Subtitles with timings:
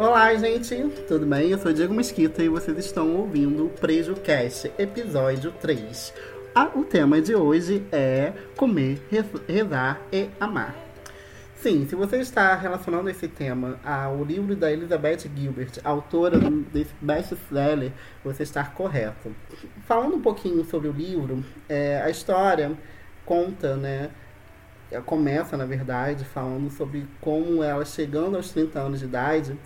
[0.00, 0.74] Olá, gente,
[1.06, 1.50] tudo bem?
[1.50, 6.14] Eu sou Diego Mesquita e vocês estão ouvindo o PrejuCast, episódio 3.
[6.54, 8.98] Ah, o tema de hoje é comer,
[9.46, 10.74] rezar e amar.
[11.56, 16.38] Sim, se você está relacionando esse tema ao livro da Elizabeth Gilbert, autora
[16.72, 17.92] desse best-seller,
[18.24, 19.36] você está correto.
[19.86, 22.72] Falando um pouquinho sobre o livro, é, a história
[23.26, 24.08] conta, né,
[25.04, 29.58] começa, na verdade, falando sobre como ela, chegando aos 30 anos de idade,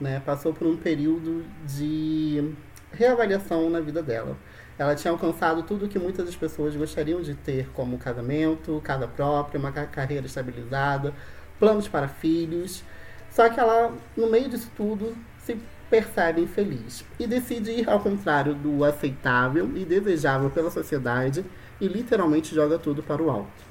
[0.00, 2.52] né, passou por um período de
[2.92, 4.36] reavaliação na vida dela.
[4.78, 9.58] Ela tinha alcançado tudo que muitas das pessoas gostariam de ter, como casamento, casa própria,
[9.58, 11.14] uma carreira estabilizada,
[11.58, 12.84] planos para filhos.
[13.30, 18.54] Só que ela, no meio disso tudo, se percebe infeliz e decide ir ao contrário
[18.54, 21.44] do aceitável e desejável pela sociedade
[21.80, 23.65] e literalmente joga tudo para o alto.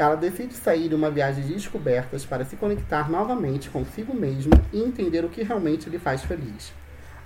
[0.00, 4.80] Ela decide sair em uma viagem de descobertas para se conectar novamente consigo mesma e
[4.80, 6.72] entender o que realmente lhe faz feliz.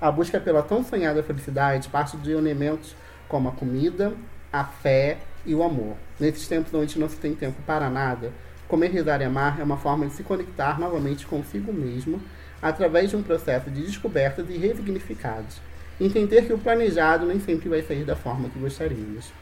[0.01, 2.97] A busca pela tão sonhada felicidade parte de elementos
[3.29, 4.13] como a comida,
[4.53, 5.95] a fé e o amor.
[6.19, 8.33] Nesses tempos onde não se tem tempo para nada,
[8.67, 12.21] comer, rezar e amar é uma forma de se conectar novamente consigo mesmo
[12.61, 15.61] através de um processo de descobertas e resignificados.
[16.01, 19.33] Entender que o planejado nem sempre vai sair da forma que gostaríamos.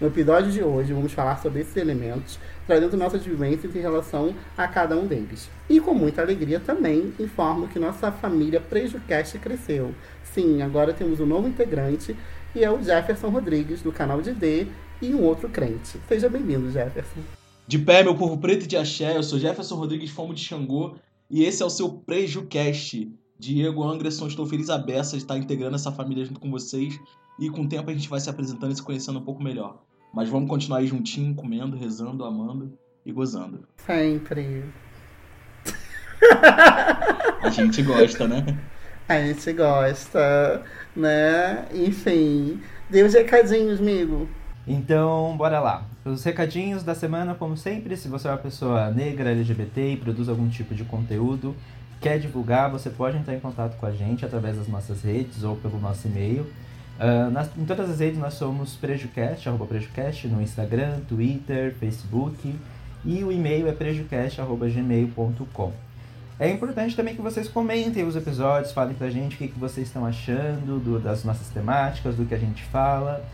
[0.00, 4.68] No episódio de hoje, vamos falar sobre esses elementos, trazendo nossas vivências em relação a
[4.68, 5.50] cada um deles.
[5.70, 9.94] E com muita alegria também informo que nossa família PrejuCast cresceu.
[10.22, 12.14] Sim, agora temos um novo integrante
[12.54, 14.66] e é o Jefferson Rodrigues, do canal de D
[15.00, 15.98] e um outro crente.
[16.06, 17.20] Seja bem-vindo, Jefferson.
[17.66, 20.96] De pé, meu povo preto de axé, eu sou Jefferson Rodrigues Fomo de Xangô
[21.30, 23.10] e esse é o seu PrejuCast.
[23.38, 27.00] Diego Anderson, estou feliz a beça de estar integrando essa família junto com vocês
[27.40, 29.82] e com o tempo a gente vai se apresentando e se conhecendo um pouco melhor.
[30.12, 32.72] Mas vamos continuar aí juntinho, comendo, rezando, amando
[33.04, 33.60] e gozando.
[33.76, 34.64] Sempre.
[37.42, 38.44] A gente gosta, né?
[39.08, 40.62] A gente gosta,
[40.94, 41.66] né?
[41.72, 42.60] Enfim.
[42.90, 44.28] Dê os recadinhos, amigo.
[44.66, 45.86] Então, bora lá.
[46.04, 50.28] Os recadinhos da semana, como sempre, se você é uma pessoa negra, LGBT e produz
[50.28, 51.56] algum tipo de conteúdo,
[52.00, 55.56] quer divulgar, você pode entrar em contato com a gente através das nossas redes ou
[55.56, 56.46] pelo nosso e-mail.
[56.98, 59.68] Uh, nas, em todas as redes nós somos Prejucast, arroba
[60.24, 62.56] no Instagram, Twitter, Facebook
[63.04, 65.72] e o e-mail é prejucast.gmail.com.
[66.40, 69.86] É importante também que vocês comentem os episódios, falem pra gente o que, que vocês
[69.86, 73.24] estão achando do, das nossas temáticas, do que a gente fala.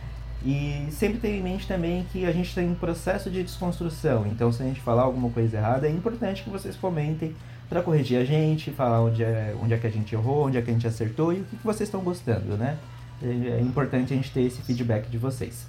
[0.44, 4.52] E sempre tenha em mente também que a gente tem um processo de desconstrução, então
[4.52, 7.34] se a gente falar alguma coisa errada, é importante que vocês comentem
[7.66, 10.62] para corrigir a gente, falar onde é, onde é que a gente errou, onde é
[10.62, 12.76] que a gente acertou e o que, que vocês estão gostando, né?
[13.22, 15.66] É importante a gente ter esse feedback de vocês.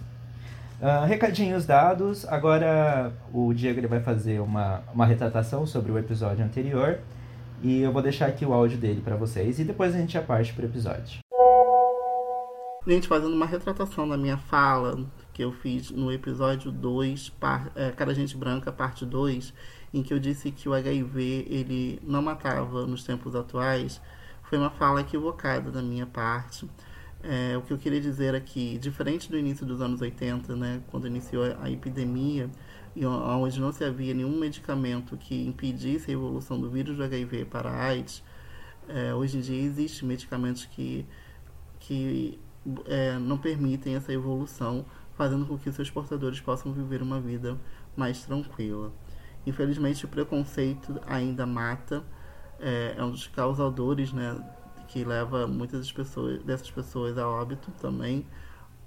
[0.82, 6.44] Uh, recadinhos dados, agora o Diego ele vai fazer uma, uma retratação sobre o episódio
[6.44, 7.00] anterior
[7.64, 10.22] e eu vou deixar aqui o áudio dele para vocês e depois a gente já
[10.22, 11.20] parte para o episódio.
[12.86, 17.90] Gente, fazendo uma retratação da minha fala que eu fiz no episódio 2, par, é,
[17.92, 19.54] Cara Gente Branca, parte 2,
[19.94, 24.00] em que eu disse que o HIV ele não matava nos tempos atuais,
[24.44, 26.70] foi uma fala equivocada da minha parte.
[27.28, 31.08] É, o que eu queria dizer aqui, diferente do início dos anos 80, né, quando
[31.08, 32.48] iniciou a epidemia,
[32.96, 37.46] e onde não se havia nenhum medicamento que impedisse a evolução do vírus do HIV
[37.46, 38.24] para a AIDS,
[38.88, 41.04] é, hoje em dia existem medicamentos que,
[41.80, 42.40] que
[42.86, 44.86] é, não permitem essa evolução,
[45.16, 47.58] fazendo com que seus portadores possam viver uma vida
[47.98, 48.94] mais tranquila.
[49.48, 52.04] Infelizmente, o preconceito ainda mata,
[52.60, 54.38] é, é um dos causadores né,
[54.88, 58.26] que leva muitas pessoas, dessas pessoas a óbito também,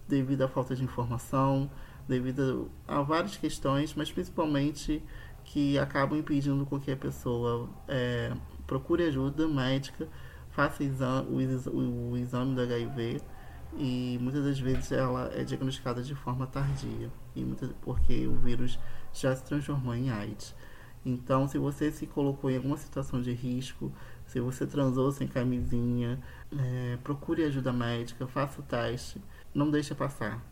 [0.06, 1.70] devido à falta de informação,
[2.08, 5.02] devido a várias questões, mas principalmente
[5.44, 8.32] que acabam impedindo com que a pessoa é,
[8.66, 10.08] procure ajuda médica,
[10.50, 11.28] faça exame,
[11.68, 13.20] o, o exame do HIV
[13.76, 18.78] e muitas das vezes ela é diagnosticada de forma tardia e muitas, porque o vírus
[19.12, 20.54] já se transformou em AIDS.
[21.04, 23.92] Então, se você se colocou em alguma situação de risco,
[24.28, 26.20] se você transou sem camisinha,
[26.56, 29.20] é, procure ajuda médica, faça o teste,
[29.54, 30.44] não deixe passar.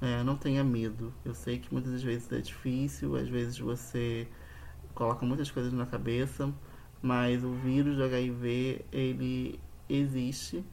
[0.00, 1.12] É, não tenha medo.
[1.24, 4.26] Eu sei que muitas vezes é difícil, às vezes você
[4.94, 6.52] coloca muitas coisas na cabeça,
[7.02, 10.64] mas o vírus do HIV ele existe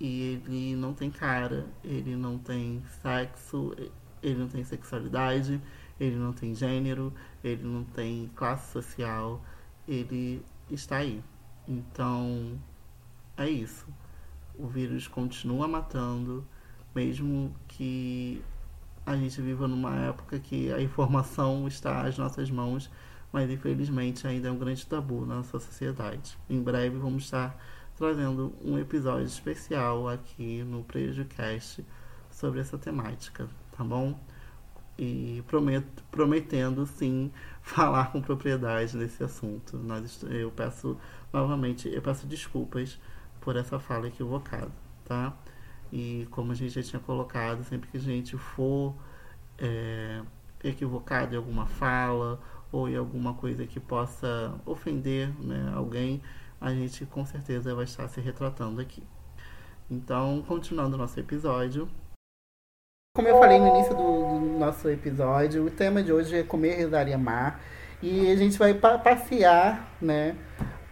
[0.00, 3.74] e ele não tem cara, ele não tem sexo,
[4.22, 5.60] ele não tem sexualidade,
[5.98, 7.12] ele não tem gênero,
[7.42, 9.44] ele não tem classe social,
[9.86, 11.22] ele está aí.
[11.66, 12.58] Então,
[13.36, 13.86] é isso.
[14.58, 16.46] O vírus continua matando,
[16.94, 18.42] mesmo que
[19.04, 22.90] a gente viva numa época que a informação está às nossas mãos,
[23.32, 26.36] mas infelizmente ainda é um grande tabu na nossa sociedade.
[26.48, 27.56] Em breve vamos estar
[27.96, 31.84] trazendo um episódio especial aqui no PrejuCast
[32.30, 34.18] sobre essa temática, tá bom?
[34.98, 37.32] E prometo, prometendo sim
[37.62, 39.76] falar com propriedade nesse assunto.
[39.78, 40.96] Nós, eu peço
[41.32, 42.98] novamente, eu peço desculpas
[43.40, 44.70] por essa fala equivocada,
[45.04, 45.34] tá?
[45.92, 48.94] E como a gente já tinha colocado, sempre que a gente for
[49.58, 50.22] é,
[50.64, 52.40] equivocado em alguma fala
[52.70, 56.22] ou em alguma coisa que possa ofender né, alguém,
[56.60, 59.02] a gente com certeza vai estar se retratando aqui.
[59.90, 61.88] Então, continuando o nosso episódio.
[63.14, 66.76] Como eu falei no início do, do nosso episódio, o tema de hoje é comer,
[66.76, 67.60] rezar e amar.
[68.00, 70.36] E a gente vai pa passear, né,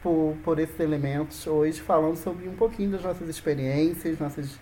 [0.03, 4.59] por, por esses elementos hoje, falando sobre um pouquinho das nossas experiências, nossas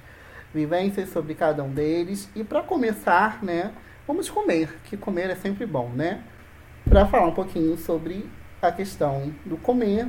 [0.52, 2.28] vivências sobre cada um deles.
[2.34, 3.72] E para começar, né,
[4.06, 6.22] vamos comer, que comer é sempre bom, né?
[6.88, 8.28] Para falar um pouquinho sobre
[8.60, 10.08] a questão do comer,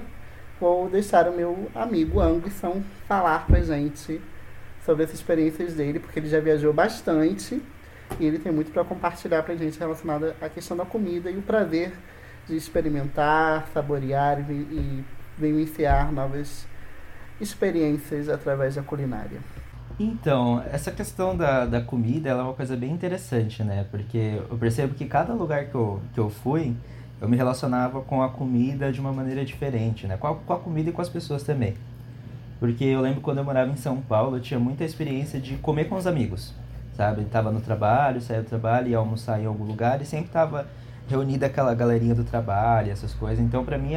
[0.59, 4.21] vou deixar o meu amigo Anderson falar pra gente
[4.85, 7.61] sobre as experiências dele, porque ele já viajou bastante
[8.19, 11.41] e ele tem muito para compartilhar pra gente relacionado à questão da comida e o
[11.41, 11.91] prazer
[12.47, 15.05] de experimentar, saborear e, e
[15.39, 16.67] vivenciar novas
[17.39, 19.39] experiências através da culinária.
[19.99, 23.85] Então, essa questão da, da comida é uma coisa bem interessante, né?
[23.91, 26.75] Porque eu percebo que cada lugar que eu, que eu fui,
[27.19, 30.15] eu me relacionava com a comida de uma maneira diferente, né?
[30.15, 31.75] Com a, com a comida e com as pessoas também.
[32.59, 35.85] Porque eu lembro quando eu morava em São Paulo, eu tinha muita experiência de comer
[35.85, 36.53] com os amigos,
[36.95, 37.25] sabe?
[37.25, 40.67] Tava no trabalho, saía do trabalho, ia almoçar em algum lugar e sempre tava
[41.09, 43.43] reunida aquela galerinha do trabalho, essas coisas.
[43.43, 43.95] Então, para mim,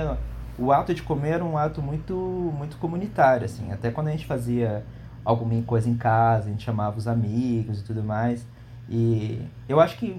[0.63, 2.15] o ato de comer era um ato muito,
[2.57, 3.73] muito comunitário, assim.
[3.73, 4.85] Até quando a gente fazia
[5.25, 8.47] alguma coisa em casa, a gente chamava os amigos e tudo mais.
[8.89, 10.17] E eu acho que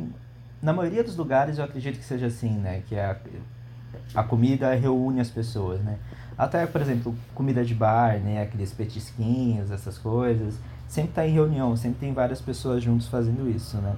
[0.61, 2.83] na maioria dos lugares eu acredito que seja assim, né?
[2.87, 3.17] Que a,
[4.13, 5.97] a comida reúne as pessoas, né?
[6.37, 8.41] Até, por exemplo, comida de bar, né?
[8.41, 10.59] Aqueles petisquinhos, essas coisas.
[10.87, 13.95] Sempre está em reunião, sempre tem várias pessoas juntos fazendo isso, né?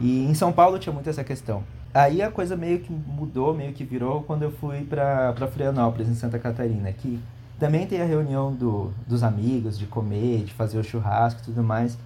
[0.00, 1.62] E em São Paulo tinha muito essa questão.
[1.96, 6.14] Aí a coisa meio que mudou, meio que virou quando eu fui para Florianópolis, em
[6.14, 7.18] Santa Catarina, que
[7.58, 11.62] também tem a reunião do, dos amigos, de comer, de fazer o churrasco e tudo
[11.62, 11.96] mais.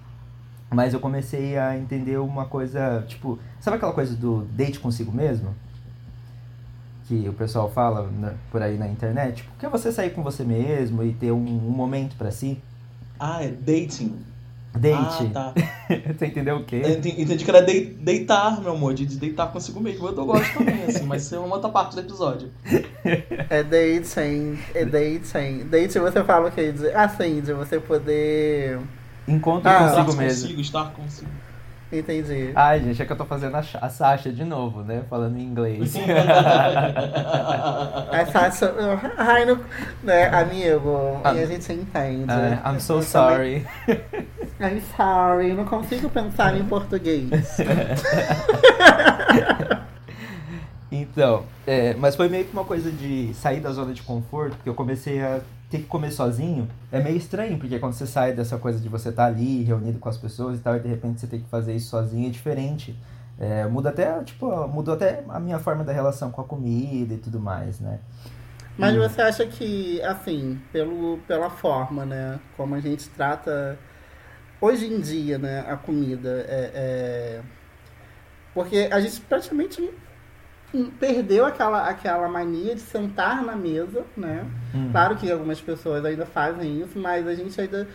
[0.69, 5.53] Mas eu comecei a entender uma coisa, tipo, sabe aquela coisa do date consigo mesmo?
[7.05, 9.43] Que o pessoal fala né, por aí na internet?
[9.43, 12.57] Tipo, que é você sair com você mesmo e ter um, um momento para si.
[13.19, 14.15] Ah, é dating.
[14.73, 15.31] Date.
[15.35, 15.53] Ah, tá.
[16.17, 16.81] Você entendeu o quê?
[16.83, 20.07] Eu entendi que era de, deitar, meu amor, de deitar consigo mesmo.
[20.07, 22.49] Eu gosto também, assim, mas isso é uma outra parte do episódio.
[23.49, 25.65] É dating, é dating.
[25.69, 26.73] Date você fala o quê?
[26.95, 28.79] Assim, de você poder.
[29.27, 30.41] Encontro Ah, consigo estar mesmo.
[30.41, 31.31] consigo, estar consigo.
[31.91, 32.51] Entendi.
[32.55, 35.03] Ai, gente, é que eu tô fazendo a, a Sasha de novo, né?
[35.09, 35.93] Falando em inglês.
[38.13, 38.69] É fácil.
[39.17, 39.59] Ai, não,
[40.01, 41.19] né, amigo?
[41.21, 41.33] Ah.
[41.33, 42.31] E a gente entende.
[42.31, 43.67] Ah, I'm so sorry.
[44.61, 47.29] I'm sorry, não consigo pensar em português.
[50.91, 54.67] Então, é, mas foi meio que uma coisa de sair da zona de conforto, porque
[54.69, 56.67] eu comecei a ter que comer sozinho.
[56.91, 60.09] É meio estranho, porque quando você sai dessa coisa de você estar ali, reunido com
[60.09, 62.93] as pessoas e tal, e de repente você tem que fazer isso sozinho, é diferente.
[63.39, 67.17] É, muda até, tipo, mudou até a minha forma da relação com a comida e
[67.17, 67.99] tudo mais, né?
[68.77, 72.37] Mas E- você acha que, assim, pelo, pela forma, né?
[72.57, 73.79] Como a gente trata
[74.61, 75.65] hoje em dia, né?
[75.67, 76.45] A comida.
[76.47, 77.41] É, é-
[78.53, 79.89] Porque a gente praticamente
[80.99, 84.45] perdeu aquela, aquela mania de sentar na mesa, né?
[84.73, 84.89] Hum.
[84.91, 87.87] Claro que algumas pessoas ainda fazem isso, mas a gente ainda.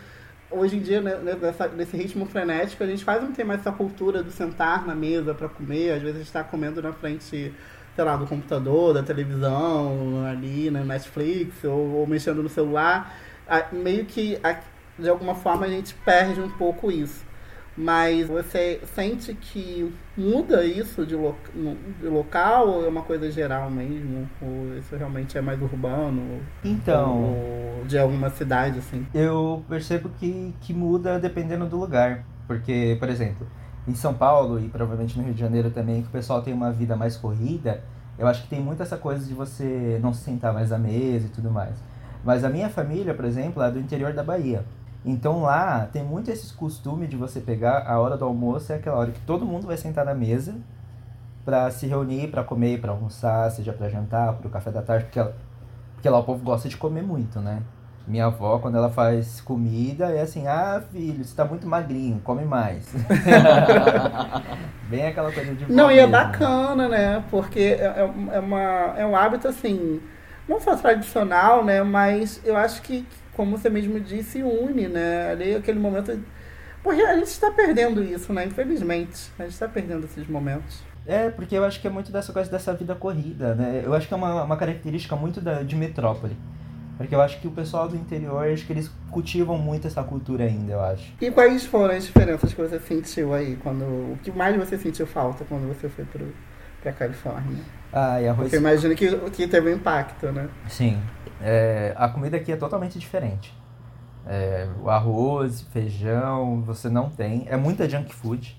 [0.49, 3.71] Hoje em dia, né, nessa, nesse ritmo frenético, a gente quase não tem mais essa
[3.71, 5.91] cultura do sentar na mesa para comer.
[5.91, 7.53] Às vezes a gente está comendo na frente, sei
[7.97, 13.13] lá, do computador, da televisão, ali na Netflix, ou, ou mexendo no celular.
[13.45, 14.55] Ah, Meio que, ah,
[14.97, 17.25] de alguma forma, a gente perde um pouco isso.
[17.79, 23.69] Mas você sente que muda isso de, lo de local ou é uma coisa geral
[23.69, 24.27] mesmo?
[24.41, 26.41] Ou isso realmente é mais urbano?
[26.63, 27.37] Então,
[27.79, 29.05] Ou de alguma cidade, assim?
[29.13, 32.25] eu percebo que, que muda dependendo do lugar.
[32.47, 33.47] Porque, por exemplo,
[33.87, 36.71] em São Paulo e provavelmente no Rio de Janeiro também, que o pessoal tem uma
[36.71, 37.83] vida mais corrida,
[38.17, 41.27] eu acho que tem muito essa coisa de você não se sentar mais à mesa
[41.27, 41.75] e tudo mais.
[42.23, 44.65] Mas a minha família, por exemplo, é do interior da Bahia.
[45.05, 48.97] Então lá tem muito esses costumes de você pegar a hora do almoço, é aquela
[48.97, 50.55] hora que todo mundo vai sentar na mesa
[51.45, 55.05] para se reunir, para comer, para almoçar, seja para jantar, para o café da tarde,
[55.05, 55.33] porque, ela-
[55.93, 57.61] porque lá o povo gosta de comer muito, né?
[58.05, 62.45] Minha avó, quando ela faz comida, é assim, ah, filho, você tá muito magrinho, come
[62.45, 62.87] mais.
[64.89, 67.23] Bem aquela coisa de Não, e é bacana, né?
[67.29, 68.59] Porque é, é, é uma,
[68.97, 70.01] é um hábito, assim,
[70.47, 71.83] não só tradicional, né?
[71.83, 73.05] Mas eu acho que,
[73.37, 75.31] como você mesmo disse, une, né?
[75.31, 76.19] Ali aquele momento.
[76.83, 78.45] Porque a gente está perdendo isso, né?
[78.45, 79.31] Infelizmente.
[79.37, 80.81] A gente está perdendo esses momentos.
[81.05, 83.81] É, porque eu acho que é muito dessa coisa dessa vida corrida, né?
[83.85, 86.35] Eu acho que é uma, uma característica muito da, de metrópole.
[86.97, 90.45] Porque eu acho que o pessoal do interior, acho que eles cultivam muito essa cultura
[90.45, 91.13] ainda, eu acho.
[91.21, 93.55] E quais foram as diferenças que você sentiu aí?
[93.61, 96.27] quando O que mais você sentiu falta quando você foi pro,
[96.81, 97.63] pra Califórnia?
[97.93, 98.45] Ah, e arroz...
[98.45, 100.49] Porque eu imagino que, que teve um impacto, né?
[100.67, 100.99] Sim.
[101.41, 103.53] É, a comida aqui é totalmente diferente.
[104.25, 107.45] É, o arroz, feijão, você não tem.
[107.49, 108.57] É muita junk food.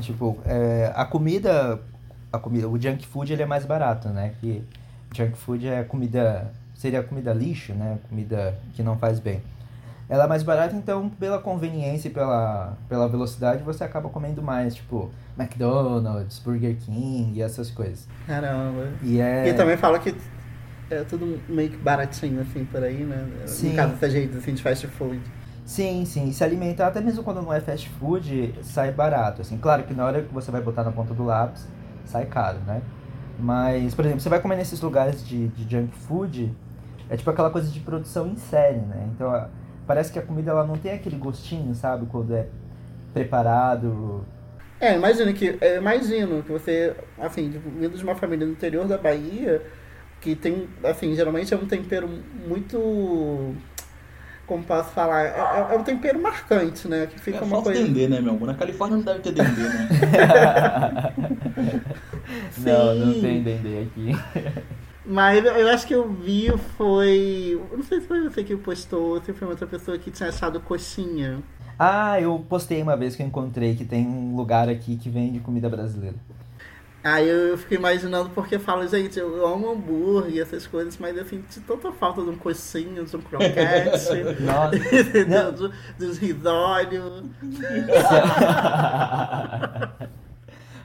[0.00, 1.80] Tipo, é, a comida,
[2.32, 4.34] a comida, o junk food ele é mais barato, né?
[4.40, 4.62] Que
[5.14, 7.98] junk food é comida, seria comida lixo, né?
[8.08, 9.42] Comida que não faz bem.
[10.08, 14.74] Ela é mais barata, então pela conveniência e pela, pela velocidade você acaba comendo mais,
[14.74, 18.08] tipo McDonald's, Burger King e essas coisas.
[18.26, 18.88] Caramba.
[19.02, 20.14] E é E também fala que
[20.90, 23.26] é tudo meio que baratinho, assim, por aí, né?
[23.46, 23.70] Sim.
[23.70, 25.20] No caso dessas redes, assim, de fast food.
[25.64, 26.32] Sim, sim.
[26.32, 29.40] Se alimentar, até mesmo quando não é fast food, sai barato.
[29.40, 31.66] Assim, claro que na hora que você vai botar na ponta do lápis,
[32.04, 32.82] sai caro, né?
[33.38, 36.54] Mas, por exemplo, você vai comer nesses lugares de, de junk food,
[37.08, 39.08] é tipo aquela coisa de produção em série, né?
[39.14, 39.48] Então,
[39.86, 42.06] parece que a comida ela não tem aquele gostinho, sabe?
[42.06, 42.46] Quando é
[43.12, 44.24] preparado.
[44.80, 48.96] É, imagino que, eu imagino que você, assim, vindo de uma família do interior da
[48.96, 49.62] Bahia,
[50.20, 52.08] que tem, assim, geralmente é um tempero
[52.46, 53.54] muito,
[54.46, 57.06] como posso falar, é, é- é um tempero marcante, né?
[57.06, 57.82] Que fica é uma coisa...
[57.82, 58.48] dendê, né, meu amor?
[58.48, 59.88] Na Califórnia não deve ter dendê, né?
[62.58, 64.12] não, não tem dendê aqui.
[65.06, 67.60] Mas eu acho que eu vi foi.
[67.72, 70.60] Não sei se foi você que postou, ou se foi outra pessoa que tinha achado
[70.60, 71.38] coxinha.
[71.78, 75.40] Ah, eu postei uma vez que eu encontrei que tem um lugar aqui que vende
[75.40, 76.16] comida brasileira.
[77.02, 81.16] Aí eu, eu fico imaginando porque falo, gente, eu, amo hambúrguer e essas coisas, mas
[81.16, 84.76] eu senti tanta falta de um coxinho, de um croquete, Nossa.
[84.76, 85.52] entendeu?
[85.52, 87.24] De, de um risório.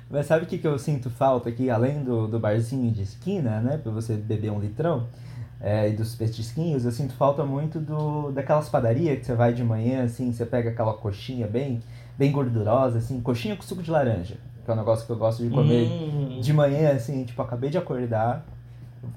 [0.08, 3.60] Mas sabe o que, que eu sinto falta aqui, além do, do barzinho de esquina,
[3.60, 3.78] né?
[3.78, 5.08] Pra você beber um litrão,
[5.60, 9.64] é, e dos petisquinhos, eu sinto falta muito do daquelas padarias que você vai de
[9.64, 11.82] manhã, assim, você pega aquela coxinha bem,
[12.18, 15.44] bem gordurosa, assim, coxinha com suco de laranja, que é um negócio que eu gosto
[15.44, 16.40] de comer Hum.
[16.42, 18.44] de manhã, assim, tipo, acabei de acordar,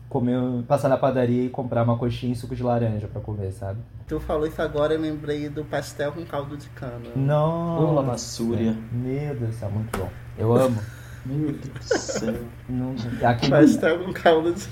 [0.09, 0.39] comer,
[0.69, 3.81] passar na padaria e comprar uma coxinha e suco de laranja pra comer, sabe?
[4.07, 7.01] Tu falou isso agora, eu lembrei do pastel com caldo de cana.
[7.17, 7.93] Nossa!
[7.95, 8.77] Lavassúria.
[8.93, 10.09] Meu Deus do céu, muito bom.
[10.39, 10.79] Eu amo.
[11.27, 12.35] Meu Deus do céu.
[12.69, 14.69] Não, aqui Pastel com caldo de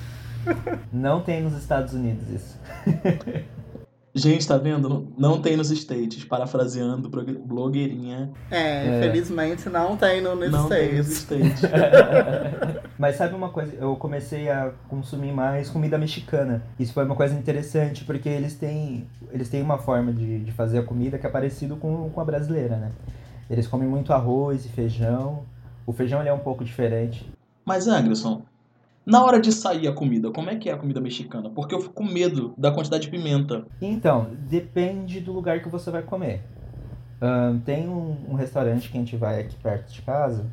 [0.92, 2.60] não tem nos Estados Unidos isso.
[4.18, 5.12] Gente, tá vendo?
[5.18, 6.24] Não, tem nos States.
[6.24, 8.30] Parafraseando blog- blogueirinha.
[8.50, 8.98] É, É.
[8.98, 11.58] infelizmente não tem no nos Não tem nos States.
[11.62, 11.70] States.
[12.98, 13.74] Mas sabe uma coisa?
[13.74, 16.62] Eu comecei a consumir mais comida mexicana.
[16.78, 20.78] Isso foi uma coisa interessante, porque eles têm, eles têm uma forma de, de fazer
[20.78, 22.92] a comida que é parecido com, com a brasileira, né?
[23.50, 25.40] Eles comem muito arroz e feijão.
[25.86, 27.30] O feijão ele é um pouco diferente.
[27.66, 28.42] Mas, Anderson,
[29.06, 31.48] na hora de sair a comida, como é que é a comida mexicana?
[31.48, 33.64] Porque eu fico com medo da quantidade de pimenta.
[33.80, 36.42] Então, depende do lugar que você vai comer.
[37.20, 40.44] Ahn, tem um, um restaurante que a gente vai aqui perto de casa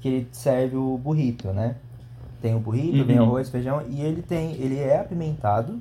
[0.00, 1.76] que ele serve o burrito, né?
[2.40, 3.24] Tem o burrito, vem Uhum.
[3.26, 5.80] arroz, feijão e ele tem, ele é apimentado.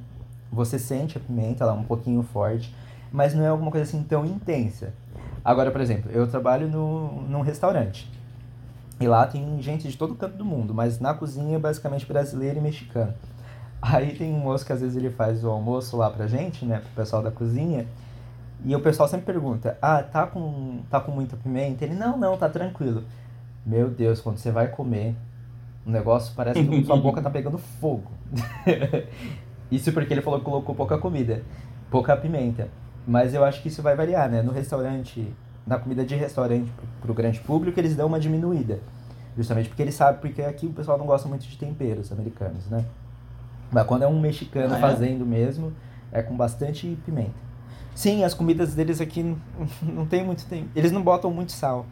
[0.51, 2.73] Você sente a pimenta, ela é um pouquinho forte,
[3.11, 4.93] mas não é alguma coisa assim tão intensa.
[5.45, 8.09] Agora, por exemplo, eu trabalho no, num restaurante.
[8.99, 12.57] E lá tem gente de todo canto do mundo, mas na cozinha é basicamente brasileiro
[12.57, 13.13] e mexicano.
[13.81, 16.79] Aí tem um moço que às vezes ele faz o almoço lá pra gente, né,
[16.79, 17.85] pro pessoal da cozinha.
[18.65, 22.35] E o pessoal sempre pergunta: "Ah, tá com tá com muita pimenta?" Ele: "Não, não,
[22.37, 23.03] tá tranquilo."
[23.63, 25.15] Meu Deus, quando você vai comer,
[25.85, 28.11] o negócio parece que sua boca tá pegando fogo.
[29.69, 31.43] isso porque ele falou que colocou pouca comida,
[31.91, 32.69] pouca pimenta.
[33.05, 34.41] Mas eu acho que isso vai variar, né?
[34.41, 35.33] No restaurante,
[35.67, 38.79] na comida de restaurante pro, pro grande público, eles dão uma diminuída.
[39.35, 42.83] Justamente porque eles sabem, porque aqui o pessoal não gosta muito de temperos americanos, né?
[43.71, 44.81] Mas quando é um mexicano Ah, é?
[44.81, 45.73] fazendo mesmo,
[46.11, 47.45] é com bastante pimenta.
[47.93, 49.37] Sim, as comidas deles aqui não,
[49.81, 50.69] não tem muito tempo.
[50.75, 51.85] Eles não botam muito sal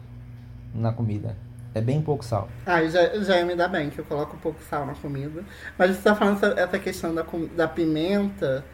[0.74, 1.36] na comida.
[1.74, 2.48] É bem pouco sal.
[2.64, 5.44] Ah, já, já ia me dá bem, que eu coloco pouco sal na comida.
[5.78, 8.64] Mas você tá falando essa, essa questão da, da pimenta.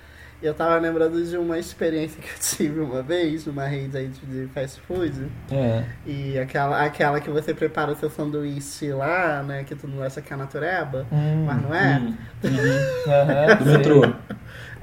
[0.42, 4.48] Eu tava lembrando de uma experiência que eu tive uma vez numa rede aí de
[4.48, 5.28] fast food.
[5.50, 5.84] É.
[6.04, 9.62] E aquela, aquela que você prepara o seu sanduíche lá, né?
[9.62, 11.98] Que tu não acha que é natureba, Hum, mas não é.
[11.98, 13.56] Hum, uhum.
[13.56, 14.00] Do metrô.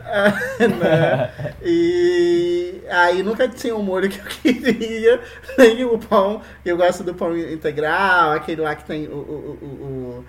[0.79, 1.55] né?
[1.61, 5.19] E aí nunca tinha o molho que eu queria,
[5.57, 6.41] nem o pão.
[6.63, 10.25] Eu gosto do pão integral, aquele lá que tem o, o, o, o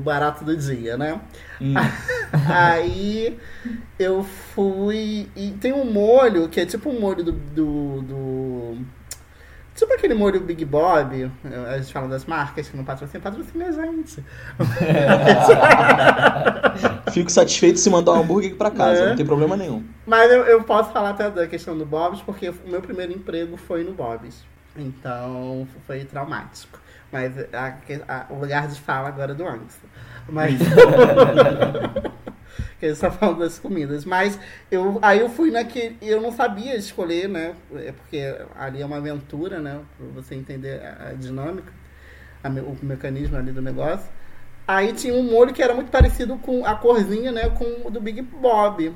[0.00, 1.20] barato do dia, né?
[1.60, 1.74] Hum.
[2.48, 3.38] Aí
[3.98, 5.28] eu fui.
[5.36, 7.32] E tem um molho que é tipo um molho do.
[7.32, 8.76] do, do
[9.74, 11.30] tipo aquele molho Big Bob.
[11.68, 14.24] A gente fala das marcas que não patrocinam, patrocina a gente.
[17.12, 19.08] Fico satisfeito se mandar um hambúrguer aqui pra casa, É.
[19.10, 19.84] não tem problema nenhum.
[20.06, 23.56] Mas eu, eu posso falar até da questão do Bob's, porque o meu primeiro emprego
[23.56, 24.42] foi no Bob's.
[24.76, 26.80] Então foi traumático.
[27.10, 29.86] Mas a- a- o lugar de fala agora é do Anderson.
[30.28, 30.58] Mas.
[32.78, 34.04] que eles estão falando das comidas.
[34.04, 34.38] Mas
[34.70, 35.96] eu, aí eu fui naquele.
[36.00, 37.54] Eu não sabia escolher, né?
[37.76, 39.80] É Porque ali é uma aventura, né?
[39.96, 41.72] Pra você entender a, a dinâmica,
[42.42, 44.08] a o mecanismo ali do negócio.
[44.66, 47.50] Aí tinha um molho que era muito parecido com a corzinha, né?
[47.50, 48.94] Com o do Big Bob.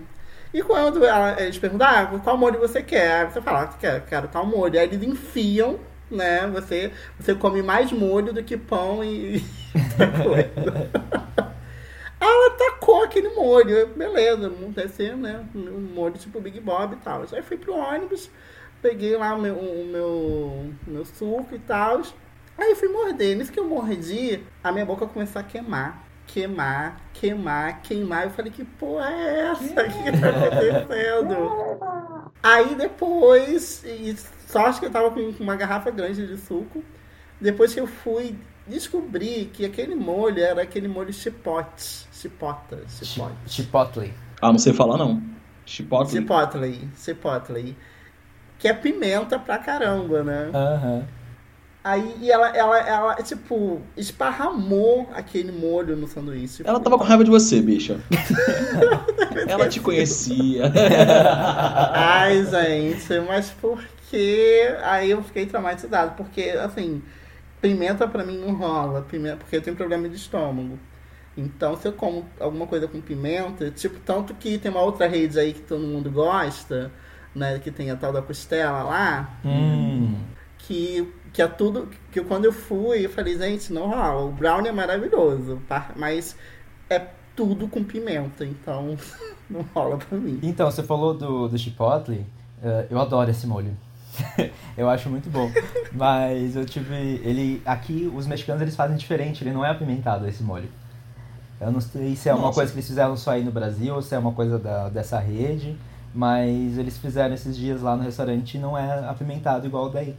[0.56, 3.26] E quando ela- eles perguntam, ah, qual molho você quer?
[3.26, 4.78] Aí você fala, ah, quero, quero tal molho.
[4.80, 5.78] Aí eles enfiam,
[6.10, 6.46] né?
[6.48, 9.44] Você, você come mais molho do que pão e,
[10.24, 10.90] coisa.
[12.18, 15.44] Ela tacou aquele molho, beleza, deve ser, né?
[15.54, 17.24] Um molho tipo Big Bob e tal.
[17.30, 18.30] Aí fui pro ônibus,
[18.80, 22.00] peguei lá o meu, o meu, meu suco e tal.
[22.56, 23.36] Aí fui morder.
[23.36, 26.05] Nisso que eu mordi, a minha boca começou a queimar.
[26.26, 28.24] Queimar, queimar, queimar.
[28.24, 29.62] Eu falei, que porra é essa?
[29.62, 31.80] O que tá acontecendo?
[32.42, 34.16] Aí depois, e
[34.46, 36.84] sorte que eu tava com uma garrafa grande de suco.
[37.40, 42.06] Depois que eu fui descobrir que aquele molho era aquele molho chipote.
[42.12, 43.34] Chipota, chipote.
[43.46, 44.14] Chipotle.
[44.40, 45.22] Ah, não sei falar não.
[45.64, 46.12] Chipotle.
[46.12, 47.76] Chipotle, chipotle.
[48.58, 50.50] Que é pimenta pra caramba, né?
[50.54, 51.06] Aham.
[51.86, 56.64] Aí e ela, ela, ela, tipo, esparramou aquele molho no sanduíche.
[56.66, 58.00] Ela tava com raiva de você, bicha.
[59.46, 60.64] Ela te conhecia.
[61.94, 64.62] Ai, gente, mas por que?
[64.82, 67.00] Aí eu fiquei traumatizado, porque, assim,
[67.60, 70.76] pimenta pra mim não rola, pimenta, porque eu tenho problema de estômago.
[71.36, 75.38] Então, se eu como alguma coisa com pimenta, tipo, tanto que tem uma outra rede
[75.38, 76.90] aí que todo mundo gosta,
[77.32, 80.16] né, que tem a tal da costela lá, Hum.
[80.58, 84.68] que, que é tudo, que quando eu fui, eu falei, gente, não rola, o brownie
[84.70, 86.34] é maravilhoso, pa- mas
[86.88, 86.98] é
[87.36, 88.96] tudo com pimenta, então
[89.50, 90.40] não rola pra mim.
[90.42, 92.24] Então, você falou do, do Chipotle.
[92.62, 93.76] eh, eu adoro esse molho.
[94.78, 95.50] eu acho muito bom.
[95.92, 96.94] Mas eu tive.
[97.22, 97.60] Ele.
[97.66, 100.70] Aqui, os mexicanos eles fazem diferente, ele não é apimentado esse molho.
[101.60, 102.54] Eu não sei se é uma Nossa.
[102.54, 105.18] coisa que eles fizeram só aí no Brasil ou se é uma coisa da, dessa
[105.18, 105.76] rede.
[106.14, 110.16] Mas eles fizeram esses dias lá no restaurante e não é apimentado igual daí.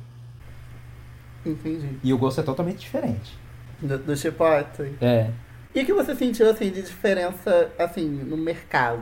[1.49, 1.89] Entendi.
[2.03, 3.37] E o gosto é totalmente diferente.
[3.81, 4.95] Do, do chipotle.
[5.01, 5.29] É.
[5.75, 9.01] E o que você sentiu, assim, de diferença, assim, no mercado?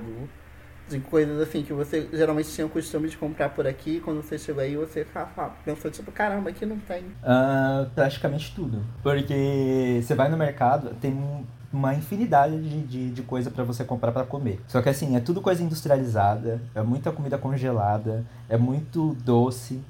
[0.87, 4.37] De coisas, assim, que você geralmente tinha o costume de comprar por aqui, quando você
[4.37, 7.05] chegou aí, você fa- fa- pensou, tipo, caramba, aqui não tem.
[7.23, 8.83] Ah, praticamente tudo.
[9.01, 13.83] Porque você vai no mercado, tem um- uma infinidade de, de, de coisa pra você
[13.83, 14.61] comprar pra comer.
[14.67, 19.81] Só que assim, é tudo coisa industrializada, é muita comida congelada, é muito doce,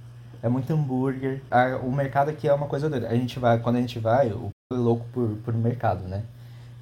[0.45, 1.41] é muito hambúrguer.
[1.49, 3.07] Ah, o mercado aqui é uma coisa doida.
[3.07, 6.21] A gente vai, quando a gente vai, o é louco por, por mercado, né?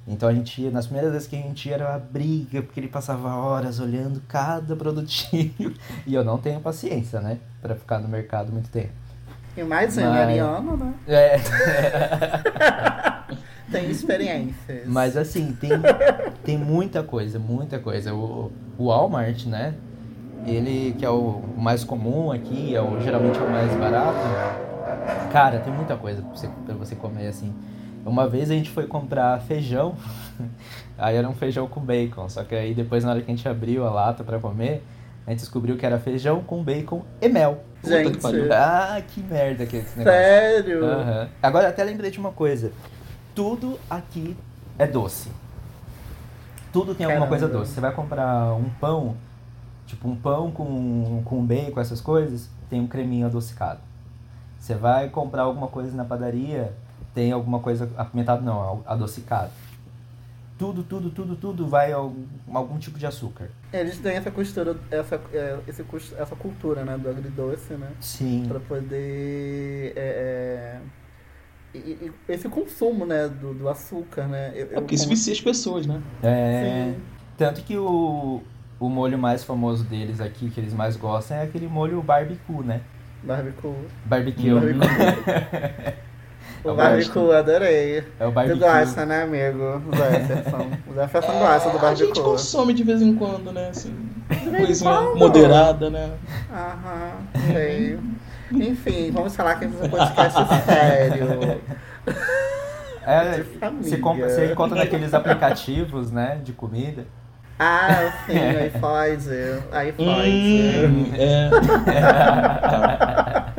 [0.06, 2.78] Então a gente ia, nas primeiras vezes que a gente ia era uma briga, porque
[2.78, 5.74] ele passava horas olhando cada produtinho.
[6.06, 7.38] E eu não tenho paciência, né?
[7.62, 8.92] Pra ficar no mercado muito tempo.
[9.56, 10.94] E mais, Mas- Ariano, né?
[11.08, 11.36] É.
[13.72, 14.86] Tem experiências.
[14.86, 15.70] Mas assim, tem,
[16.44, 18.14] tem muita coisa, muita coisa.
[18.14, 19.72] O, o Walmart, né?
[20.46, 24.18] Ele, que é o mais comum aqui, é o, geralmente é o mais barato.
[25.32, 27.52] Cara, tem muita coisa pra você, pra você comer, assim.
[28.04, 29.94] Uma vez a gente foi comprar feijão,
[30.98, 32.28] aí era um feijão com bacon.
[32.28, 34.82] Só que aí depois, na hora que a gente abriu a lata pra comer,
[35.26, 37.64] a gente descobriu que era feijão com bacon e mel.
[37.80, 38.48] Puta que Gente, pariu.
[38.52, 40.18] Ah, que merda que é esse negócio.
[40.20, 40.84] sério?
[40.84, 41.28] Aham.
[41.42, 42.70] Agora até lembrei de uma coisa.
[43.34, 44.36] Tudo aqui
[44.78, 45.30] é doce.
[46.72, 47.38] Tudo tem alguma Caramba.
[47.46, 47.72] coisa doce.
[47.72, 49.14] Você vai comprar um pão,
[49.86, 53.80] tipo um pão com, com bacon, essas coisas, tem um creminho adocicado.
[54.58, 56.72] Você vai comprar alguma coisa na padaria,
[57.14, 59.50] tem alguma coisa apimentado não, adocicado.
[60.56, 63.50] Tudo, tudo, tudo, tudo vai algum, algum tipo de açúcar.
[63.72, 65.84] Eles têm essa costura, essa, é, esse,
[66.16, 67.90] essa cultura, né, do agridoce, né?
[68.00, 68.44] Sim.
[68.46, 69.92] Pra poder.
[69.96, 70.78] É,
[71.74, 74.52] é, e- e- esse consumo, né, do, do açúcar, né?
[74.54, 76.00] Eu, É porque isso vicia as pessoas, né?
[76.22, 77.00] É, Sim.
[77.36, 78.40] tanto que o,
[78.80, 82.80] o molho mais famoso deles aqui, que eles mais gostam, é aquele molho barbecue, né?
[83.22, 83.72] Barbecue.
[84.04, 84.50] Barbecue.
[84.50, 85.94] Barbecue.
[86.64, 87.98] O o barbecue, adorei.
[88.20, 88.58] É o Tu barbecue.
[88.60, 89.82] gosta, né, amigo?
[89.90, 90.70] O Jefferson.
[90.90, 92.22] O Jefferson gosta do A gente barbecue.
[92.22, 93.68] consome de vez em quando, né?
[93.70, 93.94] Assim,
[94.56, 96.10] Coisinha moderada, né?
[96.52, 97.12] Aham,
[97.52, 97.98] sei.
[98.52, 101.60] Enfim, vamos falar que esse é um podcast sério.
[103.06, 103.44] É,
[103.82, 107.04] você, compra, você encontra naqueles aplicativos, né, de comida.
[107.66, 109.26] Ah, sim, iPod.
[109.72, 110.86] iPod.
[110.86, 111.50] Hum, é.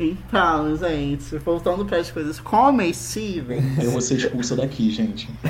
[0.00, 5.28] Então, gente, voltando para as coisas comestíveis, Eu vou ser expulsa daqui, gente.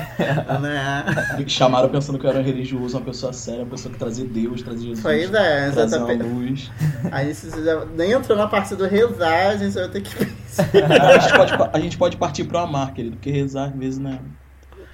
[0.59, 1.05] né?
[1.37, 4.63] Me chamaram pensando que eu era religioso, uma pessoa séria, uma pessoa que trazia Deus,
[4.63, 5.03] trazia Jesus.
[5.03, 6.71] Pois é, trazia luz.
[7.11, 10.67] A gente já nem entrou na parte do rezar, a gente vai ter que pensar.
[10.73, 14.13] A gente pode, a gente pode partir pro amar, querido, porque rezar às vezes não
[14.13, 14.19] é.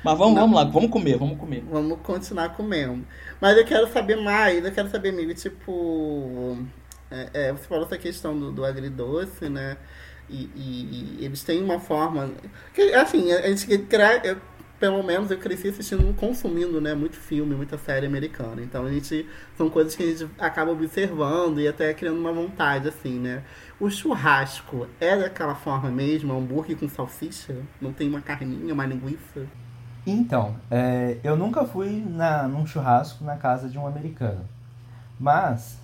[0.06, 1.64] Mas vamos, vamos lá, vamos comer, vamos comer.
[1.70, 3.06] Vamos continuar comendo.
[3.42, 6.58] Mas eu quero saber mais, eu quero saber, amigo, tipo.
[7.12, 9.78] é, é, você falou essa questão do, do agridoce, né?
[10.30, 12.32] E, e- e eles têm uma forma.
[12.74, 14.38] Que, assim, a gente cre-
[14.80, 16.94] pelo menos eu cresci assistindo, consumindo, né?
[16.94, 18.62] Muito filme, muita série americana.
[18.62, 19.26] Então a gente.
[19.58, 23.44] São coisas que a gente acaba observando e até criando uma vontade, assim, né?
[23.80, 27.56] O churrasco é daquela forma mesmo, hambúrguer com salsicha?
[27.82, 29.48] Não tem uma carninha, uma linguiça?
[30.06, 34.42] Então, é, eu nunca fui na, num churrasco na casa de um americano.
[35.20, 35.80] Mas,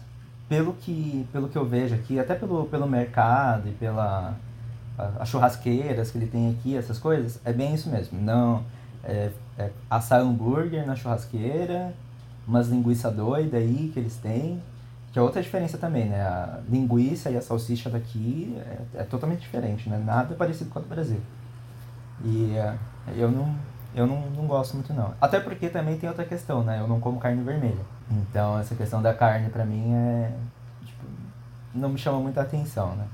[0.47, 4.35] pelo que, pelo que eu vejo aqui, até pelo, pelo mercado e pela
[5.19, 8.21] as churrasqueiras que ele tem aqui, essas coisas, é bem isso mesmo.
[8.21, 8.63] Não
[9.03, 11.93] é, é assar hambúrguer na churrasqueira,
[12.47, 14.61] umas linguiça doida aí que eles têm.
[15.11, 16.21] Que é outra diferença também, né?
[16.21, 18.55] A linguiça e a salsicha daqui
[18.95, 20.01] é, é totalmente diferente, né?
[20.05, 21.19] Nada parecido com a do Brasil.
[22.23, 22.75] E é,
[23.17, 23.53] eu não,
[23.93, 25.13] eu não, não gosto muito não.
[25.19, 26.79] Até porque também tem outra questão, né?
[26.79, 27.83] Eu não como carne vermelha.
[28.09, 30.31] Então essa questão da carne pra mim é.
[30.85, 31.05] Tipo,
[31.73, 33.05] não me chama muita atenção, né?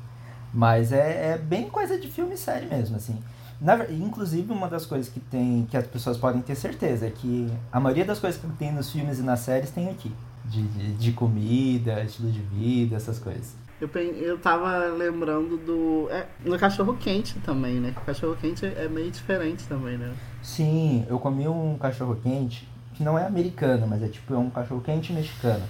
[0.53, 3.21] Mas é, é bem coisa de filme e série mesmo, assim.
[3.59, 7.51] Na, inclusive, uma das coisas que tem que as pessoas podem ter certeza é que
[7.71, 10.13] a maioria das coisas que tem nos filmes e nas séries tem aqui.
[10.45, 13.53] De, de, de comida, estilo de vida, essas coisas.
[13.79, 16.09] Eu, eu tava lembrando do.
[16.09, 17.93] É, no cachorro quente também, né?
[18.05, 20.13] Cachorro quente é meio diferente também, né?
[20.41, 24.49] Sim, eu comi um cachorro quente que não é americano, mas é tipo é um
[24.49, 25.63] cachorro quente mexicano.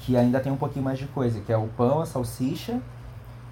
[0.00, 2.80] Que ainda tem um pouquinho mais de coisa, que é o pão, a salsicha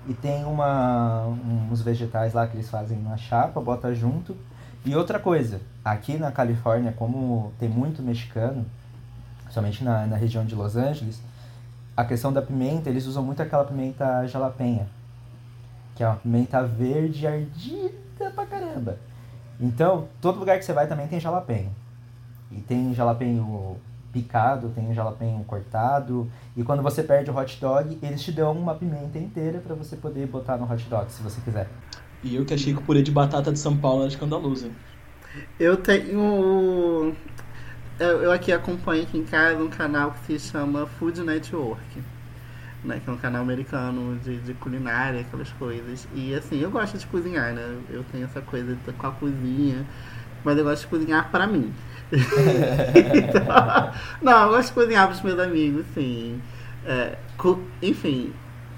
[0.09, 1.27] e tem uma
[1.71, 4.37] uns vegetais lá que eles fazem na chapa, bota junto.
[4.85, 8.65] E outra coisa, aqui na Califórnia, como tem muito mexicano,
[9.51, 11.21] somente na, na região de Los Angeles,
[12.01, 14.89] a questão da pimenta, eles usam muito aquela pimenta jalapeña,
[15.95, 18.97] que é uma pimenta verde ardida pra caramba.
[19.61, 21.71] Então, todo lugar que você vai também tem jalapeño.
[22.51, 23.77] E tem jalapeño
[24.11, 26.27] picado, tem jalapeño cortado.
[26.57, 29.95] E quando você perde o hot dog, eles te dão uma pimenta inteira pra você
[29.95, 31.69] poder botar no hot dog, se você quiser.
[32.23, 34.71] E eu que achei que o purê de batata de São Paulo era escandaloso.
[35.59, 37.15] Eu tenho.
[38.01, 42.03] Eu, eu aqui acompanho aqui em casa um canal que se chama Food Network.
[42.85, 46.09] Né, que é um canal americano de, de culinária, aquelas coisas.
[46.15, 47.79] E assim, eu gosto de cozinhar, né?
[47.91, 49.87] Eu tenho essa coisa de- com a cozinha,
[50.45, 51.75] mas eu gosto de cozinhar pra mim.
[53.15, 56.41] Então, não, eu gosto de cozinhar pros meus amigos, sim.
[56.87, 57.19] É,
[57.83, 58.33] enfim.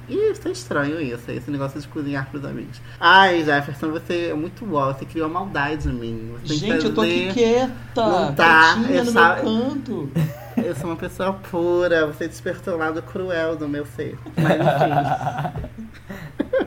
[0.09, 2.81] Ih, isso é estranho isso, esse negócio de cozinhar pros amigos.
[3.01, 6.35] Ai, Jefferson, você é muito bom, você criou maldade em mim.
[6.43, 10.11] Você tem que Gente, eu tô aqui quieta, Não tá, quietinha eu no meu canto.
[10.55, 14.19] Eu sou uma pessoa pura, você despertou o lado cruel do meu ser.
[14.37, 15.69] Mas enfim.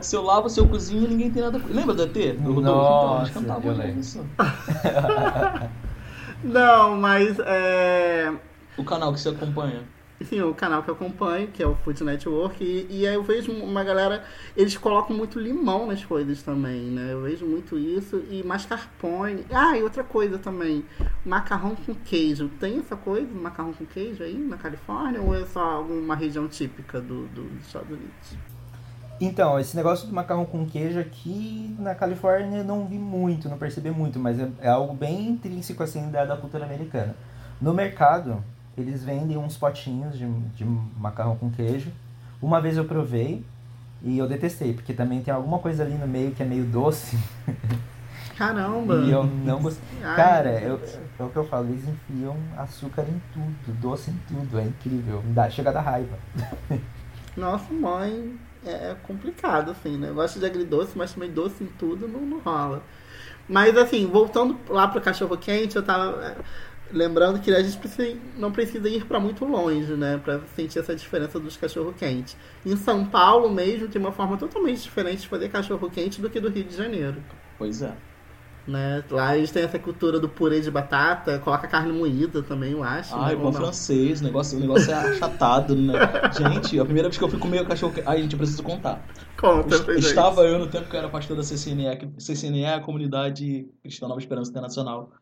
[0.00, 1.60] Se eu lavo, se eu cozinho, ninguém tem nada.
[1.68, 2.36] Lembra do ET?
[2.36, 2.62] Do Rodolfo?
[2.64, 4.00] Nossa, então, eu lembro.
[4.00, 4.24] isso.
[6.42, 8.32] Não, mas é.
[8.76, 9.82] O canal que você acompanha.
[10.20, 13.22] Enfim, o canal que eu acompanho, que é o Food Network, e, e aí eu
[13.22, 14.24] vejo uma galera,
[14.56, 17.12] eles colocam muito limão nas coisas também, né?
[17.12, 19.44] Eu vejo muito isso, e mascarpone.
[19.52, 20.84] Ah, e outra coisa também,
[21.24, 22.48] macarrão com queijo.
[22.58, 27.00] Tem essa coisa, macarrão com queijo aí na Califórnia, ou é só alguma região típica
[27.00, 28.36] do, do- dos Estados Unidos?
[29.20, 33.56] Então, esse negócio do macarrão com queijo aqui na Califórnia eu não vi muito, não
[33.56, 37.16] percebi muito, mas é, é algo bem intrínseco assim da, da cultura americana.
[37.60, 38.44] No mercado,
[38.76, 41.90] eles vendem uns potinhos de, de macarrão com queijo.
[42.40, 43.44] Uma vez eu provei
[44.02, 47.18] e eu detestei, porque também tem alguma coisa ali no meio que é meio doce
[48.36, 48.96] Caramba!
[48.96, 49.98] e eu não gostei.
[50.00, 50.78] Cara, eu,
[51.18, 55.22] é o que eu falo, eles enfiam açúcar em tudo, doce em tudo, é incrível,
[55.28, 56.18] dá, chega da raiva.
[57.34, 60.10] Nossa, mãe, é é complicado, assim, né?
[60.10, 62.82] Eu gosto de agridoce, mas também doce em tudo não, não rola.
[63.48, 66.36] Mas, assim, voltando lá pro cachorro quente, eu tava
[66.92, 70.18] lembrando que a gente precisa- não precisa ir para muito longe, né?
[70.22, 72.36] Pra sentir essa diferença dos cachorro quentes.
[72.64, 76.40] Em São Paulo mesmo tem uma forma totalmente diferente de fazer cachorro quente do que
[76.40, 77.22] do Rio de Janeiro.
[77.58, 77.92] Pois é.
[78.66, 79.04] Né?
[79.08, 83.16] Lá eles têm essa cultura do purê de batata, coloca carne moída também, eu acho.
[83.16, 83.34] Né?
[83.34, 83.52] Ou não?
[83.52, 85.92] francês, o negócio, o negócio é achatado, né?
[86.36, 87.94] Gente, a primeira vez que eu fui comer o cachorro.
[88.04, 89.06] Ai, gente, eu preciso contar.
[89.38, 90.06] Conta pra gente.
[90.06, 93.68] Estava eu no tempo que eu era pastor da CCNE, que CCNE é a comunidade
[93.84, 95.12] Cristã Nova Esperança Internacional,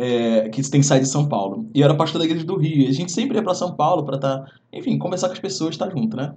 [0.00, 1.68] é, que tem sede de São Paulo.
[1.74, 2.84] E eu era pastor da igreja do Rio.
[2.84, 5.70] E a gente sempre ia para São Paulo para estar, enfim, conversar com as pessoas,
[5.74, 6.34] estar junto, né?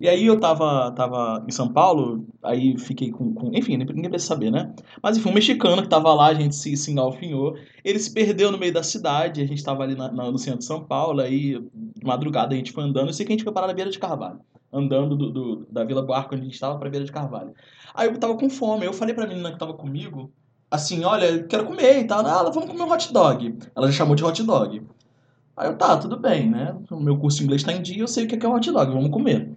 [0.00, 4.28] E aí eu tava, tava em São Paulo, aí fiquei com, com- Enfim, ninguém precisa
[4.34, 4.72] saber, né?
[5.02, 7.56] Mas enfim, um mexicano que tava lá, a gente se, se engalfinhou.
[7.84, 10.60] Ele se perdeu no meio da cidade, a gente tava ali na- na- no centro
[10.60, 13.08] de São Paulo, aí de madrugada a gente foi andando.
[13.08, 14.38] Eu sei que a gente foi parar na beira de Carvalho.
[14.72, 17.52] Andando do, do- da Vila Buarque, onde a gente tava, pra beira de Carvalho.
[17.94, 20.30] Aí eu tava com fome, eu falei pra menina que tava comigo,
[20.70, 22.20] assim, olha, quero comer e tal.
[22.20, 23.58] Ela, vamos comer um hot dog.
[23.74, 24.82] Ela já chamou de hot dog.
[25.56, 26.76] Aí eu, tá, tudo bem, né?
[26.90, 28.48] O meu curso de inglês tá em dia, eu sei o que é que é
[28.48, 29.50] hot dog, vamos comer.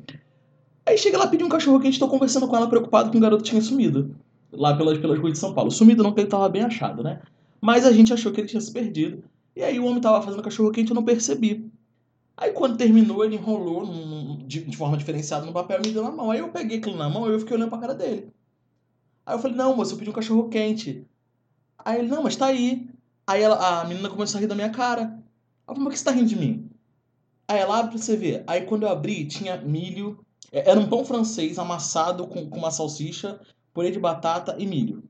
[0.86, 3.44] Aí chega lá, pediu um cachorro quente, tô conversando com ela, preocupado que um garoto
[3.44, 4.16] tinha sumido.
[4.52, 5.72] Lá pelas, pelas ruas de São Paulo.
[5.72, 7.22] Sumido não, porque ele tava bem achado, né?
[7.62, 9.24] Mas a gente achou que ele tinha se perdido.
[9.56, 11.70] E aí o homem tava fazendo cachorro quente eu não percebi.
[12.36, 16.04] Aí quando terminou, ele enrolou num- de, de forma diferenciada no papel e me deu
[16.04, 16.32] na mão.
[16.32, 18.28] Aí eu peguei aquilo na mão e eu fiquei olhando pra cara dele.
[19.26, 21.06] Aí eu falei, não, moço, eu pedi um cachorro quente.
[21.80, 22.90] Aí ele, não, mas tá aí.
[23.28, 25.20] Aí ela- a menina começou a rir da minha cara.
[25.68, 26.70] Eu falei, mas que você tá rindo de mim?
[27.48, 28.44] Aí ela abre pra você ver.
[28.48, 30.20] Aí quando eu abri, tinha milho.
[30.52, 33.40] é, Era um pão francês amassado com, com uma salsicha,
[33.74, 35.04] purê de batata e milho.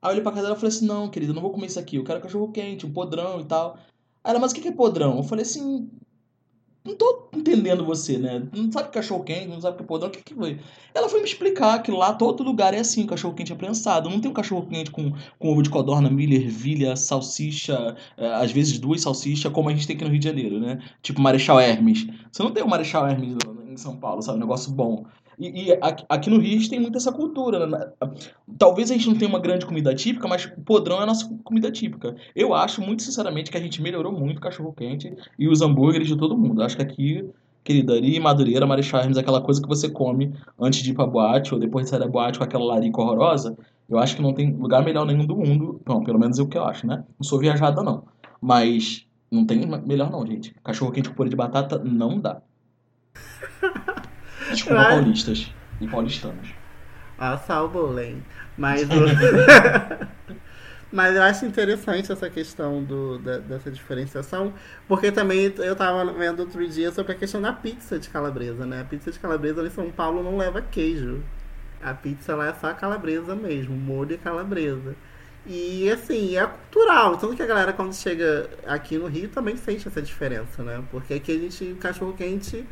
[0.00, 1.66] Aí eu olhei pra casa dela e falei assim, não, querida, eu não vou comer
[1.66, 1.96] isso aqui.
[1.96, 3.76] Eu quero cachorro quente, um podrão e tal.
[4.22, 5.16] Aí ela, mas o que é podrão?
[5.16, 5.90] Eu falei assim,
[6.86, 8.42] não tô entendendo você, né?
[8.54, 10.58] Não sabe cachorro quente, não sabe o que é o que foi?
[10.94, 14.08] Ela foi me explicar que lá todo lugar é assim, cachorro quente é prensado.
[14.08, 18.52] Não tem um cachorro quente com, com ovo de codorna, milho, ervilha, salsicha, é, às
[18.52, 20.78] vezes duas salsichas, como a gente tem aqui no Rio de Janeiro, né?
[21.02, 22.06] Tipo Marechal Hermes.
[22.30, 23.36] Você não tem o Marechal Hermes
[23.68, 24.38] em São Paulo, sabe?
[24.38, 25.04] Um negócio bom.
[25.38, 27.90] E, e aqui, no Rio a gente tem muito essa cultura, né?
[28.58, 31.28] Talvez a gente não tenha uma grande comida típica, mas o podrão é a nossa
[31.44, 32.16] comida típica.
[32.34, 36.16] Eu acho, muito sinceramente, que a gente melhorou muito o cachorro-quente e os hambúrgueres de
[36.16, 36.62] todo mundo.
[36.62, 37.28] Acho que aqui,
[37.62, 41.52] querida, ali, Madureira, Marechal Hermes, aquela coisa que você come antes de ir pra boate
[41.52, 43.56] ou depois de sair da boate com aquela larica horrorosa.
[43.88, 45.80] Eu acho que não tem lugar melhor nenhum do mundo.
[45.84, 47.04] Bom, pelo menos é o que eu acho, né?
[47.18, 48.04] Não sou viajada, não.
[48.40, 50.54] Mas não tem melhor não, gente.
[50.64, 52.40] Cachorro-quente com purê de batata não dá.
[54.50, 54.88] Desculpa, Ai.
[54.88, 56.48] paulistas e paulistanos.
[57.18, 58.22] Ah, salbolem.
[58.56, 59.06] Mas, o-
[60.92, 64.54] mas eu acho interessante essa questão do, da- dessa diferenciação,
[64.86, 68.80] porque também eu tava vendo outro dia sobre a questão da pizza de calabresa, né?
[68.82, 71.22] A pizza de calabresa em São Paulo não leva queijo.
[71.82, 74.96] A pizza lá é só calabresa mesmo, molho e calabresa.
[75.46, 77.16] E assim, é cultural.
[77.18, 80.82] Tanto que a galera, quando chega aqui no Rio, também sente essa diferença, né?
[80.90, 82.66] Porque aqui a gente, o cachorro quente,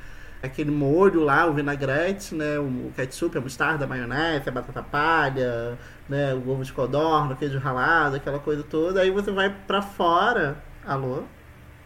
[0.44, 2.59] aquele molho lá, o vinagrete, né?
[2.59, 5.78] O ketchup, a mostarda, a maionese, a batata palha,
[6.09, 6.35] né?
[6.35, 9.00] O ovo de codorna, o queijo ralado, aquela coisa toda.
[9.00, 10.64] Aí você vai pra fora.
[10.85, 11.28] Alô?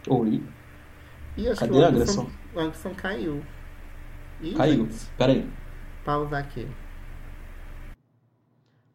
[0.07, 0.53] Oi,
[1.37, 2.33] Ih, acho Cadê que o Anderson, agressão?
[2.53, 3.47] o Anderson caiu.
[4.41, 4.89] Ih, caiu.
[5.17, 5.59] Pera aí.
[6.05, 6.77] Pausar aqui.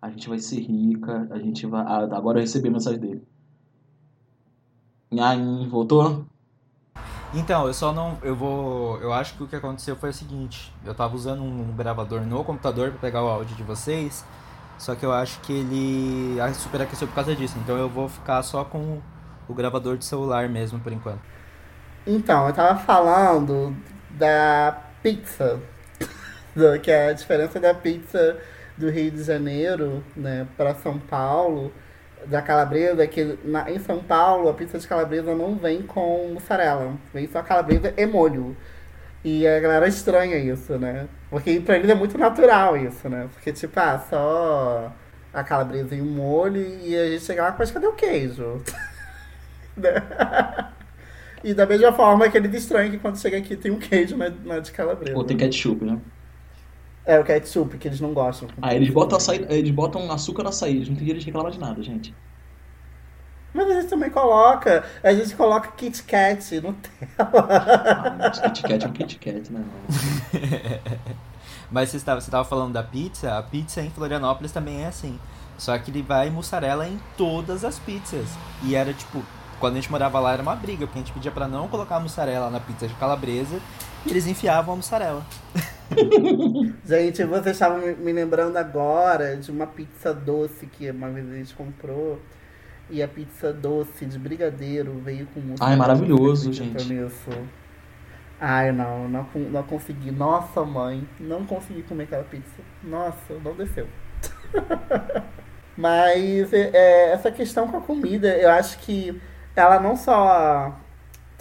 [0.01, 1.81] A gente vai ser rica, a gente vai.
[1.83, 3.27] Ah, agora eu recebi a mensagem dele.
[5.11, 6.27] Nhaim, voltou?
[7.33, 8.17] Então, eu só não.
[8.21, 8.99] Eu vou.
[9.01, 12.43] Eu acho que o que aconteceu foi o seguinte: eu tava usando um gravador no
[12.43, 14.23] computador pra pegar o áudio de vocês,
[14.77, 17.57] só que eu acho que ele superaqueceu por causa disso.
[17.63, 19.01] Então eu vou ficar só com
[19.47, 21.21] o gravador de celular mesmo por enquanto.
[22.05, 23.75] Então, eu tava falando
[24.11, 25.59] da pizza.
[26.83, 28.37] Que é a diferença da pizza
[28.77, 31.71] do Rio de Janeiro, né, para São Paulo,
[32.27, 36.93] da calabresa, que na, em São Paulo a pizza de calabresa não vem com mussarela,
[37.13, 38.55] vem só calabresa e molho.
[39.23, 41.07] E a galera estranha isso, né?
[41.29, 43.29] Porque pra eles é muito natural isso, né?
[43.33, 44.91] Porque, tipo, ah, só
[45.33, 48.61] a calabresa e o molho, e a gente chega lá, mas cadê o queijo?
[51.43, 54.29] E da mesma forma que eles estranham que quando chega aqui tem um queijo na,
[54.29, 55.17] na de calabresa.
[55.17, 55.99] Ou tem ketchup, né?
[57.05, 58.47] É, o ketchup, que eles não gostam.
[58.61, 61.51] Ah, eles botam, açaí, eles botam açúcar no açaí, eles não tem direito de reclamar
[61.51, 62.13] de nada, gente.
[63.53, 64.83] Mas a gente também coloca.
[65.03, 66.75] A gente coloca Kit Kat no
[67.19, 69.63] Ah, mas Kit Kat é um Kit Kat, né?
[71.69, 75.19] Mas você estava, você estava falando da pizza, a pizza em Florianópolis também é assim.
[75.57, 78.27] Só que ele vai mussarela em todas as pizzas.
[78.63, 79.23] E era tipo,
[79.59, 81.99] quando a gente morava lá era uma briga, porque a gente pedia pra não colocar
[81.99, 83.59] mussarela na pizza de calabresa
[84.05, 85.25] eles enfiavam a mussarela.
[86.85, 91.35] Gente, vocês estavam me- me lembrando agora de uma pizza doce que uma vez a
[91.35, 92.19] gente comprou.
[92.89, 95.71] E a pizza doce de brigadeiro veio com mussarela.
[95.71, 96.85] Ai, maravilhoso, gente.
[96.91, 97.29] Nisso?
[98.39, 100.11] Ai, não, não, não consegui.
[100.11, 102.61] Nossa, mãe, não consegui comer aquela pizza.
[102.83, 103.87] Nossa, não desceu.
[105.77, 109.19] Mas é, essa questão com a comida, eu acho que
[109.55, 110.77] ela não só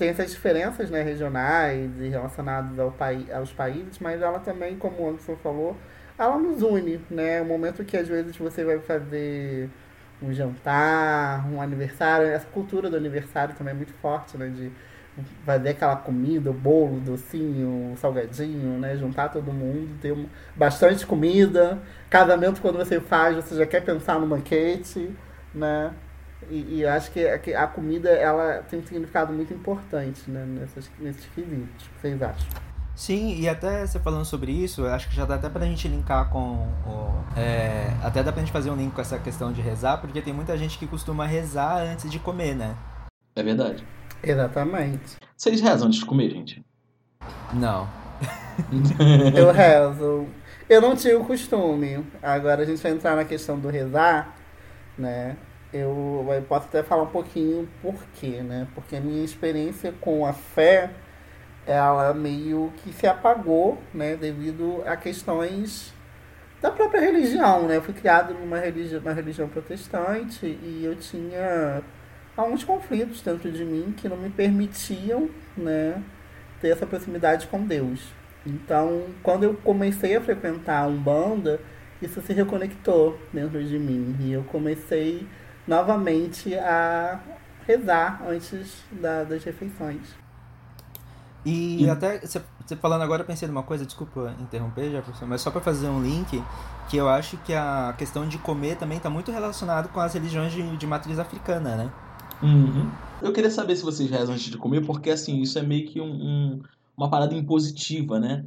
[0.03, 5.01] tem essas diferenças né, regionais e relacionadas ao pai, aos países, mas ela também, como
[5.01, 5.77] o Anderson falou,
[6.19, 7.41] ela nos une, né?
[7.41, 9.71] O momento que às vezes você vai fazer
[10.21, 14.49] um jantar, um aniversário, essa cultura do aniversário também é muito forte, né?
[14.49, 14.73] De
[15.47, 18.97] fazer aquela comida, o bolo, o docinho, o salgadinho, né?
[18.97, 20.17] Juntar todo mundo, ter
[20.57, 21.79] bastante comida.
[22.11, 25.15] Casamento, quando você faz, você já quer pensar no banquete,
[25.55, 25.93] né?
[26.51, 30.45] E, e acho que a, a, comida, ela tem um significado muito importante, né?
[30.45, 31.87] Nessas, nesses quesitos.
[31.87, 32.49] O que vocês acham?
[32.95, 36.29] Sim, e até você falando sobre isso, acho que já dá até pra gente linkar
[36.29, 37.25] com o.
[37.37, 40.33] É, até dá pra gente fazer um link com essa questão de rezar, porque tem
[40.33, 42.77] muita gente que costuma rezar antes de comer, né?
[43.35, 43.83] É verdade.
[44.23, 45.17] Exatamente.
[45.37, 46.65] Vocês rezam antes de comer, gente?
[47.55, 47.89] Não.
[49.35, 50.27] eu rezo.
[50.69, 52.05] Eu não tinha o costume.
[52.23, 54.35] Agora a gente vai entrar na questão do rezar,
[54.99, 55.37] né?
[55.73, 58.69] Eu, eu posso até falar um pouquinho por quê, né?
[58.75, 60.91] Porque a minha experiência com a fé,
[61.67, 64.17] ela meio que se apagou, né?
[64.17, 65.95] Devido a questões
[66.61, 67.77] da própria religião, né?
[67.77, 71.83] Eu fui criado numa religião, uma religião protestante e eu tinha
[72.37, 76.03] alguns conflitos dentro de mim que não me permitiam, né,
[76.61, 78.01] ter essa proximidade com Deus.
[78.47, 81.61] Então, quando eu comecei a frequentar a Umbanda,
[82.01, 85.27] isso se reconectou dentro de mim e eu comecei
[85.67, 87.21] novamente a
[87.67, 90.23] rezar antes da, das refeições.
[91.45, 95.51] E, e até você falando agora, eu pensei numa coisa, desculpa interromper, Jefferson, mas só
[95.51, 96.43] para fazer um link,
[96.89, 100.53] que eu acho que a questão de comer também está muito relacionado com as religiões
[100.53, 101.93] de, de matriz africana, né?
[102.43, 102.89] Uhum.
[103.21, 106.01] Eu queria saber se vocês rezam antes de comer, porque assim, isso é meio que
[106.01, 106.63] um, um,
[106.97, 108.45] uma parada impositiva, né?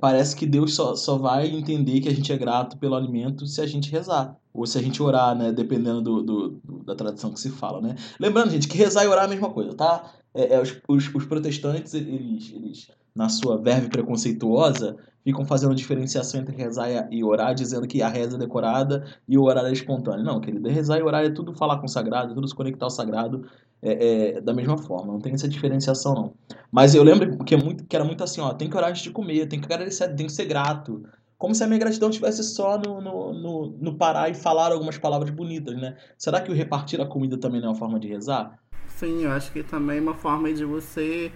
[0.00, 3.60] Parece que Deus só, só vai entender que a gente é grato pelo alimento se
[3.60, 4.36] a gente rezar.
[4.52, 5.52] Ou se a gente orar, né?
[5.52, 7.94] Dependendo do, do, da tradição que se fala, né?
[8.18, 10.12] Lembrando, gente, que rezar e orar é a mesma coisa, tá?
[10.34, 16.40] É, é os, os, os, protestantes, eles, eles, na sua verve preconceituosa, ficam fazendo diferenciação
[16.40, 20.24] entre rezar e orar, dizendo que a reza é decorada e o orar é espontâneo.
[20.24, 22.86] Não, querido, rezar e orar é tudo falar com o sagrado, é tudo se conectar
[22.86, 23.46] ao sagrado
[23.82, 26.34] é, é, da mesma forma, não tem essa diferenciação não.
[26.70, 29.02] Mas eu lembro que, é muito, que era muito assim, ó, tem que orar antes
[29.02, 31.02] de comer, tem que agradecer, tem que ser grato.
[31.38, 34.98] Como se a minha gratidão estivesse só no, no, no, no parar e falar algumas
[34.98, 35.96] palavras bonitas, né?
[36.18, 38.58] Será que o repartir a comida também não é uma forma de rezar?
[38.86, 41.32] Sim, eu acho que também é uma forma de você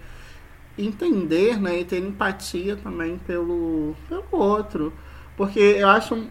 [0.77, 4.93] entender né, e ter empatia também pelo, pelo outro.
[5.37, 6.27] Porque eu acho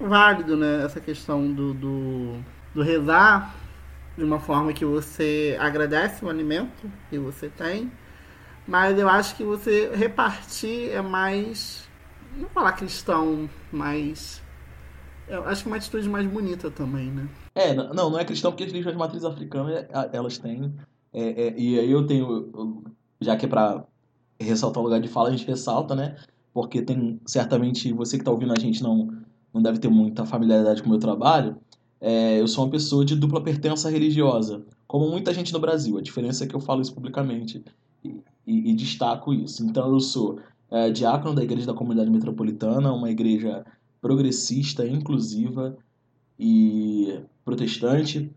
[0.00, 2.38] válido né, essa questão do, do,
[2.74, 3.54] do rezar
[4.16, 7.90] de uma forma que você agradece o alimento que você tem,
[8.66, 11.88] mas eu acho que você repartir é mais,
[12.36, 14.42] não falar cristão, mas
[15.28, 17.28] eu acho que é uma atitude mais bonita também, né?
[17.54, 20.74] É, não, não é cristão porque as religiões de matriz africana elas têm,
[21.12, 22.84] é, é, e aí eu tenho
[23.20, 23.84] já que é para
[24.38, 26.16] ressaltar o lugar de fala, a gente ressalta, né?
[26.52, 29.08] Porque tem, certamente, você que está ouvindo a gente não,
[29.52, 31.56] não deve ter muita familiaridade com o meu trabalho.
[32.00, 35.98] É, eu sou uma pessoa de dupla pertença religiosa, como muita gente no Brasil.
[35.98, 37.62] A diferença é que eu falo isso publicamente
[38.02, 38.08] e,
[38.46, 39.64] e, e destaco isso.
[39.64, 43.64] Então, eu sou é, diácono da Igreja da Comunidade Metropolitana, uma igreja
[44.00, 45.76] progressista, inclusiva
[46.38, 48.30] e protestante,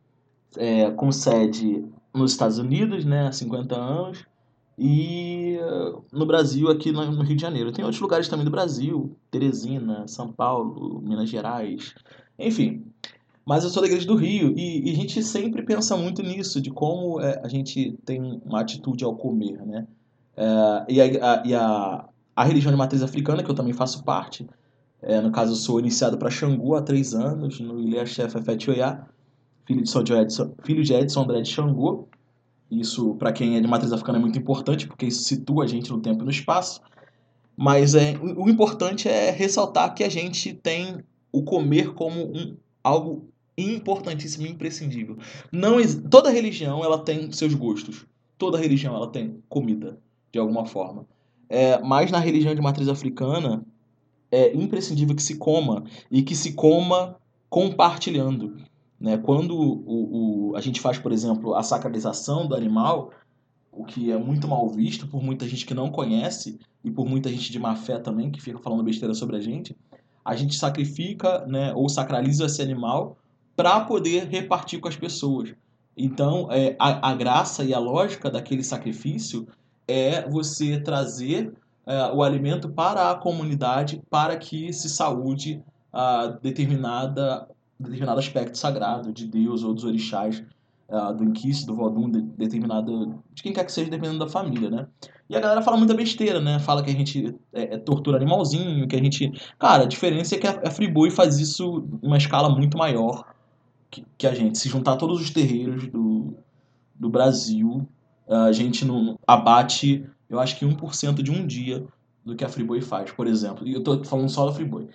[0.57, 4.25] é, com sede nos Estados Unidos, né, há 50 anos,
[4.77, 5.57] e
[6.11, 7.71] no Brasil, aqui no Rio de Janeiro.
[7.71, 11.93] Tem outros lugares também do Brasil, Teresina, São Paulo, Minas Gerais,
[12.37, 12.83] enfim.
[13.45, 16.61] Mas eu sou da Igreja do Rio e, e a gente sempre pensa muito nisso,
[16.61, 19.85] de como é, a gente tem uma atitude ao comer, né?
[20.35, 22.05] É, e a, a, e a,
[22.35, 24.47] a religião de matriz africana, que eu também faço parte,
[25.01, 28.69] é, no caso eu sou iniciado para Xangu há três anos, no Ilha Chef Efet
[28.71, 29.05] Oiá,
[29.65, 32.07] filho de, Edson, filho de Edson André de Xangu,
[32.79, 35.91] isso, para quem é de matriz africana, é muito importante, porque isso situa a gente
[35.91, 36.81] no tempo e no espaço.
[37.55, 43.27] Mas é, o importante é ressaltar que a gente tem o comer como um, algo
[43.57, 45.17] importantíssimo e imprescindível.
[45.51, 45.77] Não,
[46.09, 48.05] toda religião ela tem seus gostos.
[48.37, 49.99] Toda religião ela tem comida,
[50.31, 51.05] de alguma forma.
[51.47, 53.63] É, mas na religião de matriz africana,
[54.31, 57.15] é imprescindível que se coma e que se coma
[57.49, 58.57] compartilhando.
[59.03, 59.17] Né?
[59.17, 63.11] Quando o, o, a gente faz, por exemplo, a sacralização do animal,
[63.69, 67.29] o que é muito mal visto por muita gente que não conhece e por muita
[67.29, 69.75] gente de má fé também, que fica falando besteira sobre a gente,
[70.23, 73.17] a gente sacrifica né, ou sacraliza esse animal
[73.57, 75.53] para poder repartir com as pessoas.
[75.97, 79.45] Então, é, a, a, graça e a lógica daquele sacrifício
[79.85, 81.53] é você trazer
[81.85, 87.47] é, o alimento para a comunidade para que se saúde a determinada
[87.79, 90.43] determinado aspecto sagrado de Deus ou dos orixás,
[90.89, 94.69] uh, do Inquice, do Vodun, de, determinado, de quem quer que seja, dependendo da família,
[94.69, 94.87] né?
[95.29, 96.59] E a galera fala muita besteira, né?
[96.59, 99.31] Fala que a gente é, é tortura animalzinho, que a gente...
[99.57, 103.33] Cara, a diferença é que a, a Friboi faz isso em uma escala muito maior
[103.89, 104.57] que, que a gente.
[104.57, 106.35] Se juntar todos os terreiros do,
[106.95, 107.87] do Brasil,
[108.27, 111.85] a gente não abate, eu acho que 1% de um dia
[112.25, 113.67] do que a Friboi faz, por exemplo.
[113.67, 114.89] E eu tô falando só da Friboi.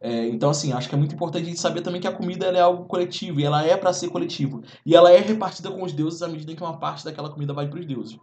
[0.00, 2.46] É, então, assim, acho que é muito importante a gente saber também que a comida
[2.46, 4.62] é algo coletivo, e ela é para ser coletivo.
[4.86, 7.68] E ela é repartida com os deuses à medida que uma parte daquela comida vai
[7.68, 8.18] para os deuses.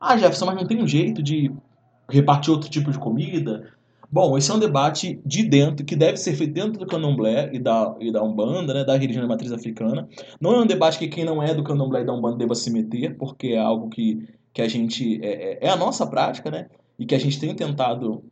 [0.00, 1.52] Ah, Jefferson, mas não tem um jeito de
[2.08, 3.72] repartir outro tipo de comida?
[4.10, 7.58] Bom, esse é um debate de dentro, que deve ser feito dentro do candomblé e
[7.58, 10.08] da, e da Umbanda, né, da religião de matriz africana.
[10.40, 12.70] Não é um debate que quem não é do candomblé e da Umbanda deva se
[12.70, 15.22] meter, porque é algo que, que a gente.
[15.22, 16.68] É, é, é a nossa prática, né?
[16.98, 18.24] E que a gente tem tentado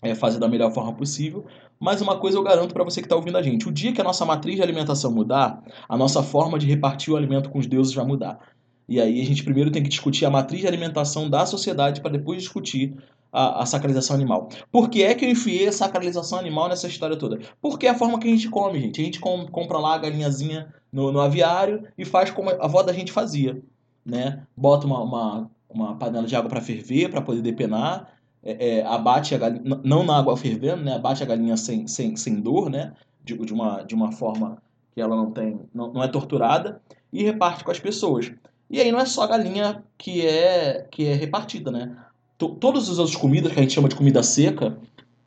[0.00, 1.44] é, fazer da melhor forma possível.
[1.80, 4.00] Mas uma coisa eu garanto para você que está ouvindo a gente: o dia que
[4.00, 7.66] a nossa matriz de alimentação mudar, a nossa forma de repartir o alimento com os
[7.66, 8.38] deuses vai mudar.
[8.86, 12.10] E aí a gente primeiro tem que discutir a matriz de alimentação da sociedade para
[12.10, 12.96] depois discutir
[13.32, 14.48] a, a, sacralização animal.
[14.70, 17.38] Por que é que eu enfiei a sacralização animal nessa história toda?
[17.62, 19.00] Porque é a forma que a gente come, gente.
[19.00, 22.82] A gente com, compra lá a galinhazinha no, no, aviário e faz como a avó
[22.82, 23.62] da gente fazia.
[24.04, 24.42] Né?
[24.56, 28.08] Bota uma, uma, uma panela de água para ferver, para poder depenar,
[28.42, 30.94] é, é, abate a galinha, não na água fervendo, né?
[30.94, 32.92] abate a galinha sem, sem, sem dor, né?
[33.24, 34.58] de, de, uma, de uma forma
[34.94, 36.80] que ela não, tem, não, não é torturada,
[37.12, 38.32] e reparte com as pessoas.
[38.68, 41.96] E aí não é só a galinha que é, que é repartida, né?
[42.38, 44.78] todas as outras comidas que a gente chama de comida seca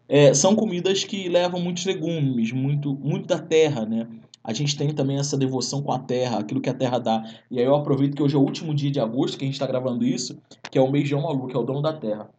[0.09, 4.07] é, são comidas que levam muitos legumes, muito, muito da terra, né?
[4.43, 7.24] A gente tem também essa devoção com a terra, aquilo que a terra dá.
[7.49, 9.53] E aí eu aproveito que hoje é o último dia de agosto que a gente
[9.53, 10.38] está gravando isso,
[10.70, 12.30] que é o mês de Omalu, que é o dono da terra.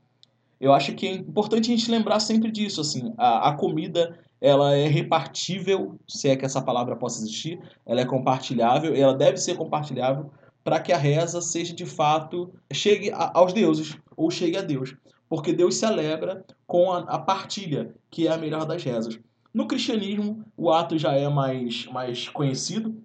[0.60, 4.76] Eu acho que é importante a gente lembrar sempre disso, assim, a, a comida ela
[4.76, 9.56] é repartível, se é que essa palavra possa existir, ela é compartilhável, ela deve ser
[9.56, 10.30] compartilhável
[10.62, 14.94] para que a reza seja de fato chegue aos deuses ou chegue a Deus,
[15.28, 19.18] porque Deus se alegra com a, a partilha, que é a melhor das rezas.
[19.52, 23.02] No cristianismo, o ato já é mais, mais conhecido,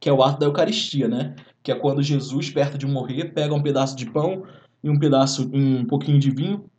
[0.00, 1.34] que é o ato da Eucaristia, né?
[1.62, 4.44] Que é quando Jesus, perto de morrer, pega um pedaço de pão
[4.82, 6.70] e um pedaço, um pouquinho de vinho,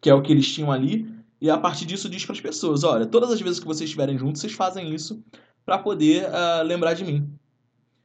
[0.00, 1.06] que é o que eles tinham ali,
[1.40, 4.18] e a partir disso diz para as pessoas: olha, todas as vezes que vocês estiverem
[4.18, 5.22] juntos, vocês fazem isso
[5.64, 7.28] para poder uh, lembrar de mim.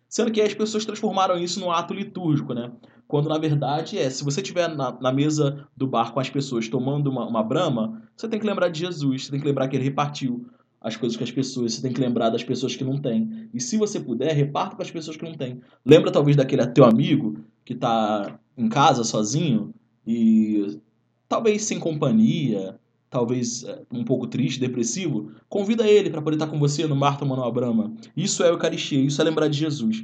[0.08, 2.72] Sendo que as pessoas transformaram isso num ato litúrgico, né?
[3.08, 6.68] Quando na verdade é, se você estiver na, na, mesa do bar com as pessoas
[6.68, 9.76] tomando uma, uma brama, você tem que lembrar de Jesus, você tem que lembrar que
[9.76, 10.46] ele repartiu
[10.80, 13.50] as coisas com as pessoas, você tem que lembrar das pessoas que não têm.
[13.54, 15.62] E se você puder, reparta com as pessoas que não têm.
[15.86, 19.74] Lembra talvez daquele teu amigo que está em casa sozinho
[20.06, 20.80] e
[21.28, 22.80] talvez sem companhia,
[23.10, 27.26] talvez é, um pouco triste, depressivo, convida ele para poder estar com você no Marta
[27.26, 27.94] Manuel Brahma.
[28.16, 30.04] Isso é Eucaristia, isso é lembrar de Jesus.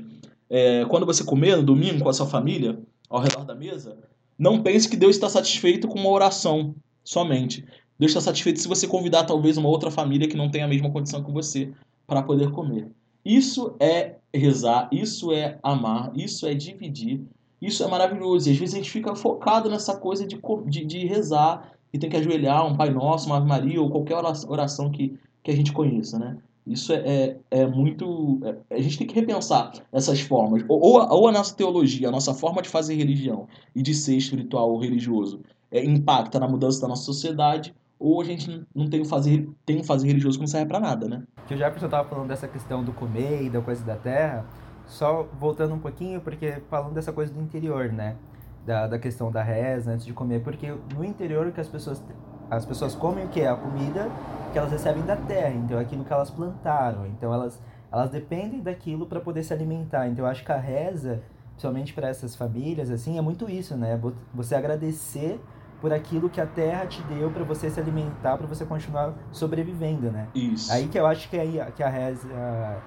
[0.49, 2.79] É, quando você comer no domingo com a sua família,
[3.09, 3.97] ao redor da mesa,
[4.37, 7.65] não pense que Deus está satisfeito com uma oração somente.
[7.97, 10.91] Deus está satisfeito se você convidar talvez uma outra família que não tem a mesma
[10.91, 11.71] condição que você
[12.07, 12.89] para poder comer.
[13.25, 17.21] Isso é rezar, isso é amar, isso é dividir,
[17.61, 18.49] isso é maravilhoso.
[18.49, 22.09] E às vezes a gente fica focado nessa coisa de, de, de rezar e tem
[22.09, 24.15] que ajoelhar um Pai Nosso, uma Ave Maria ou qualquer
[24.47, 26.37] oração que, que a gente conheça, né?
[26.65, 28.39] Isso é, é, é muito.
[28.69, 30.63] É, a gente tem que repensar essas formas.
[30.67, 33.95] Ou, ou, a, ou, a, nossa teologia, a nossa forma de fazer religião e de
[33.95, 35.41] ser espiritual ou religioso
[35.71, 39.79] é, impacta na mudança da nossa sociedade, ou a gente não tem um fazer, tem
[39.79, 41.23] um fazer religioso que não serve para nada, né?
[41.47, 44.45] Que o Jefferson estava falando dessa questão do comer e da coisa da terra,
[44.89, 48.17] só voltando um pouquinho, porque falando dessa coisa do interior, né?
[48.65, 52.03] da, da questão da reza antes de comer, porque no interior que as pessoas
[52.51, 53.45] as pessoas comem o que?
[53.45, 54.09] A comida
[54.51, 57.05] que elas recebem da terra, então é aquilo que elas plantaram.
[57.05, 57.61] Então elas,
[57.91, 60.07] elas dependem daquilo para poder se alimentar.
[60.07, 61.21] Então eu acho que a reza,
[61.51, 63.99] principalmente para essas famílias, assim, é muito isso, né?
[64.33, 65.39] Você agradecer
[65.81, 70.11] por aquilo que a terra te deu para você se alimentar, para você continuar sobrevivendo,
[70.11, 70.27] né?
[70.35, 70.71] Isso.
[70.71, 72.27] Aí que eu acho que, aí, que a reza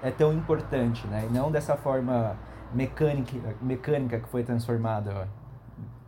[0.03, 1.27] é tão importante, né?
[1.29, 2.37] E não dessa forma
[2.73, 5.29] mecânica, mecânica que foi transformada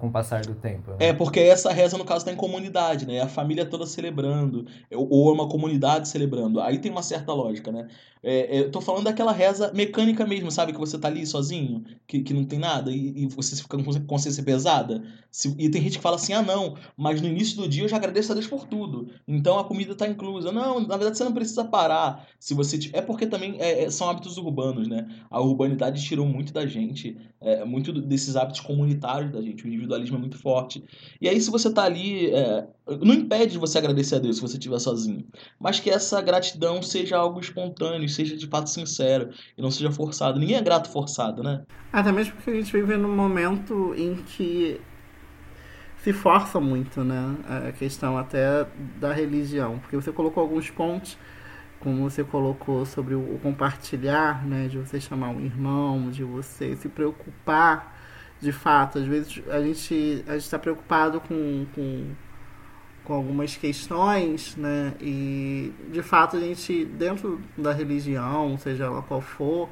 [0.04, 0.90] com o passar do tempo.
[0.90, 1.08] Né?
[1.08, 3.20] É, porque essa reza, no caso, está em comunidade, né?
[3.22, 6.60] A família toda celebrando, ou uma comunidade celebrando.
[6.60, 7.88] Aí tem uma certa lógica, né?
[8.26, 10.72] É, é, tô falando daquela reza mecânica mesmo, sabe?
[10.72, 14.06] Que você tá ali sozinho, que, que não tem nada, e, e você fica com
[14.06, 15.02] consciência pesada.
[15.30, 17.88] Se, e tem gente que fala assim, ah, não, mas no início do dia eu
[17.88, 19.10] já agradeço a Deus por tudo.
[19.28, 20.50] Então a comida tá inclusa.
[20.50, 22.26] Não, na verdade você não precisa parar.
[22.40, 25.06] Se você É porque também é, é, são hábitos urbanos, né?
[25.30, 29.64] A urbanidade tirou muito da gente, é, muito desses hábitos comunitários da gente.
[29.64, 30.84] O individualismo é muito forte.
[31.20, 32.66] E aí, se você tá ali, é,
[33.00, 35.24] não impede de você agradecer a Deus se você estiver sozinho,
[35.58, 40.38] mas que essa gratidão seja algo espontâneo, seja de fato sincero e não seja forçado.
[40.38, 41.62] Ninguém é grato forçado, né?
[41.92, 44.80] Até mesmo porque a gente vive num momento em que
[46.02, 47.36] se força muito, né?
[47.68, 48.66] A questão até
[49.00, 51.16] da religião, porque você colocou alguns pontos
[51.80, 56.88] como você colocou sobre o compartilhar, né, de você chamar um irmão, de você se
[56.88, 57.94] preocupar,
[58.44, 62.10] de fato, às vezes a gente a está preocupado com, com,
[63.04, 69.20] com algumas questões, né, e de fato a gente, dentro da religião, seja ela qual
[69.20, 69.68] for,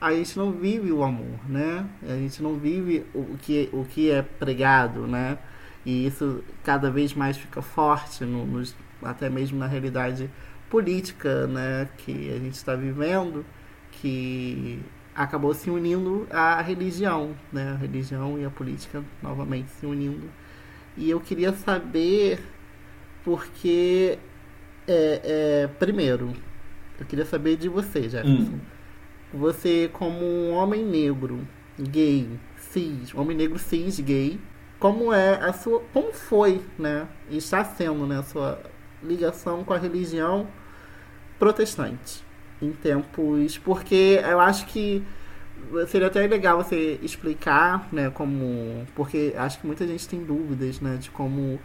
[0.00, 4.10] a gente não vive o amor, né, a gente não vive o que, o que
[4.10, 5.38] é pregado, né,
[5.84, 8.62] e isso cada vez mais fica forte, no,
[9.02, 10.30] até mesmo na realidade
[10.70, 13.44] política né, que a gente está vivendo,
[13.92, 14.80] que
[15.14, 20.28] acabou se unindo à religião, né, a religião e a política novamente se unindo.
[20.96, 22.40] E eu queria saber
[23.22, 24.18] porque,
[24.86, 26.32] é, é, primeiro,
[26.98, 28.52] eu queria saber de você, Jefferson.
[28.52, 28.60] Hum.
[29.32, 31.46] Você, como um homem negro,
[31.78, 34.38] gay, cis, homem negro cis, gay,
[34.78, 38.60] como é a sua, como foi, né, e está sendo, né, a sua
[39.02, 40.46] ligação com a religião
[41.38, 42.23] protestante
[42.64, 43.58] em tempos.
[43.58, 45.02] Porque eu acho que
[45.88, 48.86] seria até legal você explicar, né, como.
[48.94, 51.58] Porque acho que muita gente tem dúvidas, né, de como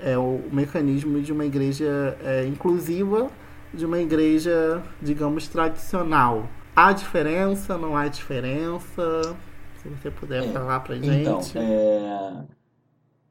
[0.00, 3.30] é o mecanismo de uma igreja é, inclusiva,
[3.72, 6.48] de uma igreja, digamos, tradicional.
[6.74, 7.78] Há diferença?
[7.78, 9.36] Não há diferença?
[9.82, 11.08] Se você puder é, falar pra gente.
[11.08, 12.44] Então, é...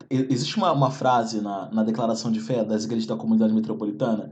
[0.09, 4.31] existe uma, uma frase na, na declaração de fé das igrejas da comunidade metropolitana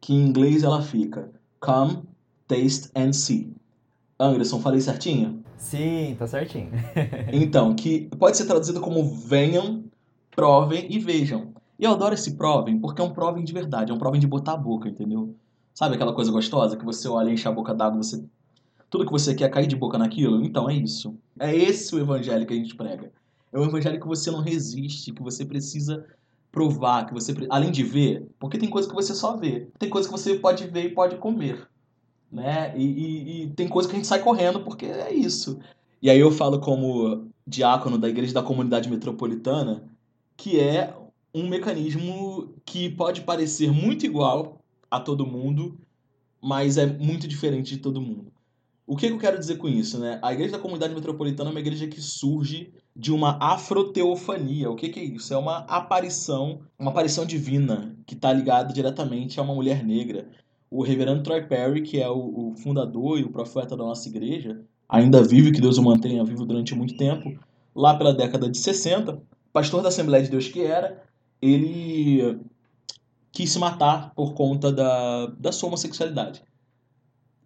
[0.00, 1.30] que em inglês ela fica
[1.60, 2.02] Come,
[2.46, 3.54] Taste and See.
[4.18, 5.42] Anderson, falei certinho?
[5.56, 6.70] Sim, tá certinho.
[7.32, 9.84] então, que pode ser traduzido como venham,
[10.30, 11.52] provem e vejam.
[11.78, 14.26] E eu adoro esse provem porque é um provem de verdade, é um provem de
[14.26, 15.34] botar a boca, entendeu?
[15.74, 18.24] Sabe aquela coisa gostosa que você olha, enche a boca d'água, você
[18.90, 20.44] tudo que você quer cair de boca naquilo?
[20.44, 21.16] Então é isso.
[21.40, 23.10] É esse o evangelho que a gente prega.
[23.50, 26.04] É um evangelho que você não resiste, que você precisa
[26.52, 30.06] provar, que você além de ver, porque tem coisa que você só vê, tem coisa
[30.06, 31.66] que você pode ver e pode comer,
[32.32, 32.72] né?
[32.76, 35.60] E, e, e tem coisa que a gente sai correndo porque é isso.
[36.00, 39.84] E aí eu falo como diácono da igreja da comunidade metropolitana,
[40.36, 40.94] que é
[41.34, 44.58] um mecanismo que pode parecer muito igual
[44.90, 45.78] a todo mundo,
[46.40, 48.32] mas é muito diferente de todo mundo.
[48.86, 50.18] O que eu quero dizer com isso, né?
[50.20, 54.70] A igreja da comunidade metropolitana é uma igreja que surge de uma afroteofania.
[54.70, 55.32] O que, que é isso?
[55.32, 60.28] É uma aparição, uma aparição divina que está ligada diretamente a uma mulher negra.
[60.72, 64.58] O reverendo Troy Perry, que é o, o fundador e o profeta da nossa igreja,
[64.88, 67.38] ainda vive, que Deus o mantenha vivo durante muito tempo,
[67.76, 69.20] lá pela década de 60,
[69.52, 71.02] pastor da Assembleia de Deus que era,
[71.42, 72.40] ele
[73.30, 76.42] quis se matar por conta da, da sua homossexualidade.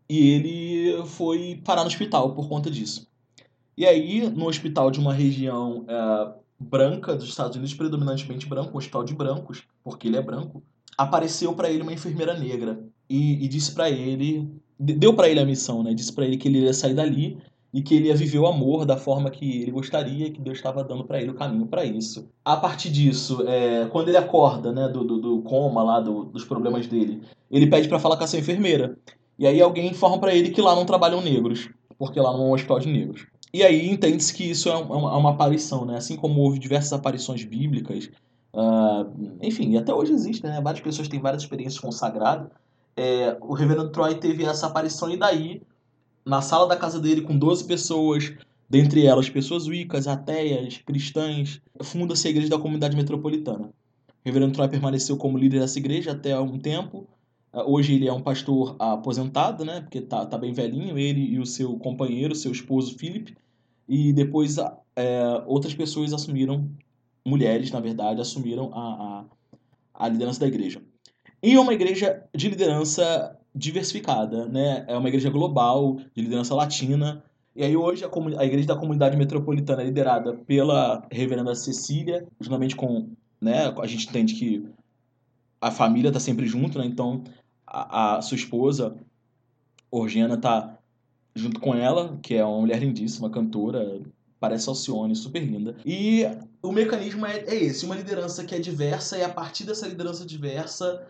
[0.09, 3.09] E ele foi parar no hospital por conta disso.
[3.77, 8.79] E aí, no hospital de uma região é, branca dos Estados Unidos, predominantemente branco, um
[8.79, 10.63] hospital de brancos, porque ele é branco,
[10.97, 14.49] apareceu para ele uma enfermeira negra e, e disse para ele,
[14.79, 15.95] deu para ele a missão, né?
[15.95, 17.39] Disse para ele que ele ia sair dali
[17.73, 20.83] e que ele ia viver o amor da forma que ele gostaria, que Deus estava
[20.83, 22.29] dando para ele o caminho para isso.
[22.45, 26.45] A partir disso, é, quando ele acorda, né, do, do, do coma lá, do, dos
[26.45, 28.97] problemas dele, ele pede para falar com essa enfermeira.
[29.39, 32.49] E aí alguém informa para ele que lá não trabalham negros, porque lá não é
[32.49, 33.27] um hospital de negros.
[33.53, 35.97] E aí entende-se que isso é uma, é uma, aparição, né?
[35.97, 38.11] Assim como houve diversas aparições bíblicas,
[38.55, 39.07] uh,
[39.43, 40.61] enfim, até hoje existe, né?
[40.61, 42.51] Várias pessoas têm várias experiências com o sagrado.
[42.97, 45.63] É, o reverendo Troy teve essa aparição e daí,
[46.25, 48.33] na sala da casa dele, com 12 pessoas,
[48.69, 53.71] dentre elas pessoas wicas, ateias, cristãs, funda-se a igreja da comunidade metropolitana.
[54.09, 57.07] O reverendo Troy permaneceu como líder dessa igreja até algum tempo,
[57.57, 59.81] ah, hoje ele é um pastor aposentado, né?
[59.81, 63.35] Porque tá, tá bem velhinho, ele e o seu companheiro, seu esposo Philip.
[63.89, 66.69] E depois é, outras pessoas assumiram,
[67.25, 69.25] mulheres, na verdade, assumiram a,
[69.95, 70.83] a, a liderança da igreja.
[71.43, 74.85] E uma igreja de liderança diversificada, né?
[74.87, 77.23] É uma igreja global, de liderança latina.
[77.55, 82.77] E aí hoje a, a igreja da comunidade metropolitana é liderada pela reverenda Cecília, juntamente
[82.77, 83.09] com,
[83.41, 84.69] né, a gente entende que
[85.59, 86.85] a família tá sempre junto, né?
[86.85, 87.25] Então
[87.67, 88.95] a, a sua esposa,
[89.91, 90.79] Orgena, tá
[91.35, 94.01] junto com ela, que é uma mulher lindíssima, cantora,
[94.39, 95.77] parece Alcione, super linda.
[95.85, 96.25] E
[96.63, 100.27] o mecanismo é, é esse, uma liderança que é diversa e a partir dessa liderança
[100.27, 101.07] diversa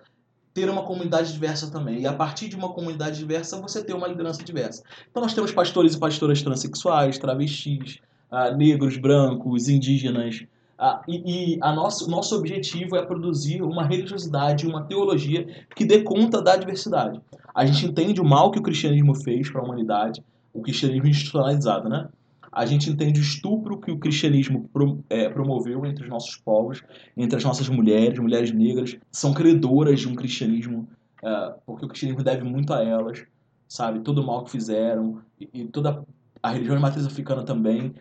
[0.57, 2.01] ter uma comunidade diversa também.
[2.01, 4.83] E a partir de uma comunidade diversa, você ter uma liderança diversa.
[5.11, 7.99] Então nós temos pastores e pastoras transexuais, travestis,
[8.33, 10.47] uh, negros, brancos, indígenas,
[10.79, 11.17] Ah, e,
[11.55, 16.55] e a nosso, nosso objetivo é produzir uma religiosidade, uma teologia que dê conta da
[16.57, 17.21] diversidade.
[17.55, 21.89] A gente entende o mal que o cristianismo fez para a humanidade, o cristianismo institucionalizado,
[21.89, 22.09] né?
[22.57, 24.71] A gente entende o estupro que o cristianismo
[25.11, 26.83] é, promoveu entre os nossos povos,
[27.15, 30.89] entre as nossas mulheres, mulheres negras, são credoras de um cristianismo,
[31.23, 33.27] é, porque o cristianismo deve muito a elas,
[33.69, 34.01] sabe?
[34.01, 36.03] Todo o mal que fizeram, e, e toda
[36.43, 37.95] a religião de matriz africana também,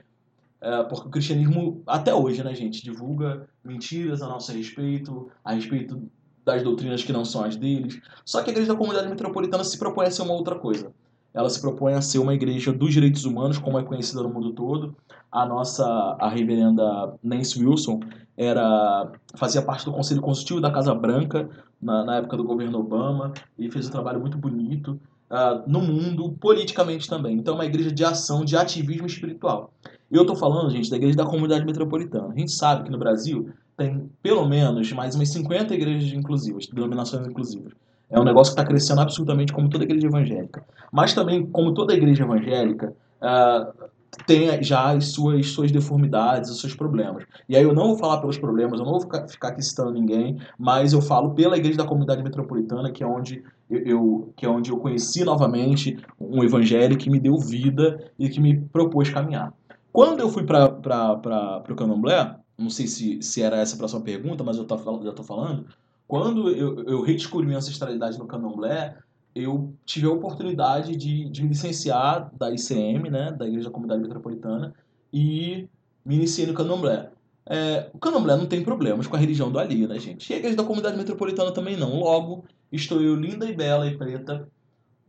[0.61, 6.01] é, porque o cristianismo, até hoje, né, gente, divulga mentiras a nosso respeito, a respeito
[6.45, 7.99] das doutrinas que não são as deles.
[8.23, 10.93] Só que a igreja da comunidade metropolitana se propõe a ser uma outra coisa.
[11.35, 14.53] Ela se propõe a ser uma igreja dos direitos humanos, como é conhecida no mundo
[14.53, 14.95] todo.
[15.29, 15.85] A nossa,
[16.19, 17.99] a reverenda Nancy Wilson,
[18.37, 21.49] era fazia parte do Conselho Consultivo da Casa Branca
[21.81, 26.31] na, na época do governo Obama e fez um trabalho muito bonito uh, no mundo,
[26.39, 27.37] politicamente também.
[27.37, 29.73] Então é uma igreja de ação, de ativismo espiritual.
[30.11, 32.33] Eu estou falando, gente, da igreja da comunidade metropolitana.
[32.33, 37.27] A gente sabe que no Brasil tem pelo menos mais umas 50 igrejas inclusivas, denominações
[37.27, 37.73] inclusivas.
[38.09, 40.63] É um negócio que está crescendo absolutamente como toda igreja evangélica.
[40.91, 43.85] Mas também, como toda igreja evangélica, uh,
[44.25, 47.25] tem já as suas, suas deformidades, os seus problemas.
[47.49, 49.91] E aí eu não vou falar pelos problemas, eu não vou ficar, ficar aqui citando
[49.91, 54.45] ninguém, mas eu falo pela igreja da comunidade metropolitana, que é onde eu, eu, que
[54.45, 59.09] é onde eu conheci novamente um evangelho que me deu vida e que me propôs
[59.09, 59.53] caminhar.
[59.91, 64.43] Quando eu fui para o Candomblé, não sei se, se era essa a próxima pergunta,
[64.43, 65.65] mas eu tô, já estou falando.
[66.07, 68.97] Quando eu, eu redescobri minha ancestralidade no Candomblé,
[69.33, 74.01] eu tive a oportunidade de, de me licenciar da ICM, né, da Igreja da Comunidade
[74.01, 74.73] Metropolitana,
[75.11, 75.67] e
[76.05, 77.09] me iniciei no Candomblé.
[77.47, 80.31] É, o Candomblé não tem problemas com a religião do Ali, né, gente?
[80.31, 81.99] E a Igreja da Comunidade Metropolitana também não.
[81.99, 84.47] Logo, estou eu linda e bela e preta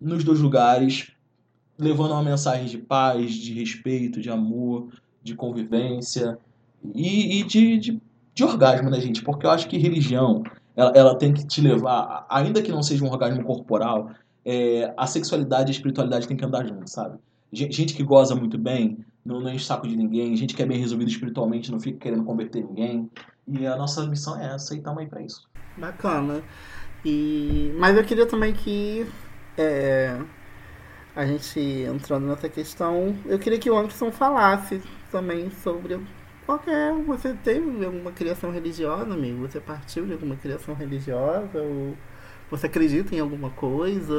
[0.01, 1.13] nos dois lugares,
[1.79, 4.89] levando uma mensagem de paz, de respeito, de amor,
[5.23, 6.39] de convivência
[6.95, 8.03] e, e de, de,
[8.35, 9.23] de, orgasmo, né, gente?
[9.23, 10.43] Porque eu acho que religião,
[10.77, 14.11] ela, ela tem que te levar, ainda que não seja um orgasmo corporal,
[14.45, 17.19] é, a sexualidade e a espiritualidade tem que andar junto, sabe?
[17.53, 20.79] Gente que goza muito bem, não, não enche saco de ninguém, gente que é bem
[20.79, 23.11] resolvido espiritualmente, não fica querendo converter ninguém.
[23.49, 25.49] E a nossa missão é essa e estamos aí para isso.
[25.77, 26.43] Bacana.
[27.05, 27.73] E...
[27.79, 29.07] Mas eu queria também que
[29.57, 30.19] é,
[31.15, 35.99] a gente entrando nessa questão, eu queria que o Anderson falasse também sobre
[36.47, 36.95] qualquer.
[37.03, 39.47] Você teve alguma criação religiosa, amigo?
[39.47, 41.61] Você partiu de alguma criação religiosa?
[41.61, 41.95] Ou
[42.49, 44.15] você acredita em alguma coisa?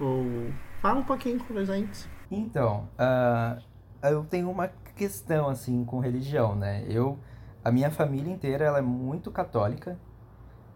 [0.00, 0.50] Ou
[0.80, 2.08] fala um pouquinho com a gente.
[2.30, 3.62] Então, uh,
[4.02, 6.84] eu tenho uma questão assim com religião, né?
[6.88, 7.18] Eu,
[7.62, 9.98] a minha família inteira, ela é muito católica.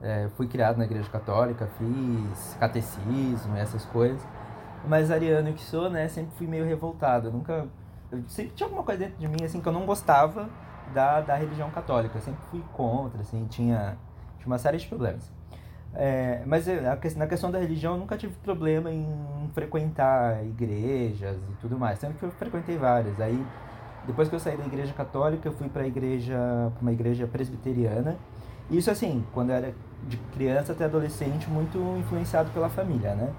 [0.02, 4.20] É, fui criado na igreja católica, fiz catecismo, essas coisas.
[4.86, 7.28] Mas ariano que sou, né, sempre fui meio revoltado.
[7.28, 7.66] Eu nunca.
[8.12, 10.50] Eu sempre tinha alguma coisa dentro de mim, assim, que eu não gostava
[10.92, 12.18] da, da religião católica.
[12.18, 13.96] Eu sempre fui contra, assim, tinha,
[14.38, 15.30] tinha uma série de problemas.
[15.96, 16.66] É, mas
[17.16, 19.06] na questão da religião eu nunca tive problema em
[19.54, 21.98] frequentar igrejas e tudo mais.
[21.98, 23.20] Sempre que eu frequentei várias.
[23.20, 23.44] Aí,
[24.06, 26.36] depois que eu saí da igreja católica, eu fui para igreja,
[26.80, 28.16] uma igreja presbiteriana.
[28.70, 29.74] Isso assim, quando eu era
[30.08, 33.32] de criança até adolescente, muito influenciado pela família, né?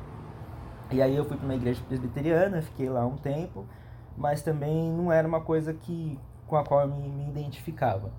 [0.91, 3.65] E aí eu fui para uma igreja presbiteriana, fiquei lá um tempo,
[4.15, 6.17] mas também não era uma coisa que
[6.47, 8.09] com a qual eu me, me identificava.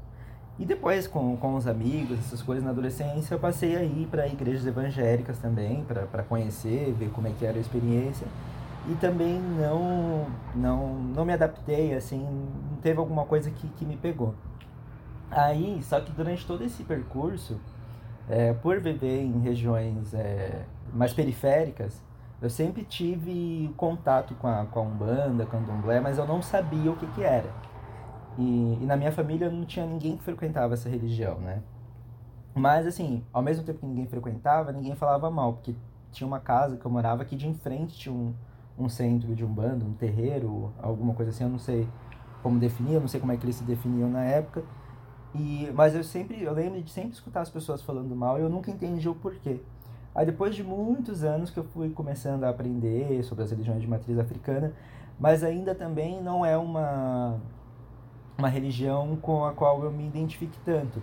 [0.58, 4.26] E depois, com, com os amigos, essas coisas na adolescência, eu passei a ir para
[4.26, 8.26] igrejas evangélicas também, para conhecer, ver como é que era a experiência.
[8.88, 12.22] E também não, não, não me adaptei, assim,
[12.70, 14.34] não teve alguma coisa que, que me pegou.
[15.30, 17.60] Aí, só que durante todo esse percurso,
[18.28, 20.64] é, por viver em regiões é,
[20.94, 22.00] mais periféricas,
[22.40, 26.40] eu sempre tive contato com a, com a Umbanda, com a Domblé, mas eu não
[26.40, 27.50] sabia o que, que era.
[28.38, 31.62] E, e, na minha família não tinha ninguém que frequentava essa religião, né?
[32.54, 35.74] Mas, assim, ao mesmo tempo que ninguém frequentava, ninguém falava mal, porque
[36.12, 38.34] tinha uma casa que eu morava que de em frente tinha um,
[38.78, 41.88] um centro de Umbanda, um terreiro, alguma coisa assim, eu não sei
[42.42, 44.62] como definir, eu não sei como é que eles se definiam na época.
[45.34, 48.48] E, mas eu sempre, eu lembro de sempre escutar as pessoas falando mal e eu
[48.48, 49.60] nunca entendi o porquê.
[50.14, 53.86] Aí depois de muitos anos que eu fui começando a aprender sobre as religiões de
[53.86, 54.72] matriz africana,
[55.20, 57.38] mas ainda também não é uma
[58.38, 61.02] uma religião com a qual eu me identifique tanto.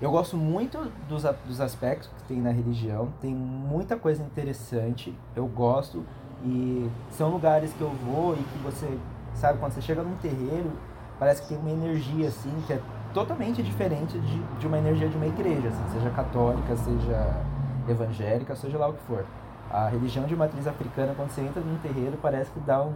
[0.00, 5.46] Eu gosto muito dos, dos aspectos que tem na religião, tem muita coisa interessante, eu
[5.46, 6.04] gosto,
[6.44, 8.86] e são lugares que eu vou e que você,
[9.34, 10.70] sabe, quando você chega num terreiro,
[11.18, 12.80] parece que tem uma energia, assim, que é
[13.12, 17.42] totalmente diferente de, de uma energia de uma igreja, assim, seja católica, seja
[17.88, 19.24] evangélica, seja lá o que for.
[19.68, 22.94] A religião de matriz africana, quando você entra num terreiro, parece que dá um,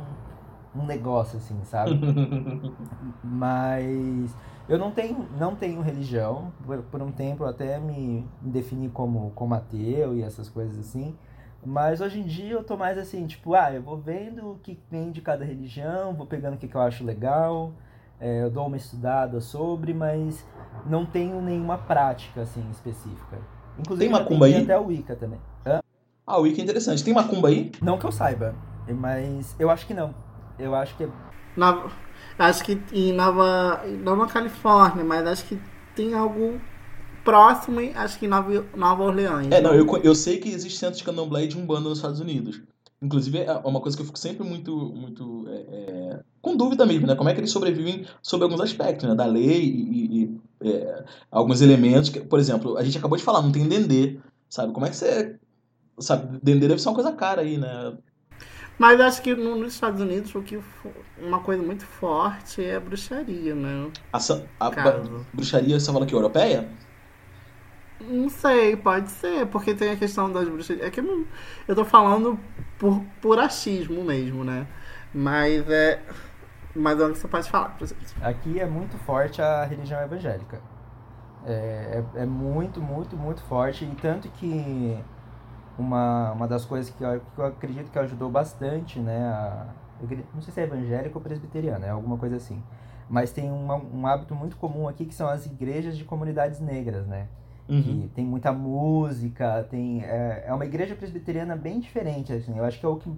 [0.75, 1.99] um negócio, assim, sabe?
[3.23, 4.35] Mas.
[4.69, 6.53] Eu não tenho, não tenho religião.
[6.65, 11.15] Por, por um tempo eu até me, defini como, como ateu e essas coisas assim.
[11.65, 14.79] Mas hoje em dia eu tô mais assim, tipo, ah, eu vou vendo o que
[14.91, 17.73] vem de cada religião, vou pegando o que, que eu acho legal,
[18.21, 20.45] é, eu dou uma estudada sobre, mas
[20.87, 23.39] não tenho nenhuma prática assim específica.
[23.79, 24.63] Inclusive, Tem macumba aí?
[24.63, 25.39] até o Wicca também.
[25.65, 25.81] Hã?
[26.27, 27.05] Ah, o Wicca é interessante.
[27.05, 27.71] Tem macumba aí?
[27.81, 28.55] Não que eu saiba,
[28.89, 30.13] mas eu acho que não.
[30.59, 31.09] Eu acho que é
[31.57, 31.91] Nova,
[32.39, 33.83] acho que em Nova.
[34.03, 35.59] Não na Califórnia, mas acho que
[35.95, 36.61] tem algo
[37.25, 39.51] próximo, acho que em Nova, Nova Orleans.
[39.51, 42.21] É, não, eu, eu sei que existe centro de candomblé e de umbanda nos Estados
[42.21, 42.61] Unidos.
[43.03, 47.05] Inclusive, é uma coisa que eu fico sempre muito, muito é, é, com dúvida mesmo,
[47.05, 47.17] né?
[47.17, 49.15] Como é que eles sobrevivem sob alguns aspectos, né?
[49.15, 52.11] Da lei e, e, é, alguns elementos.
[52.11, 54.73] Que, por exemplo, a gente acabou de falar, não tem dendê, sabe?
[54.73, 55.37] Como é que você...
[55.99, 57.93] Sabe, dendê deve ser uma coisa cara aí, né?
[58.83, 60.59] Mas acho que no- nos Estados Unidos o que
[61.19, 63.91] uma coisa muito forte é a bruxaria, né?
[64.13, 64.19] A,
[64.61, 65.27] a Caso.
[65.33, 66.69] bruxaria, você fala que é europeia?
[68.01, 70.87] Não sei, pode ser, porque tem a questão das bruxarias.
[70.87, 71.25] É que eu, não,
[71.69, 72.39] eu tô falando
[72.79, 74.67] por, por achismo mesmo, né?
[75.15, 76.03] Mas é.
[76.75, 78.15] Mas é o que você pode falar pra gente.
[78.21, 80.61] Aqui é muito forte a religião evangélica.
[81.45, 83.85] É, é, é muito, muito, muito forte.
[83.85, 84.99] E tanto que
[85.79, 89.25] uma, uma das coisas que eu, que eu acredito que ajudou bastante, né?
[89.27, 89.67] A,
[90.35, 92.63] não sei se é evangélica ou presbiteriana, é alguma coisa assim.
[93.09, 97.07] Mas tem uma- um hábito muito comum aqui que são as igrejas de comunidades negras,
[97.07, 97.27] né?
[97.69, 97.83] Uhum.
[97.83, 102.59] que tem muita música, tem é, é uma igreja presbiteriana bem diferente, assim.
[102.59, 103.11] Eu acho que é o que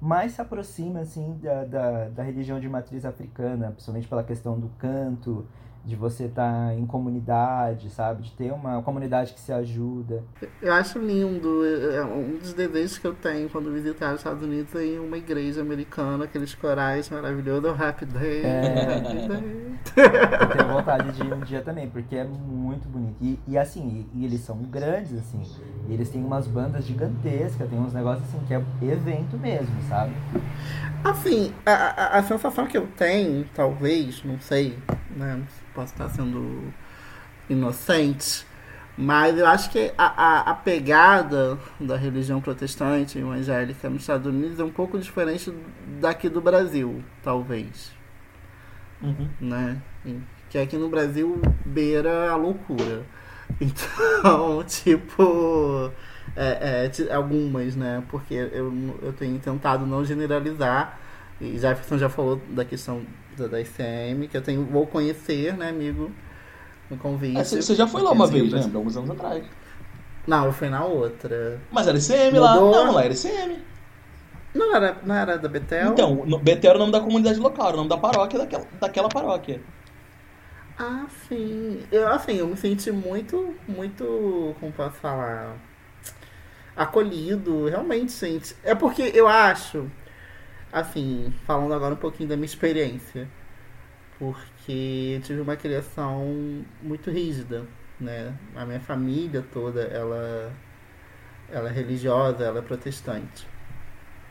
[0.00, 4.68] mais se aproxima assim da, da, da religião de matriz africana, principalmente pela questão do
[4.78, 5.44] canto,
[5.84, 10.22] de você estar em comunidade, sabe, de ter uma comunidade que se ajuda.
[10.60, 11.64] Eu acho lindo.
[11.64, 15.18] é- é Um dos desejos que eu tenho quando visitar os Estados Unidos é uma
[15.18, 18.42] igreja americana, aqueles corais maravilhosos, o Happy Day.
[18.44, 18.96] É.
[18.96, 19.72] Happy Day.
[19.96, 23.16] Eu tenho vontade de ir um dia também, porque é muito bonito.
[23.20, 25.42] E, e assim, e, e eles são grandes, assim.
[25.88, 30.12] E eles têm umas bandas gigantescas, tem uns negócios assim que é evento mesmo, sabe?
[31.02, 34.78] Assim, a, a, a sensação que eu tenho, talvez, não sei,
[35.16, 35.42] né?
[35.74, 36.72] Posso estar sendo
[37.48, 38.46] inocente,
[38.96, 44.60] mas eu acho que a, a, a pegada da religião protestante evangélica nos Estados Unidos
[44.60, 45.52] é um pouco diferente
[46.00, 47.92] daqui do Brasil, talvez.
[49.02, 49.28] Uhum.
[49.40, 49.82] né?
[50.48, 53.04] Que aqui no Brasil beira a loucura.
[53.60, 55.92] Então, tipo,
[56.34, 58.02] é, é, algumas, né?
[58.08, 60.98] Porque eu, eu tenho tentado não generalizar.
[61.38, 63.02] E Jefferson já falou da questão
[63.36, 66.10] da, da ICM, que eu tenho, vou conhecer, né, amigo?
[66.90, 67.32] No convite.
[67.34, 68.78] É, você já foi lá uma Sim, vez, lembra?
[68.78, 69.44] Alguns anos atrás.
[70.26, 71.60] Não, eu fui na outra.
[71.74, 72.54] Mas era ICM lá.
[72.54, 72.70] Mudou?
[72.70, 73.52] Não, lá era ICM.
[74.54, 76.00] Não era, não era da Betel?
[76.00, 78.66] Então, no- Betel era o nome da comunidade local, era o nome da paróquia daquela,
[78.80, 79.62] daquela paróquia.
[80.78, 81.86] Ah, sim.
[81.90, 85.56] Eu, assim, eu me senti muito, muito, como posso falar,
[86.76, 88.56] acolhido, realmente, gente.
[88.62, 89.90] É porque eu acho,
[90.72, 93.28] assim, falando agora um pouquinho da minha experiência,
[94.18, 97.66] porque eu tive uma criação muito rígida,
[98.00, 98.34] né?
[98.56, 100.52] A minha família toda, ela,
[101.50, 103.46] ela é religiosa, ela é protestante,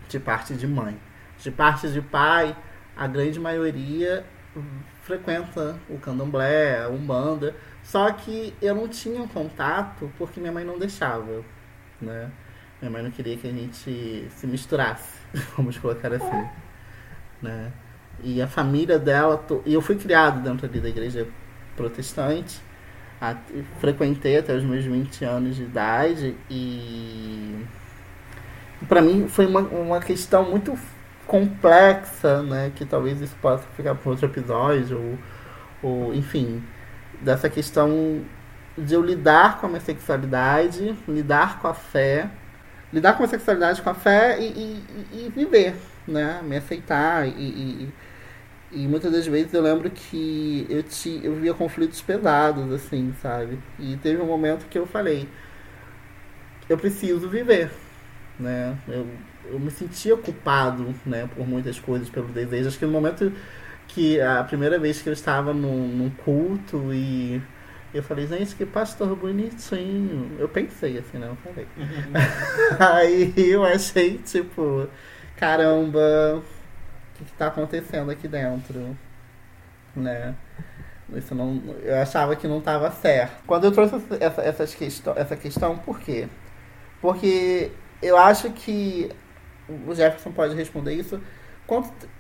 [0.09, 0.97] de parte de mãe.
[1.39, 2.55] De parte de pai,
[2.95, 4.25] a grande maioria
[5.01, 10.77] frequenta o candomblé, a umbanda, só que eu não tinha contato porque minha mãe não
[10.77, 11.43] deixava,
[11.99, 12.31] né?
[12.81, 15.20] Minha mãe não queria que a gente se misturasse,
[15.57, 16.47] vamos colocar assim,
[17.41, 17.71] né?
[18.23, 21.27] E a família dela, e eu fui criado dentro ali da igreja
[21.75, 22.61] protestante,
[23.21, 23.36] a-
[23.79, 27.65] frequentei até os meus 20 anos de idade e
[28.88, 30.77] para mim foi uma, uma questão muito
[31.27, 32.71] complexa, né?
[32.75, 35.17] Que talvez isso possa ficar para outro episódio,
[35.84, 36.63] ou, ou enfim,
[37.21, 38.21] dessa questão
[38.77, 42.29] de eu lidar com a minha sexualidade, lidar com a fé,
[42.93, 45.75] lidar com a sexualidade, com a fé e, e- e- viver,
[46.07, 46.41] né?
[46.43, 47.89] Me aceitar e,
[48.71, 53.59] e, muitas das vezes eu lembro que eu, ti, eu via conflitos pesados, assim, sabe?
[53.79, 55.27] E teve um momento que eu falei,
[56.69, 57.71] eu preciso viver,
[58.39, 58.77] né?
[58.87, 59.07] Eu,
[59.51, 62.69] eu me sentia culpado, né, por muitas coisas, pelo desejo.
[62.69, 63.31] Acho que no momento
[63.87, 67.41] que a primeira vez que eu estava num, num culto e
[67.93, 70.37] eu falei, gente, que pastor bonitinho.
[70.39, 71.27] Eu pensei assim, né?
[71.27, 71.67] Eu falei.
[72.79, 74.87] Aí eu achei, tipo,
[75.35, 78.95] caramba, o que, que tá acontecendo aqui dentro?
[79.95, 80.35] Né?
[81.15, 83.43] Isso não, eu achava que não estava certo.
[83.45, 86.29] Quando eu trouxe essa, essas questão, essa questão, por quê?
[87.01, 87.71] Porque
[88.01, 89.09] eu acho que
[89.87, 91.21] o Jefferson pode responder isso.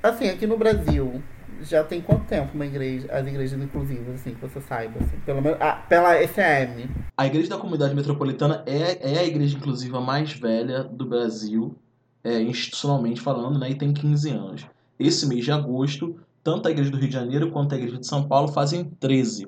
[0.03, 1.21] Assim, aqui no Brasil,
[1.63, 5.41] já tem quanto tempo uma igreja, as igrejas inclusivas, assim, que você saiba, assim, pelo
[5.41, 6.89] menos ah, pela ECM?
[7.17, 11.75] A Igreja da Comunidade Metropolitana é, é a igreja inclusiva mais velha do Brasil,
[12.23, 14.65] é, institucionalmente falando, né, e tem 15 anos.
[14.99, 18.07] Esse mês de agosto, tanto a Igreja do Rio de Janeiro quanto a Igreja de
[18.07, 19.47] São Paulo fazem 13.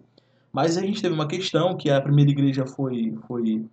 [0.51, 3.65] Mas a gente teve uma questão que a primeira igreja foi, foi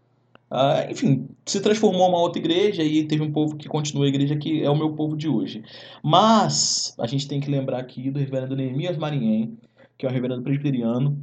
[0.51, 4.37] Uh, enfim, se transformou uma outra igreja e teve um povo que continua a igreja
[4.37, 5.63] que é o meu povo de hoje.
[6.03, 9.57] Mas a gente tem que lembrar aqui do reverendo Neemias Marinhen,
[9.97, 11.17] que é um reverendo presbiteriano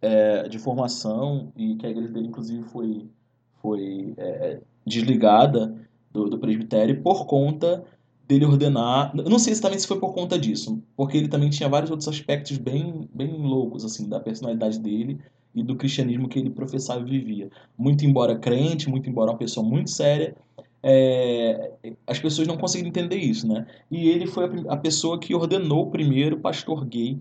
[0.00, 3.08] é, de formação e que a igreja dele, inclusive, foi,
[3.60, 5.72] foi é, desligada
[6.10, 7.84] do, do presbitério por conta
[8.26, 9.12] dele ordenar.
[9.16, 12.08] Eu não sei exatamente se foi por conta disso, porque ele também tinha vários outros
[12.08, 15.20] aspectos bem, bem loucos assim da personalidade dele
[15.54, 17.50] e do cristianismo que ele professava e vivia.
[17.76, 20.34] Muito embora crente, muito embora uma pessoa muito séria,
[20.82, 21.72] é,
[22.06, 23.66] as pessoas não conseguiram entender isso, né?
[23.90, 27.18] E ele foi a, a, pessoa que ordenou o primeiro pastor gay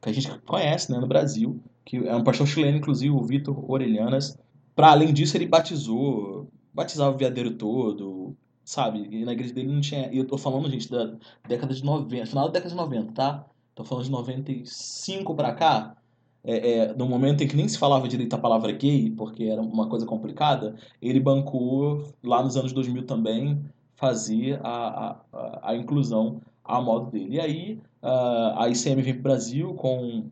[0.00, 3.70] que a gente conhece, né, no Brasil, que é um pastor chileno, inclusive, o Vitor
[3.70, 4.36] Orelhanas.
[4.74, 9.06] Para além disso, ele batizou, batizava o viadeiro todo, sabe?
[9.10, 10.10] E na igreja dele não tinha.
[10.12, 11.14] E eu tô falando, gente, da
[11.46, 13.46] década de 90, final da década de 90, tá?
[13.74, 15.96] Tô falando de 95 para cá
[16.44, 19.60] é, é, no momento em que nem se falava direito a palavra gay, porque era
[19.60, 23.62] uma coisa complicada, ele bancou, lá nos anos 2000 também,
[23.96, 27.36] fazer a, a, a inclusão a modo dele.
[27.36, 30.24] E aí a ICM vem para o Brasil com,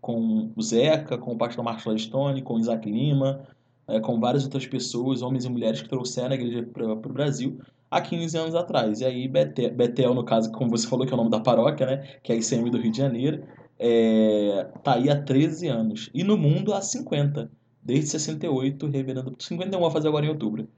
[0.00, 3.40] com o Zeca, com o pastor Marcos Stone, com o Isaac Lima,
[3.88, 7.58] é, com várias outras pessoas, homens e mulheres que trouxeram a igreja para o Brasil
[7.90, 9.00] há 15 anos atrás.
[9.00, 11.86] E aí Betel, Betel, no caso, como você falou, que é o nome da paróquia,
[11.86, 13.44] né, que é a ICM do Rio de Janeiro,
[13.78, 16.10] é, tá aí há 13 anos.
[16.14, 17.50] E no mundo há 50.
[17.82, 19.36] Desde 68, reverendo.
[19.38, 20.68] 51 vai fazer agora em outubro.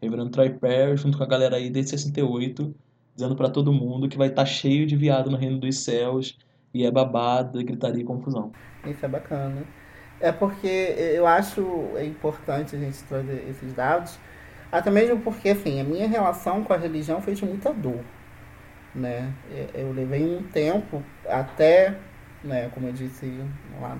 [0.00, 2.74] Reverendo Troy Perry, junto com a galera aí desde 68,
[3.14, 6.38] dizendo para todo mundo que vai estar tá cheio de viado no reino dos céus.
[6.72, 8.50] E é babado, gritaria e confusão.
[8.84, 9.62] Isso é bacana.
[10.20, 11.62] É porque eu acho
[12.02, 14.18] importante a gente trazer esses dados,
[14.72, 18.00] até mesmo porque, assim, a minha relação com a religião foi de muita dor,
[18.94, 19.32] né?
[19.74, 21.96] Eu levei um tempo até
[22.44, 23.40] né, como eu disse
[23.80, 23.98] lá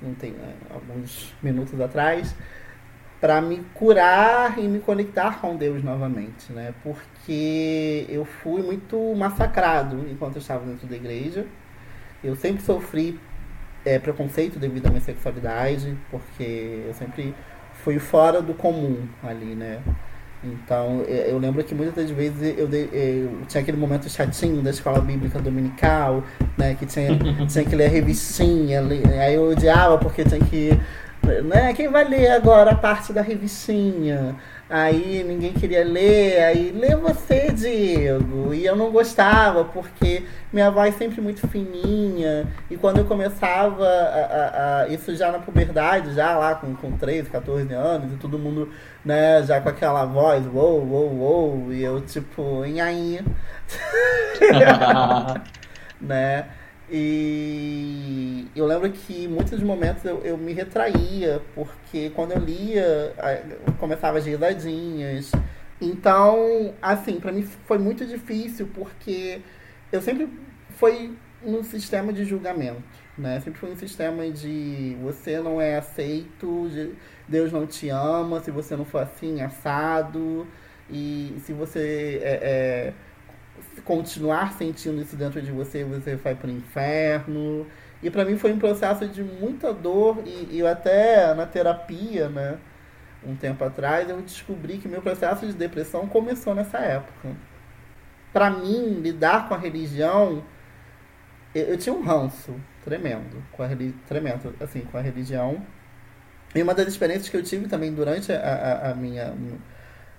[0.00, 2.34] não tem, né, alguns minutos atrás,
[3.20, 6.74] para me curar e me conectar com Deus novamente, né?
[6.82, 11.46] Porque eu fui muito massacrado enquanto eu estava dentro da igreja.
[12.22, 13.18] Eu sempre sofri
[13.84, 17.34] é, preconceito devido à minha sexualidade, porque eu sempre
[17.82, 19.80] fui fora do comum ali, né?
[20.44, 25.00] Então, eu lembro que muitas das vezes eu, eu, tinha aquele momento chatinho da escola
[25.00, 26.22] bíblica dominical,
[26.56, 26.74] né?
[26.74, 27.18] Que tinha,
[27.48, 28.82] tinha que ler a revistinha,
[29.20, 30.78] aí eu odiava porque tinha que.
[31.44, 34.36] Né, quem vai ler agora a parte da revistinha?
[34.68, 38.52] Aí ninguém queria ler, aí lê você, Diego.
[38.52, 42.46] E eu não gostava, porque minha voz sempre muito fininha.
[42.68, 46.96] E quando eu começava, a, a, a, isso já na puberdade, já lá com, com
[46.96, 48.68] 13, 14 anos, e todo mundo,
[49.04, 53.20] né, já com aquela voz, uou, uou, uou, e eu tipo, aí
[56.00, 56.46] né?
[56.90, 63.12] E eu lembro que muitos momentos eu, eu me retraía, porque quando eu lia,
[63.66, 65.32] eu começava as risadinhas.
[65.80, 69.40] Então, assim, para mim foi muito difícil, porque
[69.90, 70.28] eu sempre
[70.70, 72.82] fui no sistema de julgamento,
[73.18, 73.40] né?
[73.40, 76.92] Sempre foi um sistema de você não é aceito, de
[77.28, 80.46] Deus não te ama, se você não for assim, assado,
[80.90, 82.92] e se você é, é
[83.84, 87.66] continuar sentindo isso dentro de você, você vai para o inferno.
[88.02, 92.58] E para mim foi um processo de muita dor e, e até na terapia, né?
[93.24, 97.34] Um tempo atrás eu descobri que meu processo de depressão começou nessa época.
[98.32, 100.44] Para mim, lidar com a religião,
[101.54, 102.54] eu, eu tinha um ranço
[102.84, 103.68] tremendo com a
[104.06, 105.64] tremendo assim com a religião.
[106.54, 109.34] E uma das experiências que eu tive também durante a, a, a minha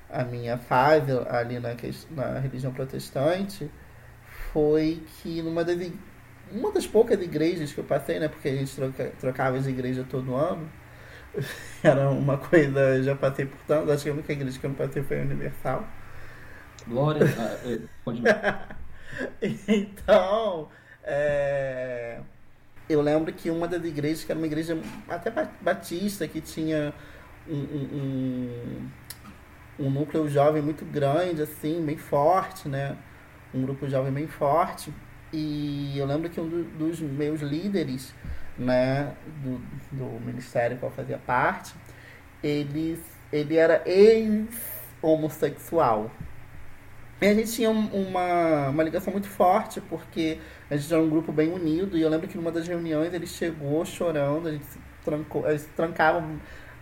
[0.10, 1.76] a minha fase ali na,
[2.12, 3.70] na religião protestante
[4.54, 5.78] foi que numa das,
[6.52, 8.28] uma das poucas igrejas que eu passei, né?
[8.28, 10.70] Porque a gente troca, trocava de igreja todo ano.
[11.84, 14.78] Era uma coisa, já passei por tanto, acho que a única igreja que eu não
[14.78, 15.88] passei foi a Universal.
[16.88, 17.26] Glória.
[18.04, 18.24] pode
[19.68, 20.70] então,
[21.04, 22.20] é,
[22.90, 24.78] eu lembro que uma das igrejas, que era uma igreja
[25.08, 25.32] até
[25.62, 26.94] batista, que tinha
[27.48, 28.90] um, um, um
[29.90, 32.98] núcleo jovem muito grande, assim, bem forte, né?
[33.54, 34.94] Um grupo jovem bem forte.
[35.32, 38.14] E eu lembro que um do, dos meus líderes,
[38.58, 39.14] né,
[39.44, 39.60] do,
[39.92, 41.74] do ministério que eu fazia parte,
[42.42, 42.98] ele,
[43.32, 46.10] ele era ex-homossexual.
[47.20, 51.32] E a gente tinha uma, uma ligação muito forte, porque a gente era um grupo
[51.32, 54.78] bem unido, e eu lembro que numa das reuniões ele chegou chorando, a gente se
[55.04, 56.24] trancou, gente se trancava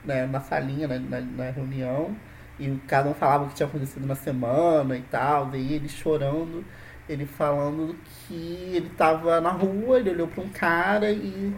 [0.04, 2.14] né, na salinha, né, na, na reunião,
[2.60, 6.64] e cada um falava o que tinha acontecido na semana e tal, daí ele chorando,
[7.08, 7.96] ele falando
[8.28, 11.54] que ele estava na rua, ele olhou para um cara e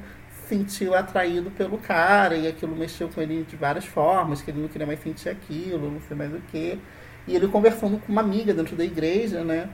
[0.48, 4.68] sentiu atraído pelo cara, e aquilo mexeu com ele de várias formas, que ele não
[4.68, 6.80] queria mais sentir aquilo, não sei mais o que.
[7.28, 9.70] E ele conversando com uma amiga dentro da igreja, né?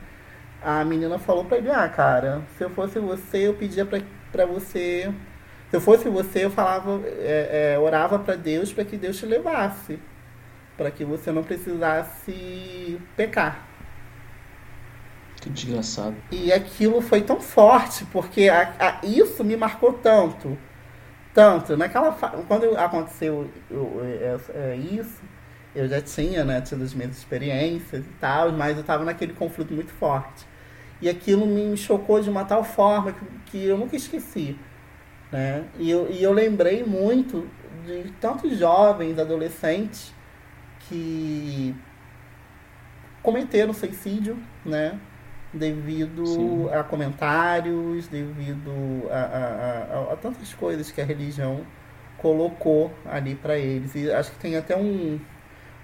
[0.62, 4.00] A menina falou pra ele, ah, cara, se eu fosse você, eu pedia pra,
[4.32, 5.12] pra você.
[5.70, 9.26] Se eu fosse você, eu falava, é, é, orava para Deus para que Deus te
[9.26, 9.98] levasse.
[10.76, 13.66] Para que você não precisasse pecar.
[15.40, 16.16] Que desgraçado.
[16.30, 20.56] E aquilo foi tão forte, porque a, a, isso me marcou tanto.
[21.34, 21.76] Tanto.
[21.76, 23.50] Naquela Quando aconteceu
[24.02, 25.20] é, é, isso,
[25.74, 29.74] eu já tinha né, tido as minhas experiências e tal, mas eu estava naquele conflito
[29.74, 30.46] muito forte.
[31.02, 34.56] E aquilo me chocou de uma tal forma que, que eu nunca esqueci.
[35.30, 35.64] Né?
[35.78, 37.46] E, eu, e eu lembrei muito
[37.84, 40.13] de tantos jovens, adolescentes,
[40.88, 41.74] que
[43.22, 44.98] cometeram suicídio, né?
[45.52, 46.68] Devido Sim.
[46.72, 51.64] a comentários, devido a, a, a, a tantas coisas que a religião
[52.18, 53.94] colocou ali para eles.
[53.94, 55.20] E acho que tem até um,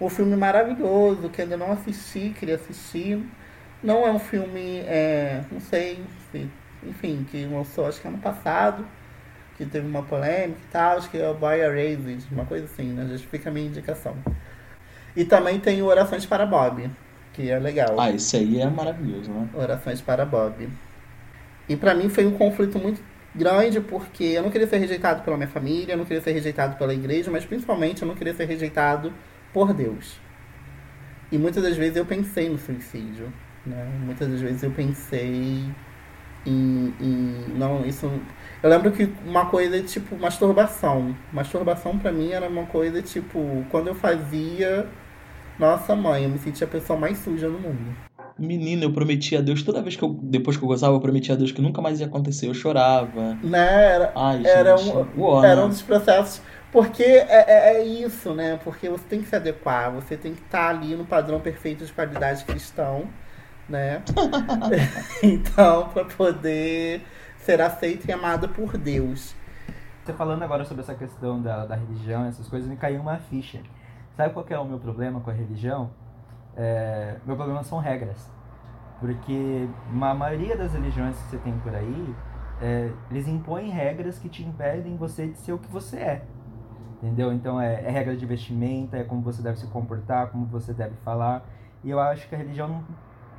[0.01, 3.25] um filme maravilhoso que ainda não assisti, queria assistir.
[3.83, 6.05] Não é um filme, é, não sei,
[6.83, 8.85] enfim, que lançou acho que ano passado,
[9.57, 12.93] que teve uma polêmica e tal, acho que é o Boy Erased, uma coisa assim,
[12.93, 13.07] né?
[13.11, 14.17] Já fica a minha indicação.
[15.17, 16.91] E também tem o Orações para Bob,
[17.33, 17.99] que é legal.
[18.01, 19.49] Ah, esse aí é maravilhoso, né?
[19.55, 20.69] Orações para Bob.
[21.69, 23.03] E para mim foi um conflito muito
[23.35, 26.77] grande porque eu não queria ser rejeitado pela minha família, eu não queria ser rejeitado
[26.77, 29.13] pela igreja, mas principalmente eu não queria ser rejeitado
[29.53, 30.19] por Deus.
[31.31, 33.33] E muitas das vezes eu pensei no suicídio.
[33.65, 33.85] Né?
[34.05, 35.65] Muitas das vezes eu pensei
[36.47, 37.45] em, em.
[37.57, 38.11] Não, isso.
[38.63, 41.17] Eu lembro que uma coisa tipo masturbação.
[41.33, 43.65] Masturbação para mim era uma coisa tipo.
[43.71, 44.87] Quando eu fazia.
[45.59, 47.95] Nossa mãe, eu me sentia a pessoa mais suja no mundo.
[48.39, 50.19] Menina, eu prometi a Deus, toda vez que eu.
[50.23, 52.49] Depois que eu gozava, eu prometi a Deus que nunca mais ia acontecer.
[52.49, 53.39] Eu chorava.
[53.43, 53.95] Né?
[53.95, 56.41] Era, Ai, era, um, era um dos processos
[56.73, 58.59] porque é, é, é, isso, né?
[58.63, 61.85] Porque você tem que se adequar, você tem que estar tá ali no padrão perfeito
[61.85, 63.09] de qualidade cristão,
[63.69, 64.03] né?
[65.23, 67.03] então, para poder
[67.51, 69.35] ser aceito e amado por Deus.
[70.05, 73.61] Você falando agora sobre essa questão da, da religião, essas coisas, me caiu uma ficha.
[74.17, 75.91] Sabe qual é o meu problema com a religião?
[76.57, 78.31] É, meu problema são regras.
[79.01, 79.69] Porque
[80.01, 82.15] a maioria das religiões que você tem por aí,
[82.63, 86.23] é, eles impõem regras que te impedem você de ser o que você é.
[87.03, 87.33] Entendeu?
[87.33, 90.95] Então é, é regra de vestimenta, é como você deve se comportar, como você deve
[91.05, 91.45] falar.
[91.83, 92.85] E eu acho que a religião não,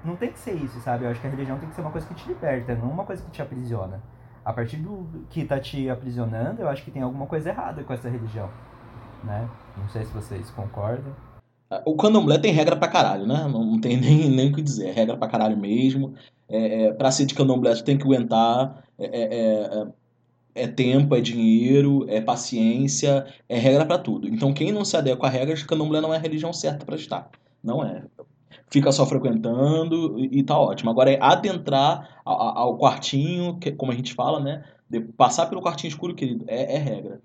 [0.04, 1.06] não tem que ser isso, sabe?
[1.06, 3.06] Eu acho que a religião tem que ser uma coisa que te liberta, não uma
[3.06, 4.02] coisa que te aprisiona.
[4.44, 7.94] A partir do que tá te aprisionando, eu acho que tem alguma coisa errada com
[7.94, 8.50] essa religião,
[9.24, 9.48] né?
[9.78, 11.14] Não sei se vocês concordam.
[11.86, 13.48] O candomblé tem regra pra caralho, né?
[13.48, 14.90] Não tem nem, nem o que dizer.
[14.90, 16.16] É regra pra caralho mesmo.
[16.50, 18.84] É, é, pra ser de candomblé, tu tem que aguentar.
[18.98, 19.88] É, é, é
[20.54, 24.28] é tempo, é dinheiro, é paciência, é regra para tudo.
[24.28, 27.30] Então quem não se adequa a regras, candomblé não é a religião certa para estar.
[27.64, 28.04] Não é.
[28.72, 30.90] Fica só frequentando e, e tá ótimo.
[30.90, 34.64] Agora é adentrar ao, ao quartinho, que, como a gente fala, né?
[34.90, 37.22] De, passar pelo quartinho escuro, querido, é, é regra.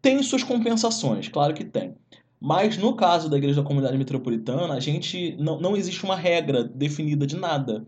[0.00, 1.96] Tem suas compensações, claro que tem.
[2.40, 6.62] Mas no caso da Igreja da Comunidade Metropolitana, a gente não, não existe uma regra
[6.62, 7.86] definida de nada.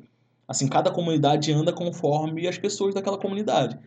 [0.48, 3.78] Assim, cada comunidade anda conforme as pessoas daquela comunidade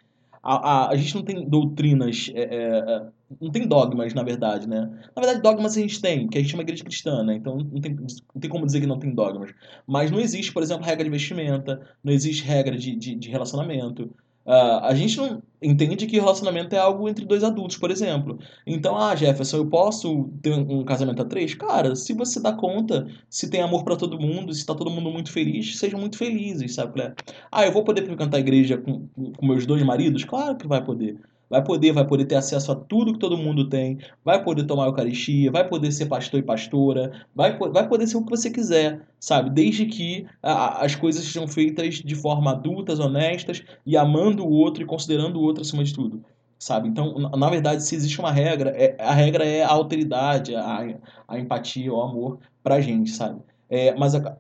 [0.42, 3.08] a, a, a gente não tem doutrinas, é, é, é,
[3.40, 4.82] não tem dogmas, na verdade, né?
[5.16, 7.36] Na verdade, dogmas a gente tem, que a gente chama igreja cristã, né?
[7.36, 9.52] Então não tem, não tem como dizer que não tem dogmas.
[9.86, 14.10] Mas não existe, por exemplo, regra de vestimenta, não existe regra de, de, de relacionamento.
[14.50, 18.40] Uh, a gente não entende que relacionamento é algo entre dois adultos, por exemplo.
[18.66, 21.54] Então, ah, Jefferson, eu posso ter um casamento a três?
[21.54, 25.12] Cara, se você dá conta, se tem amor para todo mundo, se tá todo mundo
[25.12, 27.14] muito feliz, sejam muito felizes, sabe?
[27.52, 30.24] Ah, eu vou poder frequentar a igreja com, com meus dois maridos?
[30.24, 31.20] Claro que vai poder
[31.50, 34.86] vai poder, vai poder ter acesso a tudo que todo mundo tem, vai poder tomar
[34.86, 39.02] Eucaristia, vai poder ser pastor e pastora, vai, vai poder ser o que você quiser,
[39.20, 39.50] sabe?
[39.50, 44.84] Desde que a, as coisas sejam feitas de forma adultas, honestas e amando o outro
[44.84, 46.24] e considerando o outro acima de tudo.
[46.60, 46.90] Sabe?
[46.90, 51.40] Então, na verdade, se existe uma regra, é, a regra é a alteridade, a, a
[51.40, 53.40] empatia, o amor pra gente, sabe?
[53.70, 54.38] É, mas a,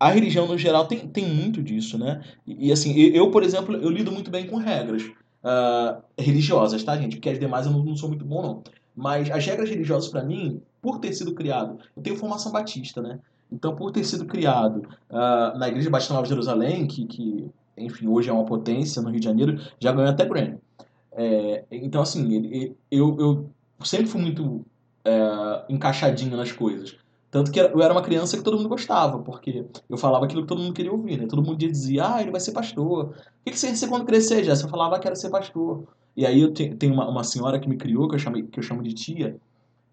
[0.00, 2.22] a religião, no geral, tem, tem muito disso, né?
[2.44, 5.04] E, e assim, eu, por exemplo, eu lido muito bem com regras
[5.44, 7.16] uh, religiosas, tá, gente?
[7.16, 8.62] Porque as demais eu não, não sou muito bom, não.
[8.94, 13.18] Mas as regras religiosas, para mim, por ter sido criado, eu tenho formação batista, né?
[13.52, 18.06] Então, por ter sido criado uh, na Igreja Batista Nova de Jerusalém, que, que, enfim,
[18.06, 20.58] hoje é uma potência no Rio de Janeiro, já ganhou até Grammy.
[21.12, 23.50] É, então, assim, ele, eu, eu
[23.84, 24.64] sempre fui muito
[25.04, 26.96] é, encaixadinho nas coisas.
[27.30, 30.48] Tanto que eu era uma criança que todo mundo gostava, porque eu falava aquilo que
[30.48, 31.26] todo mundo queria ouvir, né?
[31.28, 33.14] Todo mundo dizia, ah, ele vai ser pastor.
[33.14, 33.14] O
[33.44, 34.52] que, você quer ser quando crescer, já?
[34.52, 35.84] Eu falava que era ser pastor.
[36.16, 38.62] E aí eu tenho uma, uma senhora que me criou, que eu, chamei, que eu
[38.64, 39.36] chamo de tia,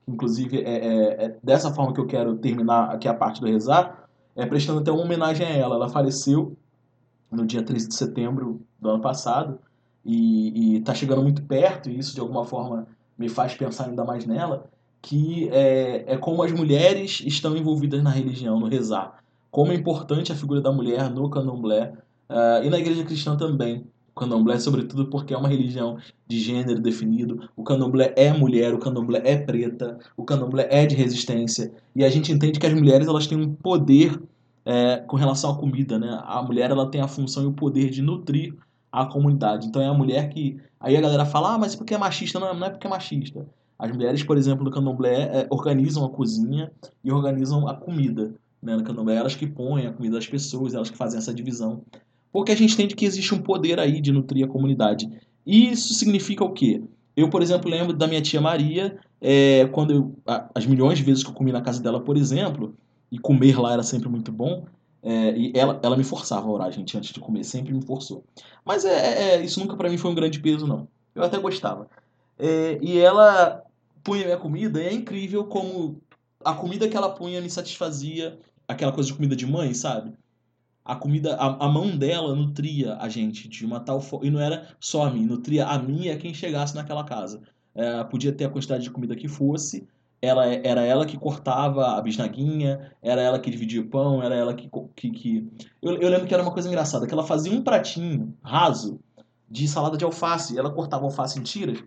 [0.08, 4.10] inclusive é, é, é, dessa forma que eu quero terminar aqui a parte do rezar,
[4.36, 5.76] é prestando até uma homenagem a ela.
[5.76, 6.58] Ela faleceu
[7.32, 9.60] no dia 13 de setembro do ano passado,
[10.04, 14.26] e está chegando muito perto, e isso de alguma forma me faz pensar ainda mais
[14.26, 14.70] nela
[15.08, 19.20] que é, é como as mulheres estão envolvidas na religião, no rezar.
[19.50, 21.94] Como é importante a figura da mulher no candomblé
[22.30, 23.86] uh, e na igreja cristã também.
[24.14, 25.98] O candomblé, sobretudo, porque é uma religião
[26.28, 27.50] de gênero definido.
[27.56, 31.72] O candomblé é mulher, o candomblé é preta, o candomblé é de resistência.
[31.96, 34.22] E a gente entende que as mulheres elas têm um poder
[34.66, 35.98] é, com relação à comida.
[35.98, 36.22] Né?
[36.26, 38.54] A mulher ela tem a função e o poder de nutrir
[38.92, 39.68] a comunidade.
[39.68, 40.60] Então é a mulher que.
[40.82, 42.42] Aí a galera fala, ah, mas porque é machista?
[42.42, 43.48] Não, não é porque é machista.
[43.78, 46.72] As mulheres, por exemplo, do candomblé é, organizam a cozinha
[47.04, 48.34] e organizam a comida.
[48.62, 48.76] Né?
[48.76, 51.82] No candomblé, elas que põem a comida das pessoas, elas que fazem essa divisão.
[52.32, 55.10] Porque a gente entende que existe um poder aí de nutrir a comunidade.
[55.46, 56.82] E isso significa o quê?
[57.16, 60.16] Eu, por exemplo, lembro da minha tia Maria, é, quando eu,
[60.54, 62.76] as milhões de vezes que eu comi na casa dela, por exemplo,
[63.12, 64.66] e comer lá era sempre muito bom,
[65.02, 68.24] é, e ela, ela me forçava a orar, gente, antes de comer, sempre me forçou.
[68.66, 70.88] Mas é, é, é isso nunca para mim foi um grande peso, não.
[71.16, 71.88] Eu até gostava.
[72.38, 73.64] É, e ela
[74.08, 76.02] punha minha comida, e é incrível como
[76.46, 80.14] a comida que ela punha me satisfazia, aquela coisa de comida de mãe, sabe?
[80.86, 84.26] A comida, a, a mão dela nutria a gente de uma tal forma.
[84.26, 87.42] E não era só a mim, nutria a mim e a quem chegasse naquela casa.
[87.76, 89.86] É, podia ter a quantidade de comida que fosse,
[90.22, 94.54] ela, era ela que cortava a bisnaguinha, era ela que dividia o pão, era ela
[94.54, 94.70] que.
[94.96, 95.48] que, que...
[95.82, 99.02] Eu, eu, lembro que era uma coisa engraçada, que ela fazia um pratinho raso
[99.50, 101.84] de salada de alface, ela cortava alface em tiras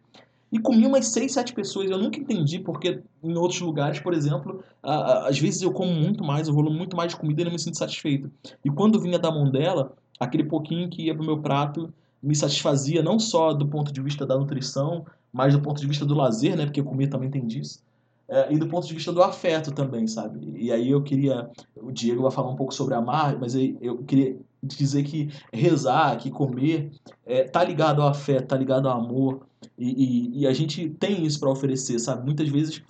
[0.52, 1.90] e comia umas seis, sete pessoas.
[1.90, 6.48] Eu nunca entendi porque em outros lugares, por exemplo, às vezes eu como muito mais,
[6.48, 8.30] eu rolo muito mais de comida e não me sinto satisfeito.
[8.64, 11.92] E quando vinha da mão dela, aquele pouquinho que ia pro meu prato
[12.22, 16.04] me satisfazia não só do ponto de vista da nutrição, mas do ponto de vista
[16.04, 16.64] do lazer, né?
[16.64, 17.82] Porque comer também tem disso.
[18.28, 20.52] É, e do ponto de vista do afeto também, sabe?
[20.56, 21.50] E aí eu queria.
[21.74, 26.30] O Diego vai falar um pouco sobre amar, mas eu queria dizer que rezar, que
[26.30, 26.92] comer,
[27.26, 29.40] é, tá ligado ao afeto, tá ligado ao amor.
[29.78, 32.24] E, e, e a gente tem isso para oferecer, sabe?
[32.24, 32.82] Muitas vezes,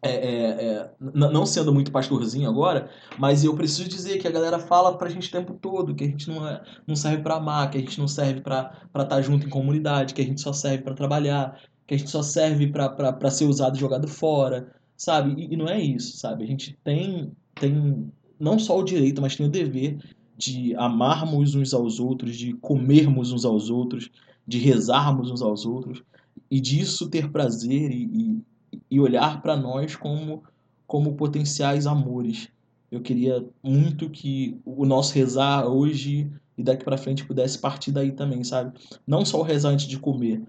[0.00, 4.58] é, é, é não sendo muito pastorzinho agora, mas eu preciso dizer que a galera
[4.58, 7.70] fala pra gente o tempo todo que a gente não, é, não serve para amar,
[7.70, 10.52] que a gente não serve para estar tá junto em comunidade, que a gente só
[10.52, 15.34] serve para trabalhar, que a gente só serve para ser usado e jogado fora, sabe?
[15.40, 16.44] E, e não é isso, sabe?
[16.44, 19.98] A gente tem, tem não só o direito, mas tem o dever
[20.36, 24.08] de amarmos uns aos outros, de comermos uns aos outros,
[24.48, 26.02] de rezarmos uns aos outros
[26.50, 28.42] e disso ter prazer e, e,
[28.90, 30.42] e olhar para nós como,
[30.86, 32.48] como potenciais amores.
[32.90, 38.10] Eu queria muito que o nosso rezar hoje e daqui para frente pudesse partir daí
[38.10, 38.72] também, sabe?
[39.06, 40.42] Não só o rezar antes de comer.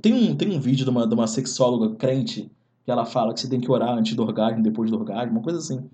[0.00, 2.50] Tem um, tem um vídeo de uma, de uma sexóloga crente
[2.86, 5.42] que ela fala que você tem que orar antes do orgasmo, depois do orgasmo, uma
[5.42, 5.84] coisa assim.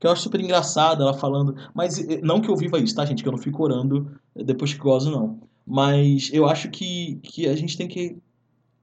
[0.00, 1.54] Que eu acho super engraçado ela falando.
[1.74, 3.22] Mas não que eu viva isso, tá, gente?
[3.22, 5.47] Que eu não fico orando depois que gozo, não.
[5.68, 8.16] Mas eu acho que, que a gente tem que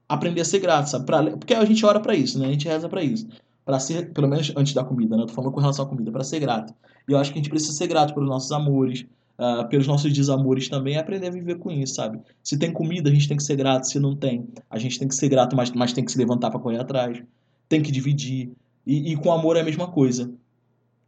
[0.08, 1.04] aprender a ser grato, sabe?
[1.04, 2.46] Pra, porque a gente ora para isso, né?
[2.46, 3.26] A gente reza para isso.
[3.64, 5.24] para ser, pelo menos antes da comida, né?
[5.24, 6.72] Eu tô falando com relação à comida, para ser grato.
[7.08, 9.04] E eu acho que a gente precisa ser grato pelos nossos amores,
[9.36, 12.20] uh, pelos nossos desamores também, e aprender a viver com isso, sabe?
[12.40, 13.88] Se tem comida, a gente tem que ser grato.
[13.88, 16.52] Se não tem, a gente tem que ser grato, mas, mas tem que se levantar
[16.52, 17.20] para correr atrás.
[17.68, 18.52] Tem que dividir.
[18.86, 20.30] E, e com amor é a mesma coisa.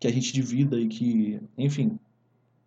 [0.00, 1.96] Que a gente divida e que, enfim,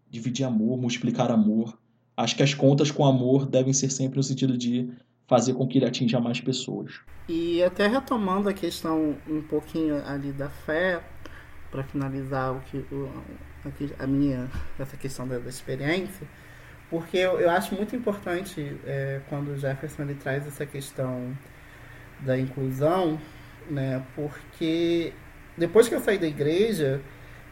[0.09, 1.77] dividir amor, multiplicar amor,
[2.15, 4.89] acho que as contas com amor devem ser sempre no sentido de
[5.27, 6.99] fazer com que ele atinja mais pessoas.
[7.29, 11.01] E até retomando a questão um pouquinho ali da fé,
[11.71, 13.09] para finalizar o que o,
[13.97, 16.27] a minha essa questão da, da experiência,
[16.89, 21.35] porque eu, eu, acho muito importante é, quando o Jefferson ele traz essa questão
[22.19, 23.17] da inclusão,
[23.69, 24.03] né?
[24.13, 25.13] Porque
[25.57, 27.01] depois que eu saí da igreja,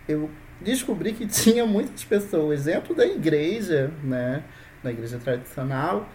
[0.07, 0.29] eu
[0.61, 2.65] descobri que tinha muitas pessoas.
[2.65, 4.43] Dentro da igreja, né,
[4.83, 6.07] da igreja tradicional,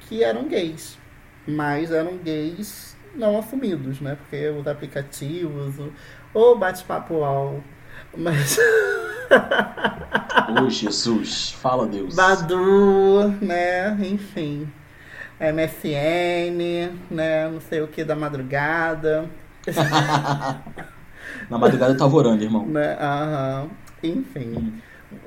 [0.00, 0.98] que eram gays,
[1.46, 5.74] mas eram gays não assumidos, né, porque os aplicativos,
[6.32, 7.62] o bate-papo UOL,
[8.16, 8.58] mas...
[10.62, 12.14] Ô Jesus, fala Deus.
[12.14, 14.70] Badu, né, enfim,
[15.38, 19.28] MSN, né, não sei o que da madrugada...
[21.48, 22.66] Na madrugada eu tava orando, irmão.
[22.66, 22.96] Né?
[23.00, 23.70] Aham.
[24.02, 24.80] Enfim.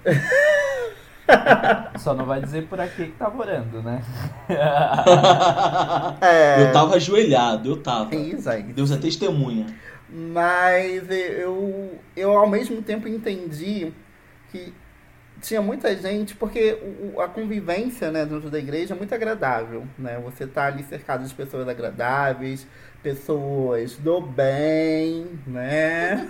[1.98, 4.04] Só não vai dizer por aqui que tava orando, né?
[6.22, 6.64] É.
[6.64, 8.16] Eu tava ajoelhado, eu tava.
[8.16, 8.64] Isso aí.
[8.64, 9.66] Deus é testemunha.
[10.10, 13.92] Mas eu, eu ao mesmo tempo entendi
[14.52, 14.74] que
[15.42, 16.78] tinha muita gente, porque
[17.18, 19.86] a convivência né, dentro da igreja é muito agradável.
[19.98, 20.20] Né?
[20.24, 22.66] Você tá ali cercado de pessoas agradáveis,
[23.06, 26.28] pessoas do bem, né?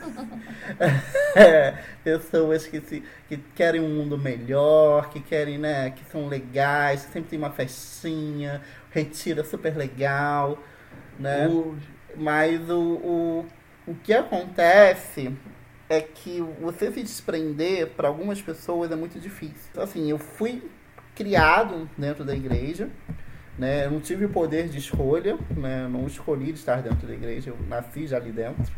[1.34, 1.72] É,
[2.04, 7.14] pessoas que, se, que querem um mundo melhor, que querem, né, que são legais, que
[7.14, 8.62] sempre tem uma festinha,
[8.92, 10.62] retira super legal,
[11.18, 11.48] né?
[12.14, 13.46] Mas o, o,
[13.88, 15.34] o que acontece
[15.88, 19.70] é que você se desprender para algumas pessoas é muito difícil.
[19.72, 20.62] Então, assim, eu fui
[21.16, 22.90] criado dentro da igreja,
[23.58, 23.86] né?
[23.86, 25.88] Eu não tive poder de escolha, né?
[25.90, 28.72] Não escolhi de estar dentro da igreja, eu nasci já ali dentro.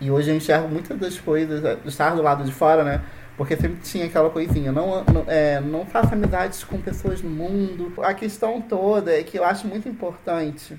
[0.00, 3.02] E hoje eu enxergo muitas das coisas, eh, estar do lado de fora, né?
[3.36, 7.92] Porque sempre tinha aquela coisinha, não, não, é, não faça amizades com pessoas no mundo.
[8.02, 10.76] A questão toda é que eu acho muito importante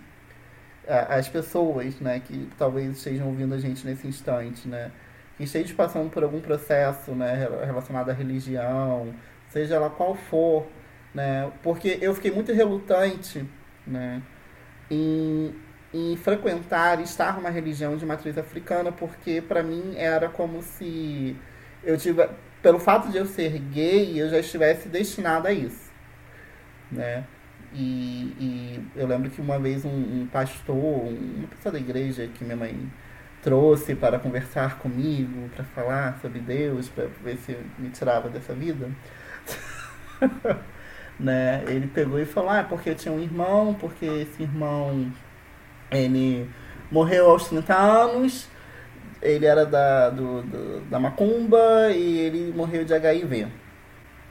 [0.88, 4.92] a- as pessoas, né, que talvez estejam ouvindo a gente nesse instante, né,
[5.38, 9.08] que estejam passando por algum processo, né, rela- relacionado à religião,
[9.50, 10.66] seja ela qual for,
[11.16, 13.46] né, porque eu fiquei muito relutante,
[13.88, 14.24] né,
[14.92, 15.54] em,
[15.94, 21.36] em frequentar, estar numa religião de matriz africana, porque para mim era como se
[21.84, 22.28] eu tive,
[22.62, 25.92] pelo fato de eu ser gay, eu já estivesse destinado a isso,
[26.92, 27.26] né,
[27.74, 29.90] e, e eu lembro que uma vez um,
[30.22, 32.92] um pastor, um- uma pessoa da igreja que minha mãe
[33.44, 38.90] trouxe para conversar comigo, para falar sobre Deus, para ver se me tirava dessa vida,
[41.20, 41.64] né?
[41.68, 45.12] Ele pegou e falou: "Ah, porque eu tinha um irmão, porque esse irmão
[45.92, 46.50] ele
[46.92, 48.48] morreu aos 30 anos,
[49.22, 53.48] ele era da, do, do- da macumba e ele morreu de HIV.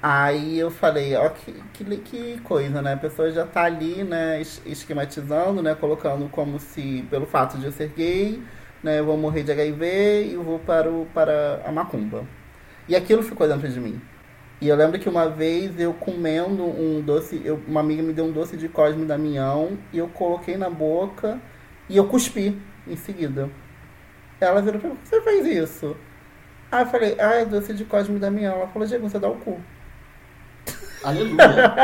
[0.02, 2.92] Aí eu falei, ó, que, que, que coisa, né?
[2.94, 7.64] A pessoa já tá ali, né, es- esquematizando, né, colocando como se, pelo fato de
[7.66, 8.42] eu ser gay,
[8.82, 12.24] né, eu vou morrer de HIV e eu vou para, o, para a macumba.
[12.88, 14.00] E aquilo ficou dentro de mim.
[14.64, 18.24] E eu lembro que uma vez eu comendo um doce, eu- uma amiga me deu
[18.24, 21.38] um doce de Cosme Damião e eu coloquei na boca
[21.86, 22.58] e eu cuspi
[22.88, 23.50] em seguida.
[24.40, 25.94] Ela virou pra mim, você fez isso?
[26.72, 28.54] Aí eu falei, ah, é doce de Cosme Damião.
[28.54, 29.60] Ela falou, Diego, você dá o cu.
[31.04, 31.74] Aleluia.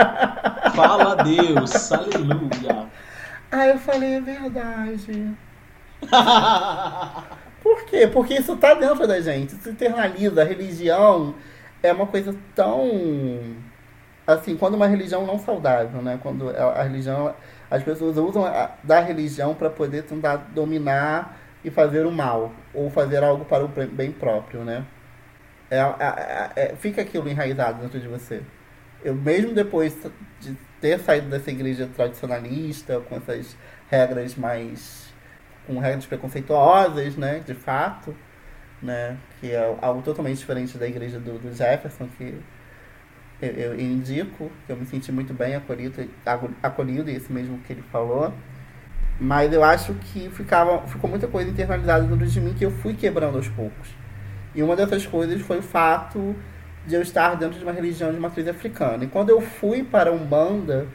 [0.75, 1.93] Fala Deus.
[1.93, 2.87] Aleluia.
[3.53, 5.37] Aí eu falei, é verdade.
[7.63, 8.07] Por quê?
[8.07, 10.41] Porque isso tá dentro da gente, isso internaliza.
[10.41, 11.35] A religião
[11.83, 13.57] é uma coisa tão.
[14.27, 16.19] Assim, quando uma religião não saudável, né?
[16.23, 17.35] Quando a, religião.
[17.71, 22.91] As pessoas usam a, da religião para poder tentar dominar e fazer o mal, ou
[22.91, 24.87] fazer algo para o bem- próprio, né?
[25.71, 28.43] É, é- é- fica aquilo enraizado dentro de você.
[29.03, 29.97] Eu mesmo depois
[30.41, 33.57] de ter saído dessa igreja tradicionalista, com essas
[33.91, 35.09] regras mais.
[35.67, 37.41] com regras preconceituosas, né?
[37.41, 38.17] De fato,
[38.83, 39.17] né?
[39.41, 42.35] Que é algo totalmente diferente da igreja do, do Jefferson, que
[43.41, 46.09] eu, eu indico, que eu me senti muito bem acolhido,
[46.63, 48.33] acolhido, isso mesmo que ele falou.
[49.19, 52.95] Mas eu acho que ficava, ficou muita coisa internalizada dentro de mim que eu fui
[52.95, 53.89] quebrando aos poucos.
[54.55, 56.35] E uma dessas coisas foi o fato
[56.87, 59.05] de eu estar dentro de uma religião de matriz africana.
[59.05, 60.89] E quando eu fui para Umbanda,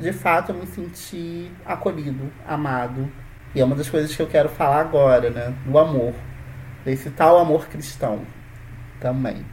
[0.00, 3.10] de fato eu me senti acolhido, amado.
[3.54, 5.54] E é uma das coisas que eu quero falar agora, né?
[5.64, 6.12] Do amor.
[6.84, 8.20] Desse tal amor cristão
[9.00, 9.44] também.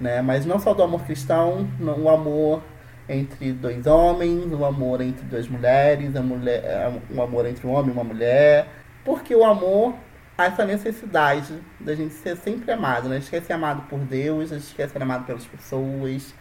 [0.00, 0.20] Né?
[0.22, 2.62] Mas não só do amor cristão, não- o amor
[3.08, 7.90] entre dois homens, o amor entre duas mulheres, a mulher, o amor entre um homem
[7.90, 8.68] e uma mulher.
[9.04, 9.94] Porque o amor
[10.36, 13.16] há essa necessidade da gente ser sempre amado, né?
[13.16, 16.34] A gente quer ser amado por Deus, a gente quer ser amado pelas pessoas.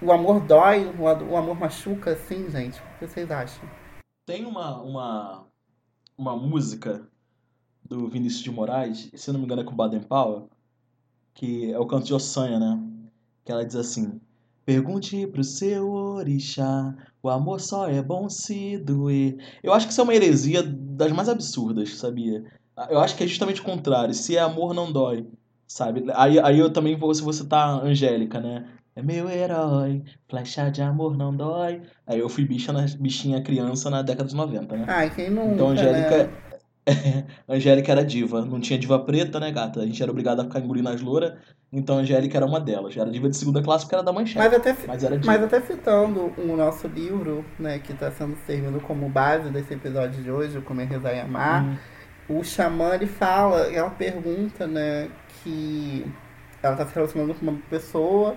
[0.00, 2.78] O amor dói, o amor machuca, assim, gente.
[2.78, 3.68] O que vocês acham?
[4.26, 5.46] Tem uma, uma,
[6.16, 7.06] uma música
[7.84, 10.48] do Vinícius de Moraes, se não me engano é com o Baden Powell,
[11.34, 12.80] que é o canto de Ossanha, né?
[13.44, 14.20] Que ela diz assim:
[14.64, 19.36] Pergunte pro seu orixá, o amor só é bom se doer.
[19.62, 22.44] Eu acho que isso é uma heresia das mais absurdas, sabia?
[22.88, 24.14] Eu acho que é justamente o contrário.
[24.14, 25.26] Se é amor, não dói,
[25.66, 26.04] sabe?
[26.14, 28.66] Aí, aí eu também vou, se você tá Angélica, né?
[28.96, 31.82] É meu herói, flecha de amor não dói.
[32.06, 34.84] Aí eu fui bicha na, bichinha criança na década de 90, né?
[34.88, 36.24] Ai, quem nunca, Então Angélica.
[36.24, 36.32] né?
[37.48, 38.44] Angélica era diva.
[38.44, 39.80] Não tinha diva preta, né, gata?
[39.80, 41.32] A gente era obrigado a ficar engolindo as louras.
[41.72, 42.96] Então a Angélica era uma delas.
[42.96, 44.38] Era diva de segunda classe porque era da manchete.
[44.38, 45.32] Mas até, Mas era diva.
[45.32, 50.22] mas até citando o nosso livro, né, que está sendo servindo como base desse episódio
[50.22, 51.76] de hoje, o Comer, Rezar e Amar, Hum.
[52.38, 55.08] o xamã ele fala, ela pergunta, né,
[55.42, 56.06] que
[56.62, 58.36] ela tá se relacionando com uma pessoa,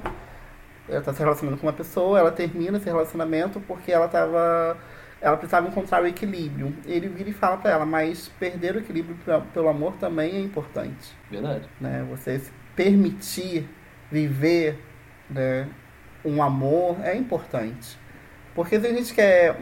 [0.90, 4.78] ela tá se relacionando com uma pessoa, ela termina esse relacionamento porque ela tava
[5.22, 6.76] ela precisava encontrar o equilíbrio.
[6.86, 9.18] Ele vira e fala para ela, mas perder o equilíbrio
[9.54, 11.16] pelo amor também é importante.
[11.30, 11.68] Verdade.
[11.80, 12.06] Né?
[12.10, 13.70] Você se permitir
[14.12, 14.80] viver
[15.30, 15.68] né,
[16.24, 17.98] um amor é importante.
[18.54, 19.60] Porque se a gente quer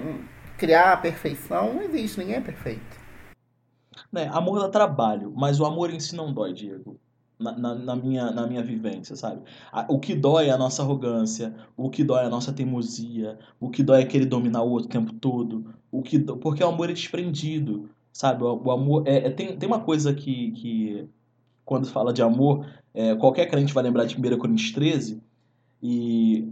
[0.57, 3.06] criar a perfeição, não existe, ninguém é perfeito.
[4.11, 6.99] Né, amor dá trabalho, mas o amor em si não dói, Diego
[7.39, 9.41] na, na, minha, na minha vivência, sabe?
[9.89, 13.69] O que dói é a nossa arrogância, o que dói é a nossa teimosia, o
[13.69, 16.89] que dói é querer dominar o outro o tempo todo, o que porque o amor
[16.89, 18.43] é desprendido, sabe?
[18.43, 21.07] O, o amor é, é, tem, tem uma coisa que, que
[21.63, 25.21] quando fala de amor, é, qualquer crente vai lembrar de 1 Coríntios 13,
[25.87, 26.51] e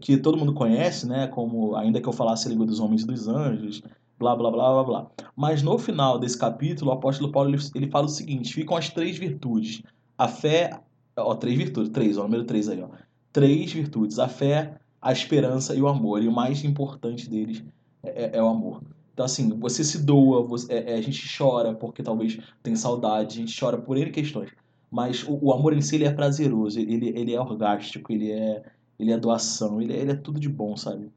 [0.00, 1.26] que todo mundo conhece, né?
[1.26, 3.82] Como ainda que eu falasse a língua dos homens e dos anjos,
[4.18, 5.10] blá blá blá blá blá.
[5.36, 8.88] Mas no final desse capítulo, o apóstolo Paulo ele, ele fala o seguinte: ficam as
[8.88, 9.82] três virtudes
[10.20, 10.78] a fé,
[11.16, 12.88] ó, três virtudes, três, ó, número três aí, ó.
[13.32, 16.22] Três virtudes, a fé, a esperança e o amor.
[16.22, 17.64] E o mais importante deles
[18.02, 18.82] é, é, é o amor.
[19.14, 23.38] Então, assim, você se doa, você, é, é, a gente chora porque talvez tem saudade,
[23.38, 24.50] a gente chora por N questões.
[24.90, 28.62] Mas o, o, amor em si, ele é prazeroso, ele, ele é orgástico, ele é,
[28.98, 31.10] ele é doação, ele, ele é tudo de bom, sabe?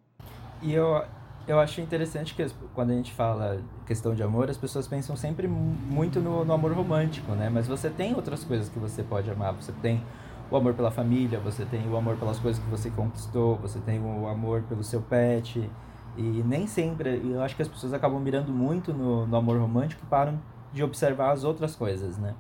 [0.62, 1.04] E eu,
[1.48, 5.48] eu acho interessante que quando a gente fala questão de amor, as pessoas pensam sempre
[5.48, 7.50] muito no, no, amor romântico, né?
[7.50, 9.54] Mas você tem outras coisas que você pode amar.
[9.54, 10.02] Você tem
[10.50, 14.00] o amor pela família, você tem o amor pelas coisas que você conquistou, você tem
[14.00, 15.70] o amor pelo seu pet.
[16.16, 20.02] E nem sempre, eu acho que as pessoas acabam mirando muito no, no amor romântico
[20.06, 20.40] e param
[20.72, 22.34] de observar as outras coisas, né?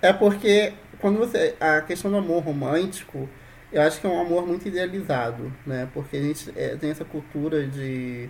[0.00, 1.56] É porque quando você.
[1.60, 3.28] A questão do amor romântico
[3.72, 5.88] eu acho que é um amor muito idealizado, né?
[5.92, 8.28] Porque a gente é, tem essa cultura de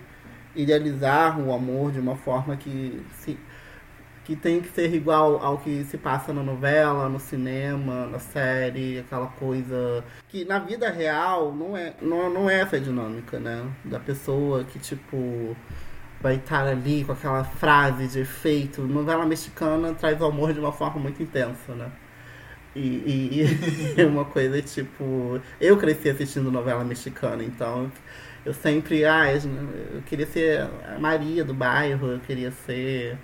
[0.55, 3.39] idealizar o amor de uma forma que se,
[4.25, 8.99] que tem que ser igual ao que se passa na novela, no cinema, na série,
[8.99, 13.65] aquela coisa que na vida real não é não, não é essa dinâmica, né?
[13.85, 15.55] Da pessoa que tipo
[16.21, 18.81] vai estar ali com aquela frase de efeito.
[18.81, 21.89] Novela mexicana traz o amor de uma forma muito intensa, né?
[22.75, 23.47] E,
[23.97, 25.41] e uma coisa tipo.
[25.59, 27.91] Eu cresci assistindo novela mexicana, então
[28.45, 29.05] eu sempre.
[29.05, 33.17] Ah, eu queria ser a Maria do bairro, eu queria ser.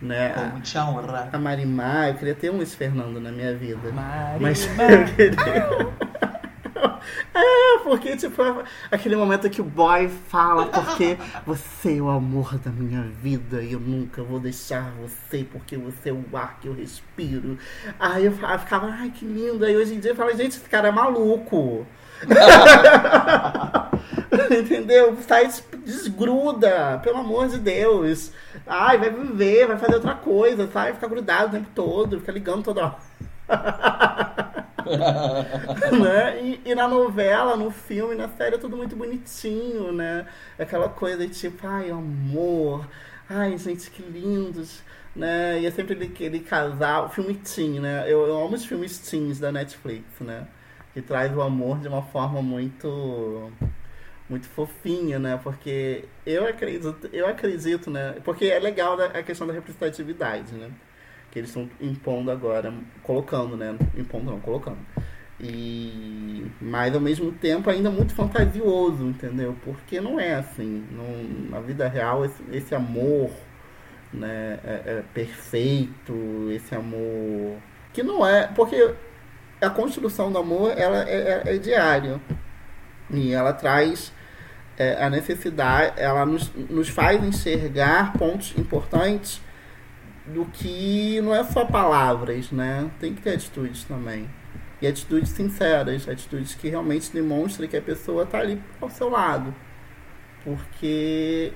[0.00, 3.92] Né, a, a Marimar, eu queria ter um Luiz Fernando na minha vida.
[3.92, 4.40] Marimar.
[4.40, 5.99] Mas eu queria.
[7.32, 8.42] É, porque, tipo,
[8.90, 11.16] aquele momento que o boy fala, porque
[11.46, 16.10] você é o amor da minha vida e eu nunca vou deixar você, porque você
[16.10, 17.56] é o ar que eu respiro.
[17.98, 19.64] Aí eu ficava, ai, que lindo.
[19.64, 21.86] Aí hoje em dia eu falo, gente, esse cara é maluco.
[24.50, 25.16] Entendeu?
[25.26, 25.48] Sai,
[25.84, 28.32] desgruda, pelo amor de Deus.
[28.66, 32.64] Ai, vai viver, vai fazer outra coisa, sai, fica grudado o tempo todo, fica ligando
[32.64, 32.96] toda hora.
[36.00, 36.42] né?
[36.42, 40.26] E, e, na novela, no filme, na série é tudo muito bonitinho, né?
[40.58, 42.86] Aquela coisa de tipo, ai, amor,
[43.28, 44.82] ai, gente, que lindos,
[45.14, 45.60] né?
[45.60, 48.04] E é sempre aquele casal, filme teen, né?
[48.06, 50.46] Eu, eu amo os filmes teens da Netflix, né?
[50.92, 53.52] Que traz o amor de uma forma muito
[54.28, 55.40] muito fofinha, né?
[55.42, 58.16] Porque eu acredito, eu acredito, né?
[58.24, 60.70] Porque é legal a questão da representatividade, né?
[61.30, 63.76] Que eles estão impondo agora, colocando, né?
[63.96, 64.78] Impondo não, colocando.
[65.38, 69.56] E mas ao mesmo tempo ainda muito fantasioso, entendeu?
[69.64, 70.84] Porque não é assim.
[70.90, 73.30] Não, na vida real esse, esse amor
[74.12, 76.14] né, é, é perfeito,
[76.50, 77.58] esse amor
[77.92, 78.94] que não é, porque
[79.60, 82.20] a construção do amor ela é, é, é diária
[83.10, 84.12] e ela traz
[84.78, 89.40] é, a necessidade, ela nos, nos faz enxergar pontos importantes
[90.32, 92.90] do que não é só palavras, né?
[92.98, 94.28] Tem que ter atitudes também.
[94.80, 99.54] E atitudes sinceras, atitudes que realmente demonstrem que a pessoa está ali ao seu lado.
[100.42, 101.52] Porque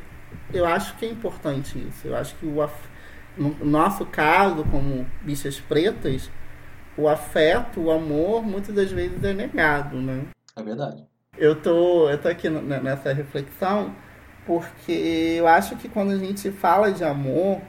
[0.53, 2.07] eu acho que é importante isso.
[2.07, 2.75] Eu acho que o af...
[3.37, 6.31] no nosso caso, como bichas pretas,
[6.97, 10.25] o afeto, o amor, muitas das vezes é negado, né?
[10.55, 11.05] É verdade.
[11.37, 13.95] Eu tô, eu tô aqui nessa reflexão
[14.47, 14.93] porque
[15.39, 17.61] eu acho que quando a gente fala de amor,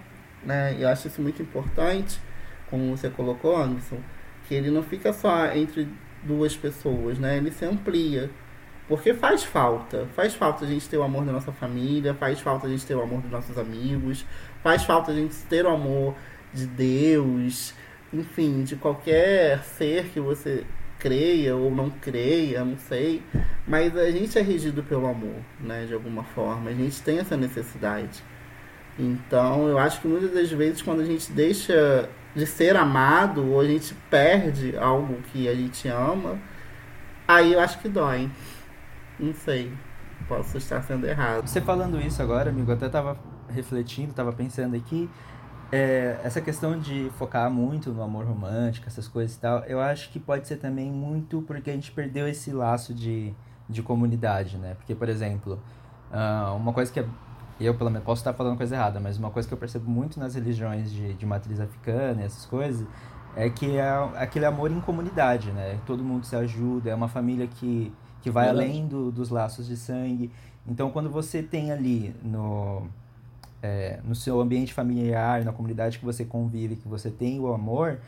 [0.45, 0.75] né?
[0.79, 2.19] Eu acho isso muito importante,
[2.69, 3.97] como você colocou, Anderson,
[4.47, 5.87] que ele não fica só entre
[6.23, 7.37] duas pessoas, né?
[7.37, 8.29] Ele se amplia.
[8.87, 10.07] Porque faz falta.
[10.15, 12.95] Faz falta a gente ter o amor da nossa família, faz falta a gente ter
[12.95, 14.25] o amor dos nossos amigos,
[14.61, 16.15] faz falta a gente ter o amor
[16.53, 17.73] de Deus,
[18.13, 20.63] enfim, de qualquer ser que você
[20.99, 23.23] creia ou não creia, não sei.
[23.67, 25.85] Mas a gente é regido pelo amor, né?
[25.85, 26.69] De alguma forma.
[26.69, 28.23] A gente tem essa necessidade.
[28.97, 33.59] Então, eu acho que muitas das vezes quando a gente deixa de ser amado ou
[33.59, 36.39] a gente perde algo que a gente ama,
[37.27, 38.29] aí eu acho que dói.
[39.19, 39.71] Não sei.
[40.27, 41.47] Posso estar sendo errado.
[41.47, 43.17] Você falando isso agora, amigo, eu até tava
[43.49, 45.09] refletindo, tava pensando aqui.
[45.71, 50.09] É, essa questão de focar muito no amor romântico, essas coisas e tal, eu acho
[50.11, 53.33] que pode ser também muito porque a gente perdeu esse laço de,
[53.67, 54.75] de comunidade, né?
[54.75, 55.59] Porque, por exemplo,
[56.11, 57.05] uh, uma coisa que é,
[57.63, 60.19] eu pelo menos posso estar falando coisa errada, mas uma coisa que eu percebo muito
[60.19, 62.85] nas religiões de, de matriz africana e essas coisas
[63.35, 65.79] é que é aquele amor em comunidade, né?
[65.85, 68.69] Todo mundo se ajuda, é uma família que, que vai Verdade.
[68.69, 70.31] além do, dos laços de sangue.
[70.67, 72.87] Então, quando você tem ali no
[73.61, 77.99] é, no seu ambiente familiar, na comunidade que você convive, que você tem o amor,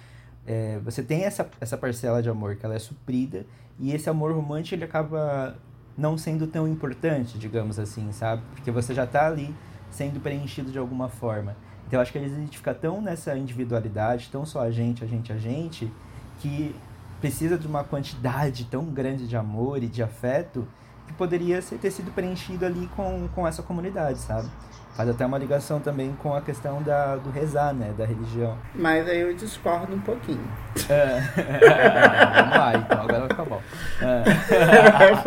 [0.46, 3.46] é, você tem essa, essa parcela de amor que ela é suprida
[3.80, 5.56] e esse amor romântico ele acaba
[5.98, 8.44] não sendo tão importante, digamos assim, sabe?
[8.54, 9.54] Porque você já está ali
[9.90, 11.56] sendo preenchido de alguma forma.
[11.88, 15.32] Então eu acho que gente fica tão nessa individualidade, tão só a gente, a gente,
[15.32, 15.92] a gente,
[16.40, 16.76] que
[17.20, 20.68] precisa de uma quantidade tão grande de amor e de afeto
[21.08, 24.50] que poderia ter sido preenchido ali com, com essa comunidade, sabe?
[24.98, 27.94] Faz até uma ligação também com a questão da, do rezar, né?
[27.96, 28.58] Da religião.
[28.74, 30.42] Mas aí eu discordo um pouquinho.
[30.90, 31.22] É.
[32.36, 33.02] Vamos lá, então.
[33.02, 33.62] Agora vai ficar bom.
[34.02, 34.24] É.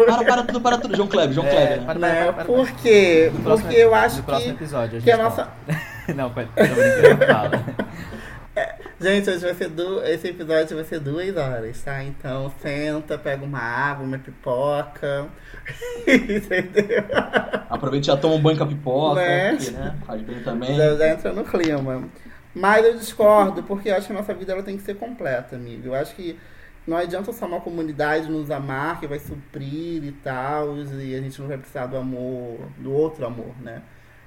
[0.04, 0.96] para, para tudo, para tudo.
[0.96, 1.82] João Kleber, João é, Kleber.
[1.82, 3.30] Para, para, para, Por quê?
[3.44, 4.20] Porque eu acho que...
[4.22, 5.48] No próximo episódio a gente que a nossa...
[6.16, 6.48] Não, pode.
[6.48, 7.50] Tô brincando, fala.
[9.00, 10.02] Gente, hoje vai ser du...
[10.02, 12.04] esse episódio vai ser duas horas, tá?
[12.04, 15.26] Então senta, pega uma água, uma pipoca.
[16.06, 17.04] Entendeu?
[17.70, 19.56] Aproveita e já toma um banho com a pipoca, né?
[19.56, 19.98] Porque, né?
[20.04, 20.76] Faz bem também.
[20.76, 22.04] Já, já entra no clima.
[22.54, 25.56] Mas eu discordo, porque eu acho que a nossa vida ela tem que ser completa,
[25.56, 25.86] amigo.
[25.88, 26.38] Eu acho que
[26.86, 31.40] não adianta só uma comunidade nos amar que vai suprir e tal, e a gente
[31.40, 33.80] não vai precisar do amor, do outro amor, né?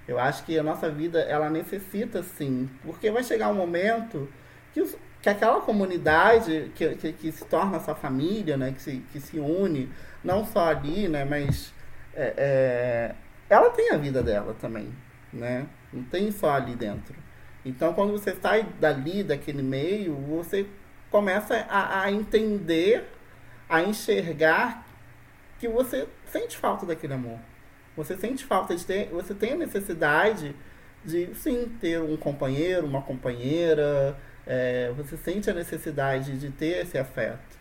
[0.07, 4.27] Eu acho que a nossa vida, ela necessita sim, porque vai chegar um momento
[4.73, 9.19] que, que aquela comunidade que, que, que, se torna sua família, né, que se, que
[9.19, 9.89] se une,
[10.23, 11.73] não só ali, né, mas
[12.15, 13.15] é, é,
[13.49, 14.93] ela tem a vida dela também,
[15.31, 15.67] né?
[15.91, 17.15] Não tem só ali dentro.
[17.65, 20.65] Então, quando você sai dali, daquele meio, você
[21.09, 23.07] começa a, a entender,
[23.69, 24.85] a enxergar
[25.59, 27.39] que você sente falta daquele amor.
[27.95, 30.55] Você sente falta de ter, você tem a necessidade
[31.05, 36.97] de sim ter um companheiro, uma companheira, é, você sente a necessidade de ter esse
[36.97, 37.57] afeto.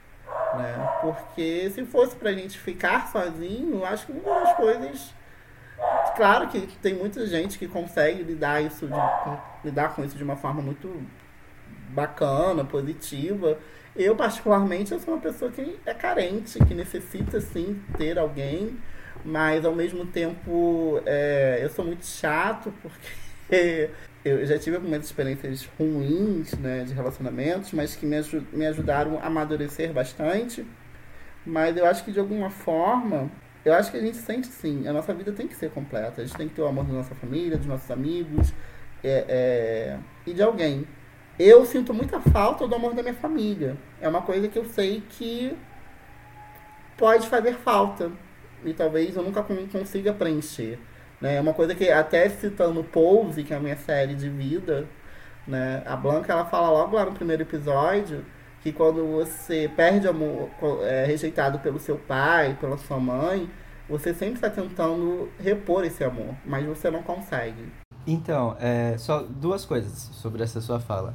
[0.56, 0.98] Né?
[1.00, 5.14] Porque se fosse pra gente ficar sozinho, acho que uma das coisas.
[6.16, 8.94] Claro que tem muita gente que consegue lidar, isso de,
[9.64, 11.02] lidar com isso de uma forma muito
[11.88, 13.58] bacana, positiva.
[13.96, 18.78] Eu, particularmente, eu sou uma pessoa que é carente, que necessita, sim, ter alguém.
[19.24, 23.90] Mas, ao mesmo tempo, é, eu sou muito chato, porque
[24.24, 28.16] eu já tive algumas experiências ruins né, de relacionamentos, mas que me,
[28.52, 30.64] me ajudaram a amadurecer bastante.
[31.44, 33.30] Mas eu acho que de alguma forma,
[33.64, 36.22] eu acho que a gente sente sim, a nossa vida tem que ser completa.
[36.22, 38.52] A gente tem que ter o amor da nossa família, dos nossos amigos
[39.02, 40.86] é, é, e de alguém.
[41.38, 43.76] Eu sinto muita falta do amor da minha família.
[44.00, 45.56] É uma coisa que eu sei que
[46.96, 48.12] pode fazer falta.
[48.64, 50.78] E talvez eu nunca consiga preencher.
[51.22, 51.36] Né?
[51.36, 54.86] É uma coisa que, até citando Pose, que é a minha série de vida,
[55.46, 55.80] né?
[55.86, 58.24] a Blanca ela fala logo lá no primeiro episódio
[58.60, 60.48] que quando você perde amor,
[60.82, 63.50] é rejeitado pelo seu pai, pela sua mãe,
[63.88, 67.72] você sempre está tentando repor esse amor, mas você não consegue.
[68.06, 71.12] Então, é, só duas coisas sobre essa sua fala.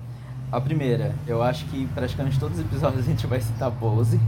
[0.52, 4.20] A primeira, eu acho que praticamente todos os episódios a gente vai citar Pose.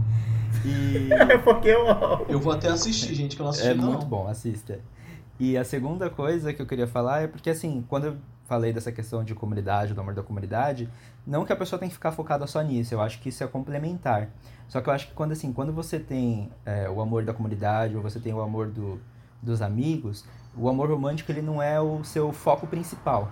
[0.64, 1.08] e...
[1.12, 1.86] É porque eu
[2.28, 3.92] Eu vou até assistir, gente, que eu não assisti É não.
[3.92, 4.78] muito bom, assista.
[5.40, 8.90] E a segunda coisa que eu queria falar é porque, assim, quando eu falei dessa
[8.90, 10.88] questão de comunidade, do amor da comunidade,
[11.26, 13.46] não que a pessoa tem que ficar focada só nisso, eu acho que isso é
[13.46, 14.30] complementar.
[14.66, 17.94] Só que eu acho que quando, assim, quando você tem é, o amor da comunidade
[17.94, 18.98] ou você tem o amor do,
[19.40, 20.24] dos amigos,
[20.56, 23.30] o amor romântico ele não é o seu foco principal,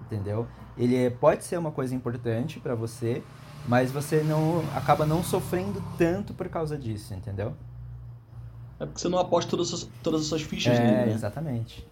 [0.00, 0.48] entendeu?
[0.76, 3.22] Ele é, pode ser uma coisa importante para você,
[3.68, 7.54] mas você não acaba não sofrendo tanto por causa disso, entendeu?
[8.80, 11.12] É porque você não aposta todas as, todas as suas fichas é, nele, né?
[11.12, 11.86] exatamente.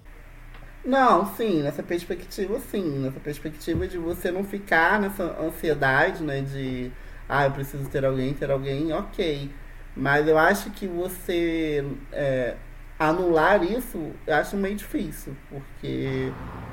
[0.85, 3.01] Não, sim, nessa perspectiva, sim.
[3.01, 6.43] Nessa perspectiva de você não ficar nessa ansiedade, né?
[6.43, 6.93] De,
[7.29, 9.51] ah, eu preciso ter alguém, ter alguém, ok.
[9.97, 12.55] Mas eu acho que você é,
[12.99, 16.31] anular isso, eu acho meio difícil, porque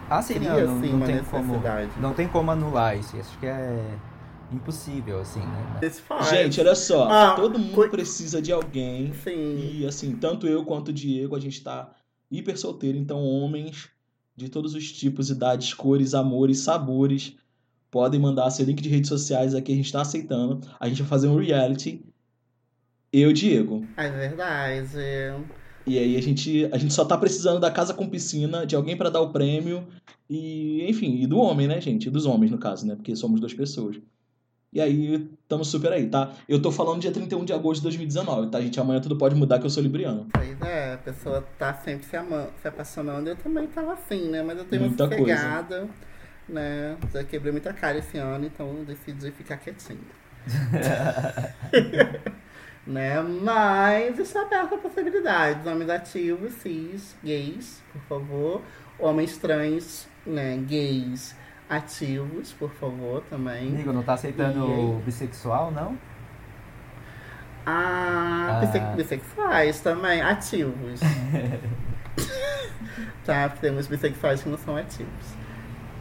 [0.10, 1.90] ah, sim, cria, não, não, assim, não uma tem necessidade.
[1.92, 3.80] Como, não tem como anular isso, acho que é
[4.52, 5.92] impossível, assim, né?
[6.30, 7.90] Gente, olha só, ah, todo mundo foi...
[7.90, 9.14] precisa de alguém.
[9.14, 9.80] Sim.
[9.80, 11.92] E assim, tanto eu quanto o Diego, a gente tá
[12.30, 13.90] hiper solteiro, então homens
[14.36, 17.36] de todos os tipos, idades, cores, amores, sabores.
[17.92, 20.68] Podem mandar seu link de redes sociais aqui, a gente está aceitando.
[20.80, 22.04] A gente vai fazer um reality.
[23.12, 23.86] Eu e Diego.
[23.96, 24.88] É verdade.
[25.86, 28.98] E aí a gente, a gente só tá precisando da casa com piscina, de alguém
[28.98, 29.86] para dar o prêmio.
[30.28, 32.08] E, enfim, e do homem, né, gente?
[32.08, 32.96] E dos homens, no caso, né?
[32.96, 33.98] Porque somos duas pessoas.
[34.74, 36.34] E aí, estamos super aí, tá?
[36.50, 38.80] Eu tô falando dia 31 de agosto de 2019, tá, gente?
[38.80, 40.26] Amanhã tudo pode mudar que eu sou libriano.
[40.34, 43.30] Pois é, a pessoa tá sempre se, amando, se apaixonando.
[43.30, 44.42] Eu também tava assim, né?
[44.42, 45.88] Mas eu tenho Muita uma sossegada,
[46.50, 46.98] né?
[47.14, 50.00] Já quebrei muita cara esse ano, então eu decidi ficar quietinho.
[52.88, 53.22] né?
[53.22, 55.68] Mas está aberto a possibilidades.
[55.68, 58.60] Homens ativos, cis, gays, por favor.
[58.98, 60.58] Homens trans, né?
[60.68, 61.43] Gays
[61.76, 63.70] ativos, por favor, também.
[63.70, 65.98] Amigo, não tá aceitando E- bissexual, não?
[67.66, 68.66] Ah, Ah.
[68.66, 71.00] bisse- bissexuais também, ativos.
[73.26, 75.34] tá, temos bissexuais que não são ativos.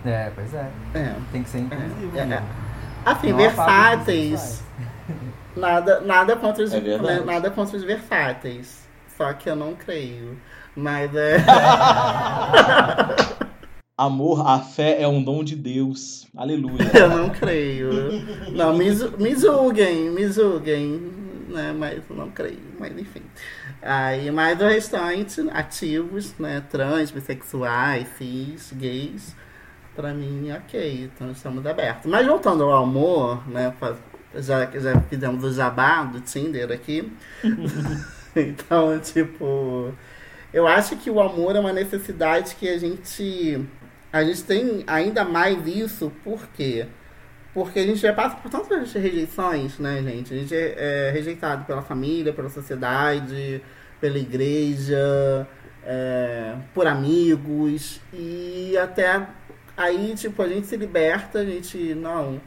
[0.05, 0.69] É, pois é.
[0.95, 1.15] É.
[1.31, 2.17] Tem que ser inclusivo.
[2.17, 2.23] É, é.
[2.23, 2.43] amigo.
[3.05, 4.63] Assim, Não versáteis.
[5.57, 8.89] Nada, nada, contra os, É né, nada contra os versáteis.
[9.17, 10.37] Só que eu não creio.
[10.75, 11.37] Mas é.
[13.97, 16.27] Amor, a fé é um dom de Deus.
[16.37, 16.91] Aleluia.
[16.97, 17.91] eu não creio.
[18.53, 21.21] Não, me, ju- me julguem, me julguem.
[21.49, 22.59] Né, mas não creio.
[22.79, 23.23] Mas enfim.
[23.83, 26.63] Aí, mas o restante, ativos, né?
[26.71, 29.37] Trans, bissexuais, cis, gays,
[29.95, 31.11] pra mim, ok.
[31.15, 32.11] Então estamos abertos.
[32.11, 33.75] Mas voltando ao amor, né?
[34.37, 37.13] Já, já fizemos o jabá do Tinder aqui.
[38.35, 39.93] então, tipo.
[40.53, 43.61] Eu acho que o amor é uma necessidade que a gente.
[44.13, 46.87] A gente tem ainda mais isso, por quê?
[47.55, 50.35] Porque a gente já passa por tantas rejeições, né, gente?
[50.35, 53.63] A gente é, é rejeitado pela família, pela sociedade,
[54.01, 55.47] pela igreja,
[55.85, 58.01] é, por amigos.
[58.13, 59.27] E até
[59.77, 62.41] aí, tipo, a gente se liberta, a gente, não,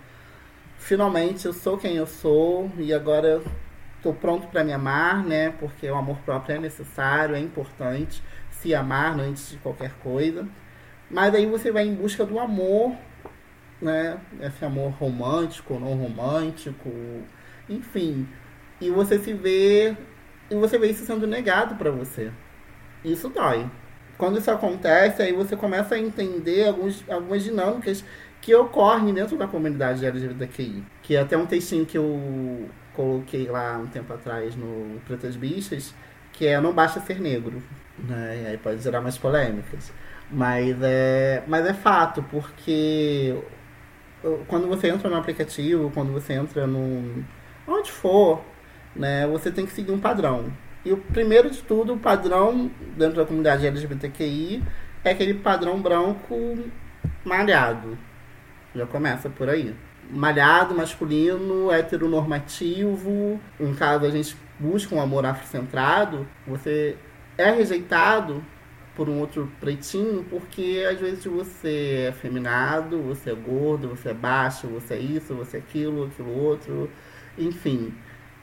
[0.78, 3.42] finalmente eu sou quem eu sou e agora
[3.98, 5.52] estou pronto para me amar, né?
[5.60, 8.22] Porque o amor próprio é necessário, é importante
[8.52, 10.48] se amar antes de qualquer coisa.
[11.10, 12.96] Mas aí você vai em busca do amor,
[13.82, 14.18] né?
[14.42, 16.90] Esse amor romântico, não romântico,
[17.70, 18.28] enfim.
[18.82, 19.96] E você se vê
[20.50, 22.32] e você vê isso sendo negado para você.
[23.04, 23.70] Isso dói.
[24.18, 28.04] Quando isso acontece, aí você começa a entender alguns, algumas dinâmicas
[28.42, 30.84] que ocorrem dentro da comunidade LGBTQI.
[31.02, 35.94] Que é até um textinho que eu coloquei lá um tempo atrás no Pretas Bichas,
[36.32, 37.62] que é Não Basta Ser Negro.
[37.98, 38.44] Né?
[38.44, 39.92] E aí pode gerar mais polêmicas.
[40.32, 43.36] Mas é, mas é fato, porque
[44.48, 47.24] quando você entra no aplicativo, quando você entra no.
[47.68, 48.42] onde for,
[48.96, 50.52] né, você tem que seguir um padrão.
[50.84, 54.64] E o primeiro de tudo, o padrão dentro da comunidade LGBTQI
[55.04, 56.58] é aquele padrão branco
[57.24, 57.98] malhado.
[58.74, 59.76] Já começa por aí.
[60.10, 63.40] Malhado, masculino, heteronormativo.
[63.60, 66.96] Em caso a gente busca um amor afrocentrado, você
[67.38, 68.44] é rejeitado
[68.96, 74.14] por um outro pretinho porque às vezes você é afeminado, você é gordo, você é
[74.14, 76.90] baixo, você é isso, você é aquilo, aquilo outro,
[77.38, 77.94] enfim.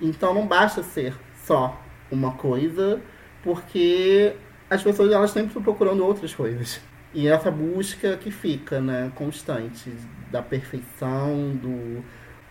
[0.01, 1.15] Então não basta ser
[1.45, 1.81] só
[2.11, 3.01] uma coisa,
[3.43, 4.35] porque
[4.69, 6.81] as pessoas elas sempre estão procurando outras coisas.
[7.15, 9.93] E essa busca que fica, né, constante
[10.31, 12.03] da perfeição, do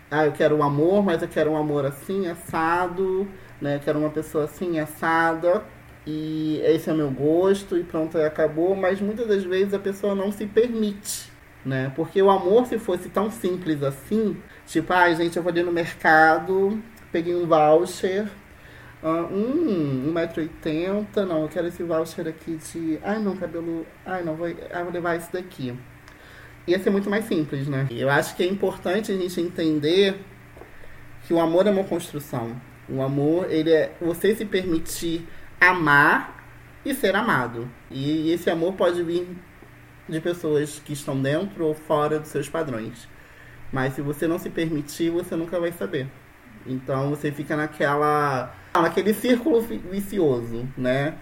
[0.10, 3.26] ah, eu quero um amor, mas eu quero um amor assim, assado,
[3.62, 3.78] né?
[3.78, 5.64] Eu quero uma pessoa assim, assada,
[6.06, 8.76] e esse é o meu gosto, e pronto, acabou.
[8.76, 11.32] Mas muitas das vezes a pessoa não se permite,
[11.66, 11.92] né?
[11.96, 15.72] Porque o amor, se fosse tão simples assim, tipo, ai, gente, eu vou ali no
[15.72, 18.28] mercado, peguei um voucher,
[19.04, 23.00] ah, hum, 1,80m, não, eu quero esse voucher aqui de.
[23.02, 23.86] Ai, não, cabelo.
[24.06, 25.76] Ai, não, vou, ai, vou levar esse daqui.
[26.68, 27.88] Ia ser muito mais simples, né?
[27.90, 30.20] Eu acho que é importante a gente entender
[31.26, 32.56] que o amor é uma construção.
[32.88, 35.28] O amor, ele é você se permitir
[35.62, 36.44] amar
[36.86, 37.70] e ser amado.
[37.90, 39.28] E esse amor pode vir
[40.10, 43.08] de pessoas que estão dentro ou fora dos seus padrões.
[43.72, 46.08] Mas se você não se permitir, você nunca vai saber.
[46.66, 51.16] Então você fica naquela naquele círculo vi- vicioso, né?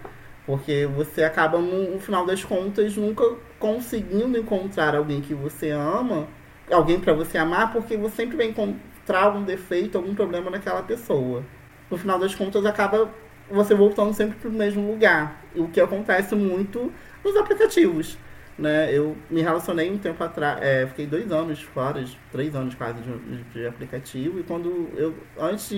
[0.46, 3.24] Porque você acaba, no, no final das contas, nunca
[3.58, 6.26] conseguindo encontrar alguém que você ama,
[6.70, 11.44] alguém para você amar, porque você sempre vai encontrar algum defeito, algum problema naquela pessoa.
[11.90, 13.10] No final das contas, acaba
[13.50, 15.42] você voltando sempre para o mesmo lugar.
[15.54, 16.92] O que acontece muito
[17.24, 18.16] nos aplicativos.
[18.58, 18.92] Né?
[18.92, 23.42] Eu me relacionei um tempo atrás, é, fiquei dois anos fora, três anos quase de,
[23.54, 25.70] de aplicativo, e quando eu, antes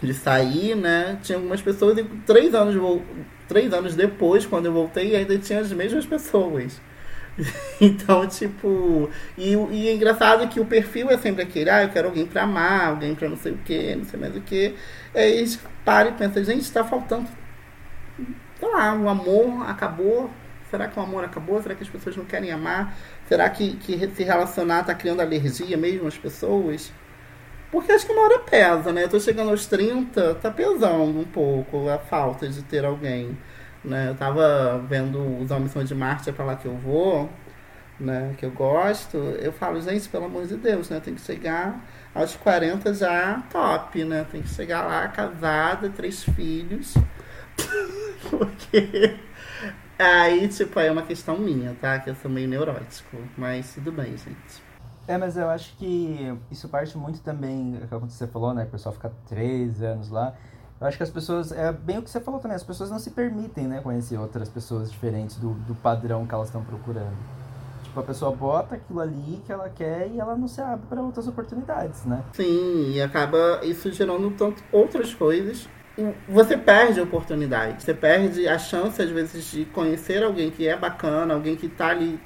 [0.00, 2.74] de, sair, né, tinha algumas pessoas, e três anos,
[3.46, 6.80] três anos depois, quando eu voltei, ainda tinha as mesmas pessoas.
[7.80, 9.10] então, tipo.
[9.36, 12.42] E, e é engraçado que o perfil é sempre aquele, ah, eu quero alguém pra
[12.42, 14.74] amar, alguém pra não sei o que, não sei mais o que.
[15.14, 17.28] Aí a gente para e pensa, gente, tá faltando.
[18.58, 20.30] Sei lá, o amor acabou.
[20.70, 21.62] Será que o amor acabou?
[21.62, 22.96] Será que as pessoas não querem amar?
[23.28, 26.92] Será que, que se relacionar tá criando alergia mesmo às pessoas?
[27.70, 29.04] Porque acho que uma hora pesa, né?
[29.04, 33.36] Eu tô chegando aos 30, tá pesando um pouco a falta de ter alguém.
[33.84, 34.08] Né?
[34.10, 37.28] Eu tava vendo os Homens São de Marte, é pra lá que eu vou,
[38.00, 38.34] né?
[38.38, 39.16] Que eu gosto.
[39.16, 41.00] Eu falo, gente, pelo amor de Deus, né?
[41.00, 41.84] Tem que chegar
[42.14, 44.26] aos 40 já top, né?
[44.30, 46.94] Tem que chegar lá casada, três filhos.
[48.30, 49.16] Porque
[49.98, 51.98] aí, tipo, é uma questão minha, tá?
[51.98, 53.18] Que eu sou meio neurótico.
[53.36, 54.64] Mas tudo bem, gente.
[55.06, 58.64] É, mas eu acho que isso parte muito também, é como você falou, né?
[58.64, 60.34] O pessoal fica três anos lá.
[60.80, 62.98] Eu acho que as pessoas, é bem o que você falou também, as pessoas não
[62.98, 67.16] se permitem, né, conhecer outras pessoas diferentes do, do padrão que elas estão procurando.
[67.84, 71.00] Tipo, a pessoa bota aquilo ali que ela quer e ela não se abre para
[71.00, 72.24] outras oportunidades, né?
[72.32, 75.68] Sim, e acaba isso gerando tanto outras coisas.
[76.28, 80.76] Você perde a oportunidade, você perde a chance, às vezes, de conhecer alguém que é
[80.76, 82.18] bacana, alguém que tá ali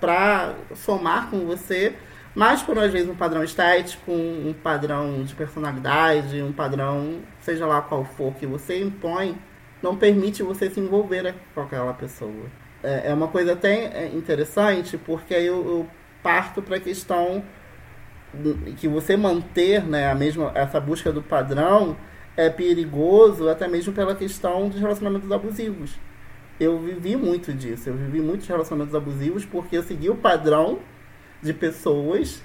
[0.00, 1.94] pra somar com você,
[2.34, 7.20] mas por às vezes um padrão estético, um padrão de personalidade, um padrão,
[7.50, 9.36] seja lá qual for, que você impõe,
[9.82, 12.46] não permite você se envolver com aquela pessoa.
[12.82, 15.86] É, é uma coisa até interessante, porque aí eu, eu
[16.22, 17.42] parto para a questão
[18.78, 21.96] que você manter né, a mesma, essa busca do padrão
[22.36, 25.98] é perigoso até mesmo pela questão dos relacionamentos abusivos.
[26.60, 30.78] Eu vivi muito disso, eu vivi muitos relacionamentos abusivos porque eu segui o padrão
[31.42, 32.40] de pessoas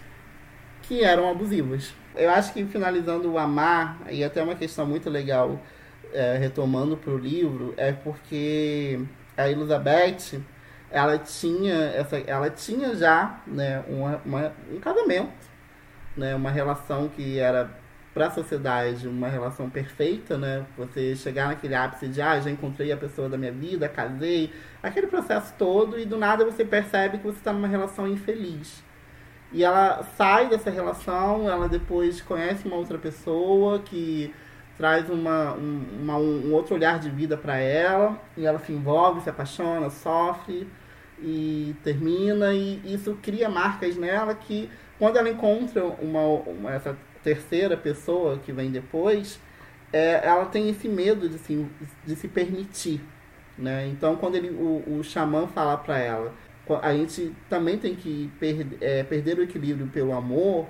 [0.82, 1.94] que eram abusivas.
[2.16, 5.60] Eu acho que finalizando o amar, e até uma questão muito legal,
[6.14, 9.00] é, retomando para o livro, é porque
[9.38, 10.42] a Elizabeth
[10.90, 15.34] ela tinha, essa, ela tinha já né, uma, uma, um casamento,
[16.16, 17.70] né, uma relação que era
[18.14, 20.66] para a sociedade uma relação perfeita, né?
[20.78, 25.08] Você chegar naquele ápice de, ah, já encontrei a pessoa da minha vida, casei, aquele
[25.08, 28.85] processo todo, e do nada você percebe que você está numa relação infeliz.
[29.52, 34.34] E ela sai dessa relação, ela depois conhece uma outra pessoa que
[34.78, 39.22] traz uma, um, uma, um outro olhar de vida para ela, e ela se envolve,
[39.22, 40.68] se apaixona, sofre
[41.20, 44.70] e termina, e isso cria marcas nela que
[45.00, 49.40] quando ela encontra uma, uma essa terceira pessoa que vem depois,
[49.92, 51.66] é, ela tem esse medo de se,
[52.06, 53.02] de se permitir.
[53.58, 53.88] Né?
[53.88, 56.34] Então, quando ele, o, o xamã fala para ela
[56.74, 60.68] a gente também tem que per, é, perder o equilíbrio pelo amor,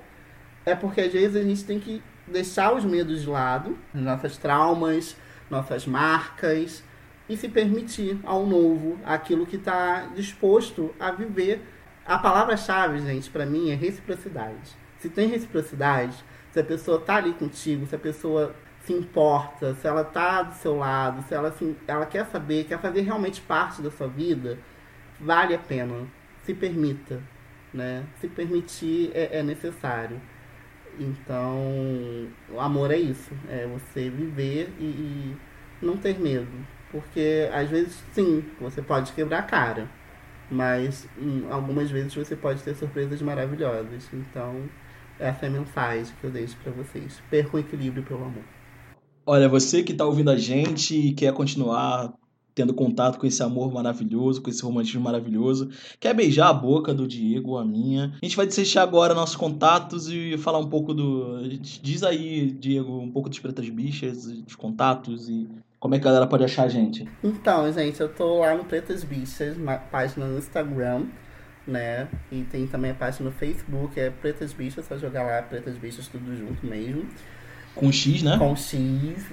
[0.65, 5.15] é porque às vezes a gente tem que deixar os medos de lado, nossas traumas,
[5.49, 6.84] nossas marcas,
[7.27, 11.61] e se permitir ao novo, aquilo que está disposto a viver.
[12.05, 14.76] A palavra-chave, gente, para mim é reciprocidade.
[14.99, 16.15] Se tem reciprocidade,
[16.51, 18.55] se a pessoa tá ali contigo, se a pessoa
[18.85, 22.80] se importa, se ela tá do seu lado, se ela, se, ela quer saber, quer
[22.80, 24.59] fazer realmente parte da sua vida,
[25.19, 26.07] vale a pena.
[26.43, 27.21] Se permita,
[27.73, 28.05] né?
[28.19, 30.21] Se permitir é, é necessário.
[30.99, 31.57] Então,
[32.49, 33.31] o amor é isso.
[33.49, 35.37] É você viver e, e
[35.81, 36.47] não ter medo.
[36.91, 39.89] Porque às vezes, sim, você pode quebrar a cara.
[40.49, 44.07] Mas hum, algumas vezes você pode ter surpresas maravilhosas.
[44.13, 44.69] Então,
[45.19, 47.21] essa é a mensagem que eu deixo para vocês.
[47.29, 48.43] Perca o equilíbrio pelo amor.
[49.25, 52.13] Olha, você que está ouvindo a gente e quer continuar
[52.56, 55.69] tendo contato com esse amor maravilhoso, com esse romantismo maravilhoso.
[55.99, 58.14] Quer beijar a boca do Diego a minha?
[58.22, 61.45] A gente vai deixar agora nossos contatos e falar um pouco do.
[61.60, 66.11] Diz aí, Diego, um pouco dos Pretas Bichas, dos contatos e como é que a
[66.11, 67.07] galera pode achar a gente.
[67.22, 71.06] Então, gente, eu tô lá no Pretas Bichas, uma página no Instagram.
[71.68, 72.07] Né?
[72.32, 76.07] E tem também a página no Facebook, é Pretas Bichas, só jogar lá Pretas Bichas
[76.07, 77.07] tudo junto mesmo.
[77.76, 78.38] Com X, né?
[78.38, 78.80] Com X,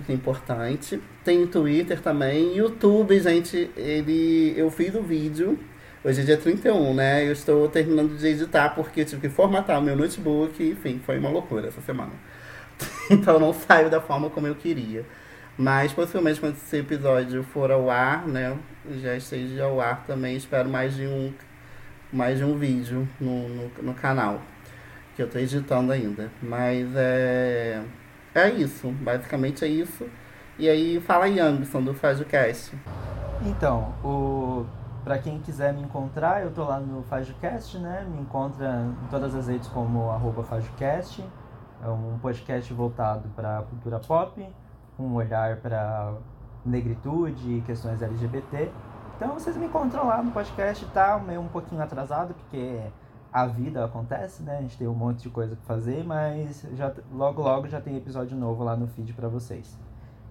[0.08, 1.00] é importante.
[1.24, 2.56] Tem Twitter também.
[2.56, 4.52] YouTube, gente, ele.
[4.56, 5.58] Eu fiz o vídeo.
[6.04, 7.24] Hoje é dia 31, né?
[7.24, 10.60] Eu estou terminando de editar porque eu tive que formatar o meu notebook.
[10.60, 12.10] Enfim, foi uma loucura essa semana.
[13.08, 15.06] então não saiu da forma como eu queria.
[15.56, 18.58] Mas possivelmente quando esse episódio for ao ar, né?
[19.00, 20.36] Já esteja ao ar também.
[20.36, 21.32] Espero mais de um,
[22.12, 24.42] mais de um vídeo no, no, no canal.
[25.14, 26.28] Que eu estou editando ainda.
[26.42, 27.80] Mas é.
[28.34, 30.08] É isso, basicamente é isso.
[30.58, 32.78] E aí fala aí, Anderson, do FajoCast.
[33.44, 34.64] Então, o...
[35.04, 38.06] para quem quiser me encontrar, eu tô lá no FajoCast, né?
[38.10, 40.10] Me encontra em todas as redes como
[40.44, 41.24] FajoCast.
[41.84, 44.46] É um podcast voltado para cultura pop,
[44.98, 46.14] um olhar para
[46.64, 48.70] negritude e questões LGBT.
[49.16, 52.80] Então vocês me encontram lá no podcast, tá meio um pouquinho atrasado, porque
[53.32, 54.58] a vida acontece, né?
[54.58, 57.96] A gente tem um monte de coisa pra fazer, mas já, logo logo já tem
[57.96, 59.78] episódio novo lá no feed para vocês.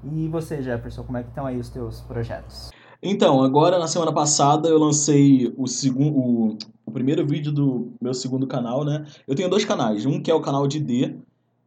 [0.03, 2.69] E você, Jefferson, como é que estão aí os teus projetos?
[3.01, 8.45] Então, agora na semana passada eu lancei o segundo o, primeiro vídeo do meu segundo
[8.45, 9.05] canal, né?
[9.27, 11.15] Eu tenho dois canais, um que é o canal de D,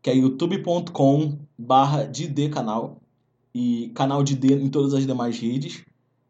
[0.01, 2.09] que é youtube.com barra
[2.53, 3.01] canal
[3.53, 5.85] e canal de D em todas as demais redes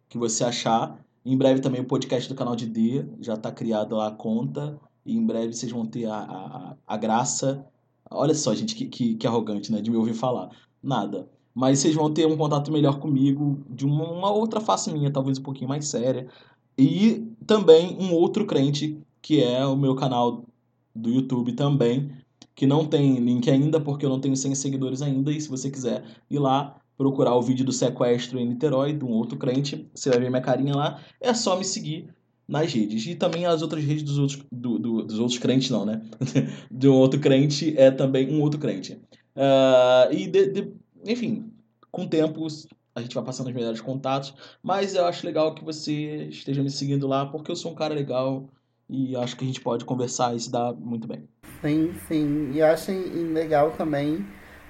[0.08, 0.98] que você achar.
[1.24, 4.78] Em breve também o podcast do canal de D, já está criado lá a conta.
[5.04, 7.66] E em breve vocês vão ter a, a, a graça.
[8.10, 9.80] Olha só, gente, que, que, que, arrogante, né?
[9.80, 10.50] De me ouvir falar.
[10.82, 11.28] Nada.
[11.54, 15.38] Mas vocês vão ter um contato melhor comigo, de uma, uma outra face minha, talvez
[15.38, 16.28] um pouquinho mais séria.
[16.76, 20.44] E também um outro crente, que é o meu canal
[20.94, 22.10] do YouTube também,
[22.54, 25.30] que não tem link ainda, porque eu não tenho 100 seguidores ainda.
[25.30, 29.10] E se você quiser ir lá, procurar o vídeo do sequestro em Niterói, de um
[29.10, 31.00] outro crente, você vai ver minha carinha lá.
[31.20, 32.08] É só me seguir
[32.46, 33.06] nas redes.
[33.06, 36.02] E também as outras redes dos outros, do, do, dos outros crentes, não, né?
[36.70, 39.00] de um outro crente é também um outro crente.
[39.34, 40.72] Uh, e, de, de,
[41.06, 41.50] enfim,
[41.90, 42.46] com o tempo
[42.94, 44.34] a gente vai passando os melhores contatos.
[44.62, 47.94] Mas eu acho legal que você esteja me seguindo lá, porque eu sou um cara
[47.94, 48.48] legal
[48.88, 51.28] e acho que a gente pode conversar e se dar muito bem.
[51.60, 52.52] Sim, sim.
[52.52, 52.92] E acho
[53.32, 54.24] legal também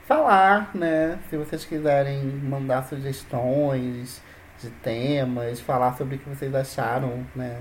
[0.06, 1.18] falar, né?
[1.28, 4.22] Se vocês quiserem mandar sugestões
[4.60, 7.58] de temas, falar sobre o que vocês acharam, né?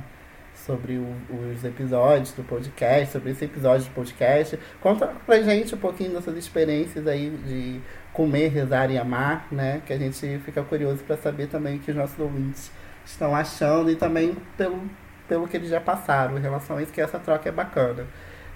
[0.53, 1.15] Sobre o,
[1.51, 4.57] os episódios do podcast, sobre esse episódio do podcast.
[4.79, 7.81] Conta pra gente um pouquinho dessas experiências aí de
[8.13, 9.81] comer, rezar e amar, né?
[9.85, 12.71] Que a gente fica curioso para saber também o que os nossos ouvintes
[13.05, 14.81] estão achando e também pelo,
[15.27, 18.05] pelo que eles já passaram em relação a isso, que essa troca é bacana.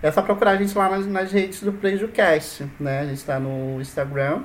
[0.01, 2.99] É só procurar a gente lá nas, nas redes do PrejuCast, né?
[2.99, 4.43] A gente está no Instagram,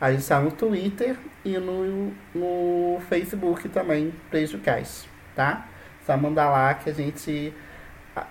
[0.00, 5.66] a gente está no Twitter e no, no Facebook também, PrejuCast, tá?
[6.04, 7.52] Só mandar lá que a gente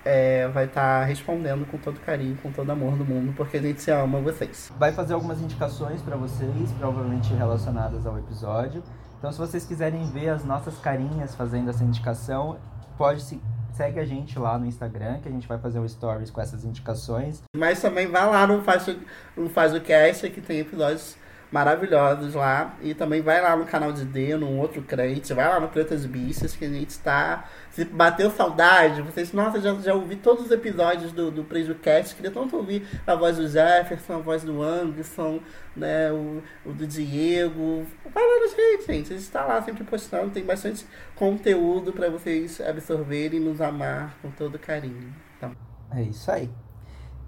[0.04, 3.62] é, vai estar tá respondendo com todo carinho, com todo amor do mundo, porque a
[3.62, 4.72] gente ama vocês.
[4.78, 8.84] Vai fazer algumas indicações para vocês, provavelmente relacionadas ao episódio.
[9.18, 12.58] Então, se vocês quiserem ver as nossas carinhas fazendo essa indicação,
[12.98, 13.42] pode se
[13.74, 16.64] segue a gente lá no Instagram, que a gente vai fazer um stories com essas
[16.64, 17.44] indicações.
[17.56, 18.88] Mas também vai lá no Faz,
[19.36, 21.18] no Faz o Cast, que tem episódios
[21.56, 22.76] maravilhosos lá.
[22.82, 26.06] E também vai lá no canal de D, num outro crente, vai lá no Pretas
[26.06, 27.46] Bichas, que a gente está.
[27.72, 32.32] Se bateu saudade, vocês, nossa, já, já ouvi todos os episódios do, do Prejucast, queria
[32.32, 35.40] tanto ouvir a voz do Jefferson, a voz do Anderson,
[35.76, 37.86] né, o, o do Diego.
[38.14, 39.14] Vai lá nas redes, gente.
[39.14, 44.18] A gente está lá sempre postando, tem bastante conteúdo para vocês absorverem e nos amar
[44.22, 45.14] com todo carinho.
[45.40, 45.52] Tá?
[45.94, 46.50] É isso aí.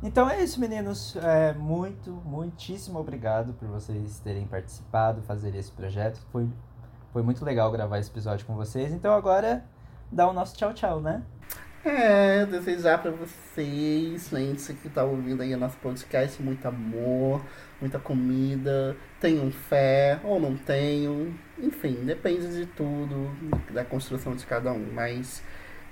[0.02, 1.16] Então é isso, meninos.
[1.16, 6.20] É, muito, muitíssimo obrigado por vocês terem participado, fazer esse projeto.
[6.32, 6.48] Foi,
[7.12, 8.94] foi muito legal gravar esse episódio com vocês.
[8.94, 9.66] Então agora
[10.12, 11.24] dá o nosso tchau, tchau, né?
[11.84, 17.42] É, desejar para vocês, gente que tá ouvindo aí o nosso podcast, muito amor,
[17.80, 23.32] muita comida, tenham fé ou não tenham, enfim, depende de tudo,
[23.72, 25.42] da construção de cada um, mas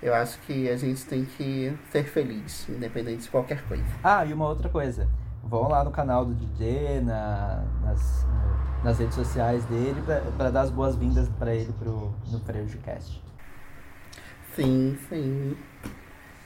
[0.01, 3.83] eu acho que a gente tem que ser feliz, independente de qualquer coisa.
[4.03, 5.07] Ah, e uma outra coisa.
[5.43, 8.25] Vão lá no canal do DJ, na, nas,
[8.83, 10.01] nas redes sociais dele,
[10.37, 13.21] para dar as boas-vindas para ele pro, no PrejuCast.
[14.55, 15.57] Sim, sim.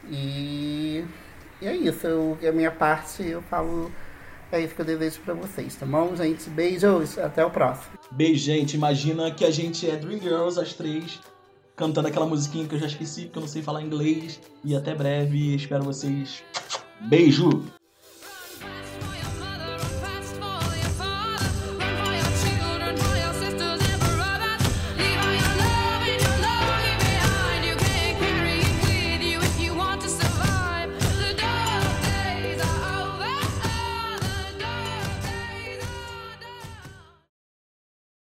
[0.09, 1.05] E,
[1.61, 2.07] e é isso.
[2.07, 3.91] Eu, a minha parte, eu falo.
[4.51, 6.49] É isso que eu desejo pra vocês, tá bom, gente?
[6.49, 7.91] Beijos, até o próximo.
[8.09, 8.75] Beijo, gente.
[8.75, 11.21] Imagina que a gente é Dream Girls, as três
[11.79, 14.37] cantando aquela musiquinha que eu já esqueci, porque eu não sei falar inglês.
[14.65, 16.43] E até breve, espero vocês.
[17.07, 17.78] Beijo!